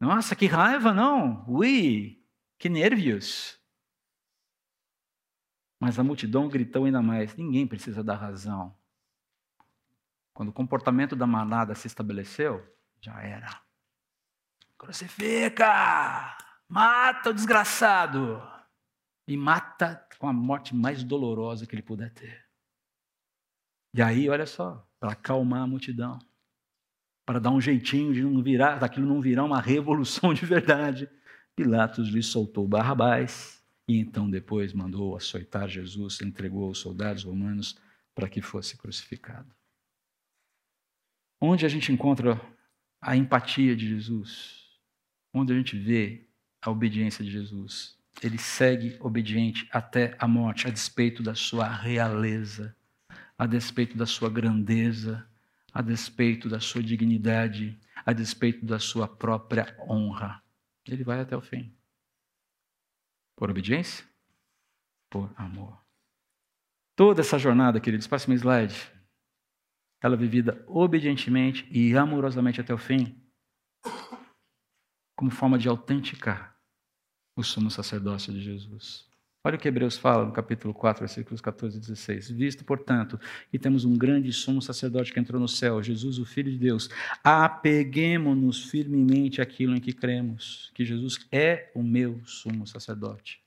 Nossa, 0.00 0.34
que 0.34 0.46
raiva, 0.46 0.94
não? 0.94 1.44
Ui, 1.46 2.21
que 2.62 2.68
nervios. 2.68 3.58
Mas 5.80 5.98
a 5.98 6.04
multidão 6.04 6.48
gritou 6.48 6.84
ainda 6.84 7.02
mais: 7.02 7.34
ninguém 7.34 7.66
precisa 7.66 8.04
dar 8.04 8.14
razão. 8.14 8.72
Quando 10.32 10.50
o 10.50 10.52
comportamento 10.52 11.16
da 11.16 11.26
manada 11.26 11.74
se 11.74 11.88
estabeleceu, 11.88 12.64
já 13.00 13.20
era. 13.20 13.60
Crucifica! 14.78 16.36
Mata 16.68 17.30
o 17.30 17.34
desgraçado! 17.34 18.40
E 19.26 19.36
mata 19.36 20.06
com 20.16 20.28
a 20.28 20.32
morte 20.32 20.72
mais 20.72 21.02
dolorosa 21.02 21.66
que 21.66 21.74
ele 21.74 21.82
puder 21.82 22.12
ter. 22.12 22.48
E 23.92 24.00
aí, 24.00 24.28
olha 24.28 24.46
só, 24.46 24.88
para 25.00 25.12
acalmar 25.12 25.62
a 25.62 25.66
multidão, 25.66 26.16
para 27.26 27.40
dar 27.40 27.50
um 27.50 27.60
jeitinho 27.60 28.14
de 28.14 28.22
não 28.22 28.40
virar, 28.40 28.78
daquilo 28.78 29.06
não 29.06 29.20
virar 29.20 29.42
uma 29.42 29.60
revolução 29.60 30.32
de 30.32 30.46
verdade, 30.46 31.10
Pilatos 31.54 32.08
lhe 32.08 32.22
soltou 32.22 32.66
Barrabás 32.66 33.62
e 33.86 33.98
então 33.98 34.30
depois 34.30 34.72
mandou 34.72 35.16
açoitar 35.16 35.68
Jesus, 35.68 36.20
entregou 36.20 36.64
aos 36.64 36.78
soldados 36.78 37.24
romanos 37.24 37.76
para 38.14 38.28
que 38.28 38.40
fosse 38.40 38.76
crucificado. 38.76 39.54
Onde 41.40 41.66
a 41.66 41.68
gente 41.68 41.92
encontra 41.92 42.40
a 43.00 43.16
empatia 43.16 43.74
de 43.74 43.88
Jesus? 43.88 44.78
Onde 45.34 45.52
a 45.52 45.56
gente 45.56 45.76
vê 45.76 46.24
a 46.60 46.70
obediência 46.70 47.24
de 47.24 47.30
Jesus? 47.30 47.98
Ele 48.22 48.38
segue 48.38 48.96
obediente 49.00 49.68
até 49.72 50.14
a 50.18 50.28
morte, 50.28 50.66
a 50.66 50.70
despeito 50.70 51.22
da 51.22 51.34
sua 51.34 51.66
realeza, 51.68 52.76
a 53.36 53.46
despeito 53.46 53.96
da 53.96 54.06
sua 54.06 54.30
grandeza, 54.30 55.26
a 55.72 55.82
despeito 55.82 56.48
da 56.48 56.60
sua 56.60 56.82
dignidade, 56.82 57.78
a 58.06 58.12
despeito 58.12 58.64
da 58.64 58.78
sua 58.78 59.08
própria 59.08 59.76
honra. 59.88 60.42
Ele 60.86 61.04
vai 61.04 61.20
até 61.20 61.36
o 61.36 61.40
fim. 61.40 61.76
Por 63.36 63.50
obediência? 63.50 64.06
Por 65.10 65.32
amor. 65.36 65.80
Toda 66.96 67.20
essa 67.20 67.38
jornada, 67.38 67.80
queridos, 67.80 68.06
passe 68.06 68.30
um 68.30 68.34
slide. 68.34 68.92
Ela 70.02 70.14
é 70.14 70.18
vivida 70.18 70.64
obedientemente 70.66 71.66
e 71.70 71.96
amorosamente 71.96 72.60
até 72.60 72.74
o 72.74 72.78
fim, 72.78 73.22
como 75.16 75.30
forma 75.30 75.58
de 75.58 75.68
autenticar 75.68 76.60
o 77.36 77.42
sumo 77.42 77.70
sacerdócio 77.70 78.32
de 78.32 78.42
Jesus. 78.42 79.11
Olha 79.44 79.56
o 79.56 79.58
que 79.58 79.66
Hebreus 79.66 79.98
fala 79.98 80.24
no 80.24 80.30
capítulo 80.30 80.72
4, 80.72 81.00
versículos 81.00 81.40
14 81.40 81.76
e 81.76 81.80
16. 81.80 82.30
Visto, 82.30 82.64
portanto, 82.64 83.18
que 83.50 83.58
temos 83.58 83.84
um 83.84 83.92
grande 83.92 84.32
sumo 84.32 84.62
sacerdote 84.62 85.12
que 85.12 85.18
entrou 85.18 85.40
no 85.40 85.48
céu, 85.48 85.82
Jesus, 85.82 86.18
o 86.20 86.24
Filho 86.24 86.52
de 86.52 86.58
Deus, 86.58 86.88
apeguemos-nos 87.24 88.70
firmemente 88.70 89.42
àquilo 89.42 89.74
em 89.74 89.80
que 89.80 89.92
cremos, 89.92 90.70
que 90.74 90.84
Jesus 90.84 91.26
é 91.32 91.72
o 91.74 91.82
meu 91.82 92.20
sumo 92.24 92.68
sacerdote. 92.68 93.42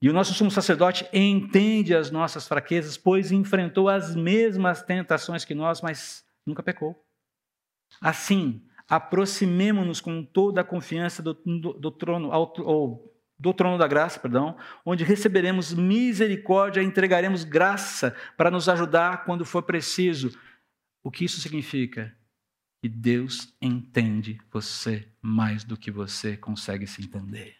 E 0.00 0.08
o 0.08 0.14
nosso 0.14 0.32
sumo 0.32 0.50
sacerdote 0.50 1.06
entende 1.12 1.94
as 1.94 2.10
nossas 2.10 2.48
fraquezas, 2.48 2.96
pois 2.96 3.30
enfrentou 3.30 3.90
as 3.90 4.16
mesmas 4.16 4.82
tentações 4.82 5.44
que 5.44 5.54
nós, 5.54 5.82
mas 5.82 6.24
nunca 6.46 6.62
pecou. 6.62 6.98
Assim, 8.00 8.62
aproximemo-nos 8.88 10.00
com 10.00 10.24
toda 10.24 10.62
a 10.62 10.64
confiança 10.64 11.22
do, 11.22 11.34
do, 11.34 11.74
do 11.74 11.90
trono, 11.90 12.30
ou 12.30 13.13
do 13.38 13.52
trono 13.52 13.76
da 13.76 13.86
graça, 13.86 14.18
perdão, 14.18 14.56
onde 14.84 15.04
receberemos 15.04 15.72
misericórdia 15.72 16.80
e 16.80 16.84
entregaremos 16.84 17.44
graça 17.44 18.16
para 18.36 18.50
nos 18.50 18.68
ajudar 18.68 19.24
quando 19.24 19.44
for 19.44 19.62
preciso. 19.62 20.36
O 21.02 21.10
que 21.10 21.24
isso 21.24 21.40
significa? 21.40 22.14
Que 22.80 22.88
Deus 22.88 23.54
entende 23.60 24.40
você 24.50 25.08
mais 25.20 25.64
do 25.64 25.76
que 25.76 25.90
você 25.90 26.36
consegue 26.36 26.86
se 26.86 27.02
entender. 27.02 27.56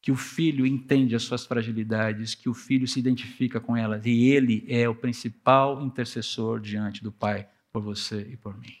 Que 0.00 0.12
o 0.12 0.16
filho 0.16 0.66
entende 0.66 1.14
as 1.14 1.22
suas 1.22 1.44
fragilidades, 1.46 2.34
que 2.34 2.48
o 2.48 2.54
filho 2.54 2.86
se 2.86 3.00
identifica 3.00 3.60
com 3.60 3.76
elas 3.76 4.04
e 4.06 4.28
ele 4.28 4.64
é 4.68 4.88
o 4.88 4.94
principal 4.94 5.82
intercessor 5.82 6.60
diante 6.60 7.02
do 7.02 7.10
Pai 7.10 7.48
por 7.72 7.82
você 7.82 8.28
e 8.30 8.36
por 8.36 8.56
mim. 8.56 8.76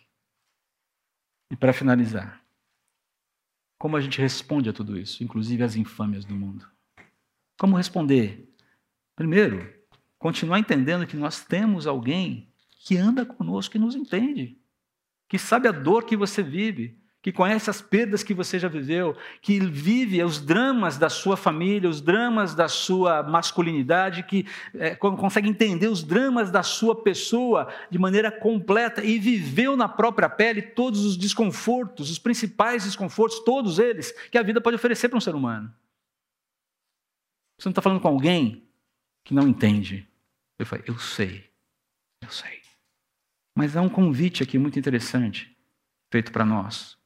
E 1.50 1.56
para 1.56 1.72
finalizar, 1.72 2.44
como 3.78 3.96
a 3.96 4.00
gente 4.00 4.20
responde 4.20 4.68
a 4.68 4.72
tudo 4.72 4.98
isso, 4.98 5.22
inclusive 5.22 5.62
às 5.62 5.76
infâmias 5.76 6.24
do 6.24 6.34
mundo? 6.34 6.68
Como 7.58 7.76
responder? 7.76 8.52
Primeiro, 9.14 9.72
continuar 10.18 10.58
entendendo 10.58 11.06
que 11.06 11.16
nós 11.16 11.44
temos 11.44 11.86
alguém 11.86 12.52
que 12.84 12.96
anda 12.96 13.24
conosco 13.24 13.76
e 13.76 13.80
nos 13.80 13.94
entende, 13.94 14.58
que 15.28 15.38
sabe 15.38 15.68
a 15.68 15.72
dor 15.72 16.04
que 16.04 16.16
você 16.16 16.42
vive, 16.42 16.98
que 17.28 17.32
conhece 17.32 17.68
as 17.68 17.82
perdas 17.82 18.22
que 18.22 18.32
você 18.32 18.58
já 18.58 18.68
viveu, 18.68 19.14
que 19.42 19.60
vive 19.60 20.22
os 20.22 20.40
dramas 20.40 20.96
da 20.96 21.10
sua 21.10 21.36
família, 21.36 21.86
os 21.86 22.00
dramas 22.00 22.54
da 22.54 22.68
sua 22.68 23.22
masculinidade, 23.22 24.22
que 24.22 24.46
é, 24.72 24.96
consegue 24.96 25.46
entender 25.46 25.88
os 25.88 26.02
dramas 26.02 26.50
da 26.50 26.62
sua 26.62 27.02
pessoa 27.02 27.70
de 27.90 27.98
maneira 27.98 28.32
completa 28.32 29.04
e 29.04 29.18
viveu 29.18 29.76
na 29.76 29.86
própria 29.86 30.26
pele 30.26 30.62
todos 30.62 31.04
os 31.04 31.18
desconfortos, 31.18 32.10
os 32.10 32.18
principais 32.18 32.84
desconfortos, 32.84 33.40
todos 33.40 33.78
eles, 33.78 34.10
que 34.30 34.38
a 34.38 34.42
vida 34.42 34.58
pode 34.58 34.76
oferecer 34.76 35.10
para 35.10 35.18
um 35.18 35.20
ser 35.20 35.34
humano. 35.34 35.70
Você 37.58 37.68
não 37.68 37.72
está 37.72 37.82
falando 37.82 38.00
com 38.00 38.08
alguém 38.08 38.66
que 39.22 39.34
não 39.34 39.46
entende. 39.46 40.08
Eu 40.58 40.64
falei, 40.64 40.86
eu 40.88 40.98
sei, 40.98 41.44
eu 42.22 42.30
sei. 42.30 42.62
Mas 43.54 43.76
há 43.76 43.82
um 43.82 43.88
convite 43.90 44.42
aqui 44.42 44.56
muito 44.56 44.78
interessante 44.78 45.54
feito 46.10 46.32
para 46.32 46.46
nós. 46.46 46.97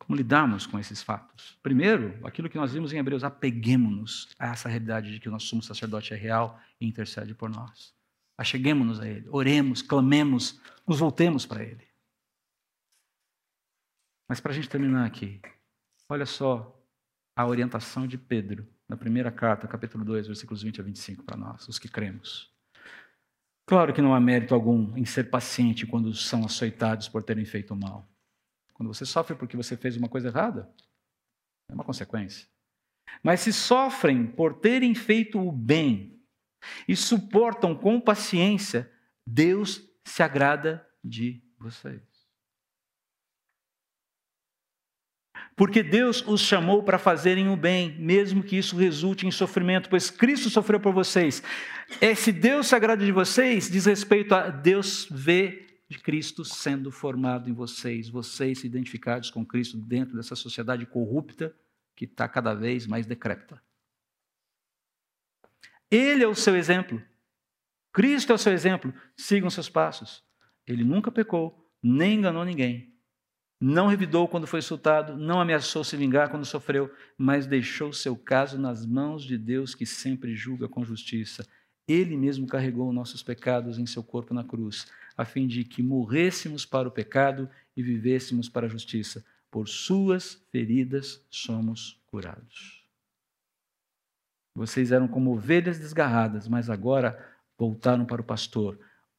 Como 0.00 0.16
lidarmos 0.16 0.66
com 0.66 0.78
esses 0.78 1.02
fatos? 1.02 1.56
Primeiro, 1.62 2.18
aquilo 2.26 2.48
que 2.48 2.56
nós 2.56 2.72
vimos 2.72 2.92
em 2.92 2.98
Hebreus, 2.98 3.22
apeguemos-nos 3.22 4.28
a 4.38 4.48
essa 4.48 4.68
realidade 4.68 5.12
de 5.12 5.20
que 5.20 5.28
o 5.28 5.30
nosso 5.30 5.46
sumo 5.46 5.62
sacerdote 5.62 6.12
é 6.14 6.16
real 6.16 6.58
e 6.80 6.86
intercede 6.86 7.34
por 7.34 7.48
nós. 7.48 7.94
Acheguemos-nos 8.36 8.98
a 8.98 9.06
Ele, 9.06 9.28
oremos, 9.30 9.82
clamemos, 9.82 10.58
nos 10.86 10.98
voltemos 10.98 11.44
para 11.44 11.62
Ele. 11.62 11.86
Mas 14.26 14.40
para 14.40 14.52
a 14.52 14.54
gente 14.54 14.68
terminar 14.68 15.04
aqui, 15.04 15.40
olha 16.08 16.26
só 16.26 16.76
a 17.36 17.46
orientação 17.46 18.06
de 18.06 18.16
Pedro 18.16 18.66
na 18.88 18.96
primeira 18.96 19.30
carta, 19.30 19.68
capítulo 19.68 20.04
2, 20.04 20.26
versículos 20.26 20.62
20 20.62 20.80
a 20.80 20.84
25, 20.84 21.22
para 21.22 21.36
nós, 21.36 21.68
os 21.68 21.78
que 21.78 21.88
cremos. 21.88 22.50
Claro 23.66 23.92
que 23.92 24.02
não 24.02 24.14
há 24.14 24.18
mérito 24.18 24.54
algum 24.54 24.96
em 24.96 25.04
ser 25.04 25.30
paciente 25.30 25.86
quando 25.86 26.12
são 26.12 26.44
açoitados 26.44 27.08
por 27.08 27.22
terem 27.22 27.44
feito 27.44 27.76
mal. 27.76 28.09
Quando 28.80 28.94
você 28.94 29.04
sofre 29.04 29.36
porque 29.36 29.58
você 29.58 29.76
fez 29.76 29.94
uma 29.98 30.08
coisa 30.08 30.28
errada, 30.28 30.66
é 31.68 31.74
uma 31.74 31.84
consequência. 31.84 32.48
Mas 33.22 33.40
se 33.40 33.52
sofrem 33.52 34.26
por 34.26 34.54
terem 34.54 34.94
feito 34.94 35.38
o 35.38 35.52
bem 35.52 36.18
e 36.88 36.96
suportam 36.96 37.74
com 37.74 38.00
paciência, 38.00 38.90
Deus 39.26 39.86
se 40.02 40.22
agrada 40.22 40.88
de 41.04 41.44
vocês. 41.58 42.00
Porque 45.54 45.82
Deus 45.82 46.26
os 46.26 46.40
chamou 46.40 46.82
para 46.82 46.98
fazerem 46.98 47.50
o 47.50 47.56
bem, 47.58 47.98
mesmo 47.98 48.42
que 48.42 48.56
isso 48.56 48.78
resulte 48.78 49.26
em 49.26 49.30
sofrimento, 49.30 49.90
pois 49.90 50.10
Cristo 50.10 50.48
sofreu 50.48 50.80
por 50.80 50.94
vocês. 50.94 51.42
Esse 52.00 52.32
Deus 52.32 52.68
se 52.68 52.74
agrada 52.74 53.04
de 53.04 53.12
vocês 53.12 53.70
diz 53.70 53.84
respeito 53.84 54.34
a 54.34 54.48
Deus 54.48 55.06
ver 55.10 55.69
de 55.90 55.98
Cristo 55.98 56.44
sendo 56.44 56.92
formado 56.92 57.50
em 57.50 57.52
vocês, 57.52 58.08
vocês 58.08 58.60
se 58.60 58.66
identificados 58.66 59.28
com 59.28 59.44
Cristo 59.44 59.76
dentro 59.76 60.14
dessa 60.16 60.36
sociedade 60.36 60.86
corrupta 60.86 61.52
que 61.96 62.04
está 62.04 62.28
cada 62.28 62.54
vez 62.54 62.86
mais 62.86 63.06
decrépita. 63.06 63.60
Ele 65.90 66.22
é 66.22 66.28
o 66.28 66.34
seu 66.34 66.56
exemplo. 66.56 67.02
Cristo 67.92 68.30
é 68.30 68.36
o 68.36 68.38
seu 68.38 68.52
exemplo. 68.52 68.94
Sigam 69.16 69.50
seus 69.50 69.68
passos. 69.68 70.22
Ele 70.64 70.84
nunca 70.84 71.10
pecou, 71.10 71.68
nem 71.82 72.18
enganou 72.18 72.44
ninguém. 72.44 72.94
Não 73.60 73.88
revidou 73.88 74.28
quando 74.28 74.46
foi 74.46 74.60
insultado, 74.60 75.16
não 75.16 75.40
ameaçou 75.40 75.82
se 75.82 75.96
vingar 75.96 76.30
quando 76.30 76.46
sofreu, 76.46 76.88
mas 77.18 77.48
deixou 77.48 77.92
seu 77.92 78.16
caso 78.16 78.58
nas 78.60 78.86
mãos 78.86 79.24
de 79.24 79.36
Deus 79.36 79.74
que 79.74 79.84
sempre 79.84 80.36
julga 80.36 80.68
com 80.68 80.84
justiça. 80.84 81.44
Ele 81.90 82.16
mesmo 82.16 82.46
carregou 82.46 82.92
nossos 82.92 83.20
pecados 83.20 83.76
em 83.76 83.84
seu 83.84 84.04
corpo 84.04 84.32
na 84.32 84.44
cruz 84.44 84.86
a 85.16 85.24
fim 85.24 85.48
de 85.48 85.64
que 85.64 85.82
morrêssemos 85.82 86.64
para 86.64 86.86
o 86.86 86.90
pecado 86.92 87.50
e 87.76 87.82
vivêssemos 87.82 88.48
para 88.48 88.66
a 88.66 88.70
justiça. 88.70 89.24
Por 89.50 89.68
suas 89.68 90.34
feridas 90.52 91.20
somos 91.28 92.00
curados. 92.06 92.86
Vocês 94.54 94.92
eram 94.92 95.08
como 95.08 95.32
ovelhas 95.32 95.80
desgarradas, 95.80 96.46
mas 96.46 96.70
agora 96.70 97.18
voltaram 97.58 98.06
para 98.06 98.22
o 98.22 98.24
pastor, 98.24 98.78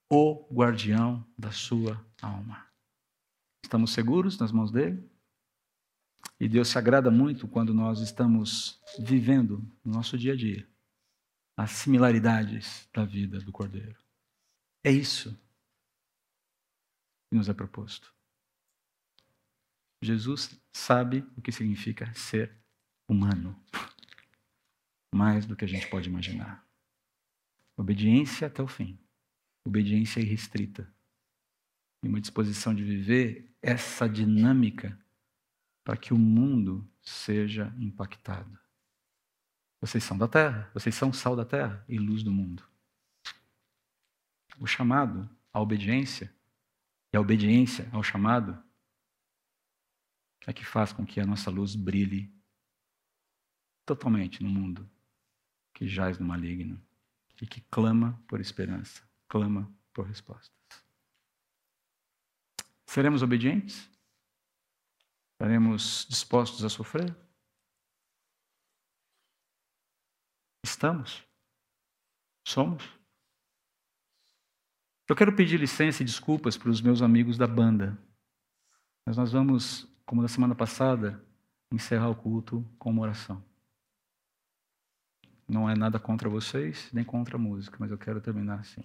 o 0.09 0.47
guardião 0.49 1.27
da 1.37 1.51
sua 1.51 2.01
alma. 2.21 2.65
Estamos 3.65 3.91
seguros 3.91 4.39
nas 4.39 4.53
mãos 4.53 4.71
dele? 4.71 5.03
E 6.39 6.47
Deus 6.47 6.69
se 6.69 6.77
agrada 6.77 7.11
muito 7.11 7.49
quando 7.49 7.73
nós 7.73 7.99
estamos 7.99 8.81
vivendo 8.97 9.61
no 9.83 9.91
nosso 9.91 10.17
dia 10.17 10.31
a 10.31 10.37
dia 10.37 10.70
as 11.57 11.71
similaridades 11.71 12.87
da 12.93 13.05
vida 13.05 13.39
do 13.39 13.51
Cordeiro. 13.51 13.97
É 14.83 14.91
isso 14.91 15.39
que 17.29 17.35
nos 17.35 17.49
é 17.49 17.53
proposto. 17.53 18.13
Jesus 20.03 20.59
sabe 20.73 21.19
o 21.37 21.41
que 21.41 21.51
significa 21.51 22.11
ser 22.13 22.57
humano, 23.07 23.55
mais 25.13 25.45
do 25.45 25.55
que 25.55 25.65
a 25.65 25.67
gente 25.67 25.87
pode 25.87 26.09
imaginar. 26.09 26.65
Obediência 27.77 28.47
até 28.47 28.63
o 28.63 28.67
fim, 28.67 28.97
obediência 29.65 30.19
irrestrita, 30.19 30.91
e 32.03 32.07
uma 32.07 32.19
disposição 32.19 32.73
de 32.73 32.83
viver 32.83 33.55
essa 33.61 34.09
dinâmica 34.09 34.99
para 35.83 35.97
que 35.97 36.13
o 36.13 36.17
mundo 36.17 36.89
seja 37.01 37.73
impactado. 37.77 38.60
Vocês 39.81 40.03
são 40.03 40.15
da 40.15 40.27
terra, 40.27 40.69
vocês 40.75 40.93
são 40.93 41.11
sal 41.11 41.35
da 41.35 41.43
terra 41.43 41.83
e 41.89 41.97
luz 41.97 42.21
do 42.21 42.31
mundo. 42.31 42.63
O 44.59 44.67
chamado 44.67 45.27
à 45.51 45.59
obediência 45.59 46.31
e 47.11 47.17
a 47.17 47.19
obediência 47.19 47.89
ao 47.91 48.03
chamado 48.03 48.63
é 50.45 50.53
que 50.53 50.63
faz 50.63 50.93
com 50.93 51.03
que 51.03 51.19
a 51.19 51.25
nossa 51.25 51.49
luz 51.49 51.75
brilhe 51.75 52.31
totalmente 53.83 54.43
no 54.43 54.49
mundo 54.49 54.89
que 55.73 55.87
jaz 55.87 56.19
no 56.19 56.27
maligno 56.27 56.79
e 57.41 57.47
que 57.47 57.61
clama 57.61 58.21
por 58.27 58.39
esperança, 58.39 59.01
clama 59.27 59.71
por 59.91 60.05
respostas. 60.05 60.51
Seremos 62.85 63.23
obedientes? 63.23 63.89
Estaremos 65.33 66.05
dispostos 66.07 66.63
a 66.63 66.69
sofrer? 66.69 67.15
Estamos? 70.63 71.23
Somos? 72.47 72.83
Eu 75.09 75.15
quero 75.15 75.35
pedir 75.35 75.59
licença 75.59 76.01
e 76.01 76.05
desculpas 76.05 76.57
para 76.57 76.69
os 76.69 76.81
meus 76.81 77.01
amigos 77.01 77.37
da 77.37 77.47
banda, 77.47 77.97
mas 79.05 79.17
nós 79.17 79.31
vamos, 79.31 79.85
como 80.05 80.21
na 80.21 80.27
semana 80.27 80.55
passada, 80.55 81.23
encerrar 81.73 82.09
o 82.09 82.15
culto 82.15 82.63
com 82.79 82.91
uma 82.91 83.01
oração. 83.01 83.43
Não 85.47 85.69
é 85.69 85.75
nada 85.75 85.99
contra 85.99 86.29
vocês, 86.29 86.91
nem 86.93 87.03
contra 87.03 87.35
a 87.35 87.39
música, 87.39 87.75
mas 87.79 87.91
eu 87.91 87.97
quero 87.97 88.21
terminar 88.21 88.59
assim, 88.59 88.83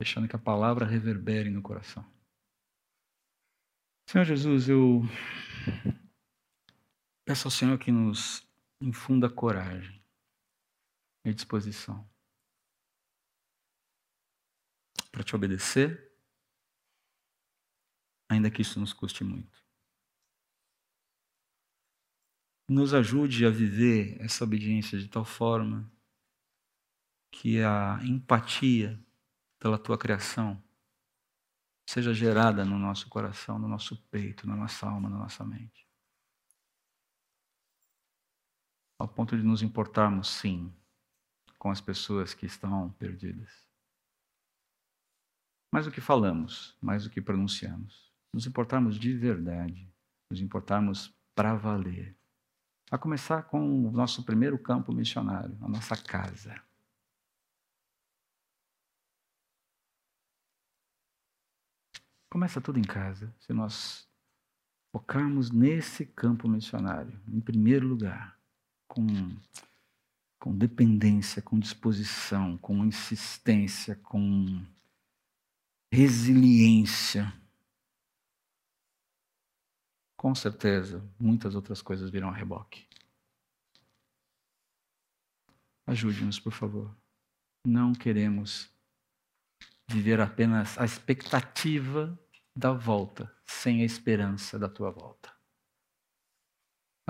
deixando 0.00 0.26
que 0.26 0.36
a 0.36 0.38
palavra 0.38 0.86
reverbere 0.86 1.50
no 1.50 1.60
coração. 1.60 2.04
Senhor 4.08 4.24
Jesus, 4.24 4.68
eu 4.68 5.02
peço 7.26 7.46
ao 7.46 7.52
Senhor 7.52 7.78
que 7.78 7.92
nos 7.92 8.48
infunda 8.80 9.28
coragem 9.28 9.99
e 11.24 11.34
disposição 11.34 12.08
para 15.10 15.24
te 15.24 15.34
obedecer, 15.34 16.10
ainda 18.28 18.50
que 18.50 18.62
isso 18.62 18.78
nos 18.78 18.92
custe 18.92 19.24
muito. 19.24 19.60
Nos 22.68 22.94
ajude 22.94 23.44
a 23.44 23.50
viver 23.50 24.20
essa 24.20 24.44
obediência 24.44 24.98
de 24.98 25.08
tal 25.08 25.24
forma 25.24 25.90
que 27.32 27.60
a 27.60 27.98
empatia 28.04 29.02
pela 29.58 29.78
tua 29.78 29.98
criação 29.98 30.62
seja 31.88 32.14
gerada 32.14 32.64
no 32.64 32.78
nosso 32.78 33.08
coração, 33.08 33.58
no 33.58 33.66
nosso 33.66 34.00
peito, 34.08 34.46
na 34.46 34.54
nossa 34.54 34.88
alma, 34.88 35.10
na 35.10 35.18
nossa 35.18 35.44
mente. 35.44 35.88
Ao 38.96 39.08
ponto 39.08 39.36
de 39.36 39.42
nos 39.42 39.60
importarmos, 39.62 40.28
sim, 40.28 40.72
com 41.60 41.70
as 41.70 41.80
pessoas 41.80 42.32
que 42.32 42.46
estão 42.46 42.90
perdidas. 42.92 43.68
Mais 45.72 45.84
do 45.84 45.92
que 45.92 46.00
falamos, 46.00 46.74
mais 46.80 47.04
do 47.04 47.10
que 47.10 47.20
pronunciamos. 47.20 48.10
Nos 48.32 48.46
importarmos 48.46 48.98
de 48.98 49.12
verdade, 49.12 49.92
nos 50.30 50.40
importarmos 50.40 51.14
para 51.34 51.54
valer. 51.54 52.16
A 52.90 52.96
começar 52.96 53.42
com 53.42 53.86
o 53.86 53.92
nosso 53.92 54.24
primeiro 54.24 54.58
campo 54.58 54.90
missionário, 54.90 55.56
a 55.60 55.68
nossa 55.68 55.94
casa. 56.02 56.60
Começa 62.30 62.58
tudo 62.60 62.78
em 62.78 62.84
casa. 62.84 63.32
Se 63.38 63.52
nós 63.52 64.08
focarmos 64.90 65.50
nesse 65.50 66.06
campo 66.06 66.48
missionário, 66.48 67.20
em 67.28 67.40
primeiro 67.40 67.86
lugar, 67.86 68.40
com, 68.88 69.06
com 70.40 70.56
dependência, 70.56 71.42
com 71.42 71.58
disposição, 71.58 72.56
com 72.58 72.84
insistência, 72.84 73.94
com 73.96 74.64
resiliência, 75.92 77.30
com 80.16 80.34
certeza 80.34 81.06
muitas 81.18 81.54
outras 81.54 81.82
coisas 81.82 82.10
virão 82.10 82.30
a 82.30 82.34
reboque. 82.34 82.88
Ajude-nos, 85.86 86.40
por 86.40 86.52
favor. 86.52 86.96
Não 87.66 87.92
queremos 87.92 88.72
viver 89.90 90.20
apenas 90.20 90.78
a 90.78 90.84
expectativa 90.84 92.18
da 92.56 92.72
volta, 92.72 93.34
sem 93.44 93.82
a 93.82 93.84
esperança 93.84 94.58
da 94.58 94.68
tua 94.68 94.90
volta. 94.90 95.39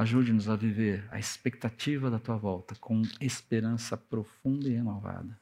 Ajude-nos 0.01 0.49
a 0.49 0.57
viver 0.57 1.07
a 1.11 1.19
expectativa 1.19 2.11
da 2.11 2.19
tua 2.19 2.39
volta 2.39 2.75
com 2.77 3.03
esperança 3.21 3.99
profunda 3.99 4.67
e 4.67 4.73
renovada. 4.73 5.39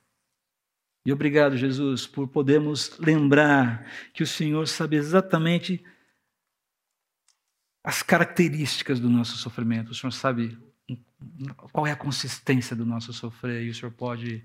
E 1.07 1.13
obrigado, 1.13 1.57
Jesus, 1.57 2.09
por 2.09 2.27
podermos 2.27 2.99
lembrar 2.99 3.87
que 4.13 4.21
o 4.21 4.27
Senhor 4.27 4.67
sabe 4.67 4.97
exatamente 4.97 5.85
as 7.85 8.03
características 8.03 8.99
do 8.99 9.09
nosso 9.09 9.37
sofrimento. 9.37 9.93
O 9.93 9.95
Senhor 9.95 10.11
sabe 10.11 10.59
qual 11.73 11.87
é 11.87 11.93
a 11.93 11.97
consistência 11.97 12.75
do 12.75 12.85
nosso 12.85 13.13
sofrer 13.13 13.63
e 13.63 13.71
o 13.71 13.75
Senhor 13.75 13.93
pode 13.93 14.45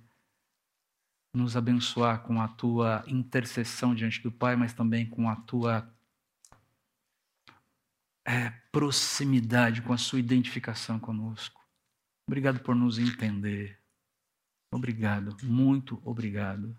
nos 1.36 1.57
abençoar 1.57 2.22
com 2.22 2.39
a 2.39 2.47
tua 2.47 3.03
intercessão 3.07 3.95
diante 3.95 4.22
do 4.22 4.32
Pai, 4.32 4.55
mas 4.55 4.74
também 4.74 5.09
com 5.09 5.28
a 5.28 5.36
tua 5.36 5.91
é, 8.26 8.49
proximidade, 8.71 9.82
com 9.82 9.93
a 9.93 9.97
sua 9.97 10.19
identificação 10.19 10.99
conosco. 10.99 11.61
Obrigado 12.28 12.59
por 12.61 12.76
nos 12.76 12.97
entender. 12.97 13.82
Obrigado, 14.74 15.38
muito 15.43 16.01
obrigado 16.03 16.78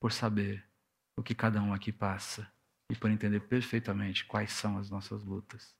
por 0.00 0.12
saber 0.12 0.68
o 1.16 1.22
que 1.22 1.34
cada 1.34 1.62
um 1.62 1.72
aqui 1.72 1.92
passa 1.92 2.52
e 2.90 2.96
por 2.96 3.10
entender 3.10 3.40
perfeitamente 3.40 4.26
quais 4.26 4.52
são 4.52 4.76
as 4.76 4.90
nossas 4.90 5.24
lutas 5.24 5.74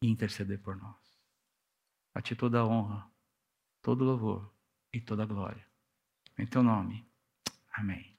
e 0.00 0.08
interceder 0.08 0.60
por 0.60 0.76
nós. 0.76 1.18
A 2.14 2.22
ti 2.22 2.36
toda 2.36 2.60
a 2.60 2.66
honra, 2.66 3.10
todo 3.82 4.04
louvor 4.04 4.54
e 4.92 5.00
toda 5.00 5.24
a 5.24 5.26
glória. 5.26 5.66
Em 6.38 6.46
teu 6.46 6.62
nome. 6.62 7.10
Amém. 7.72 8.15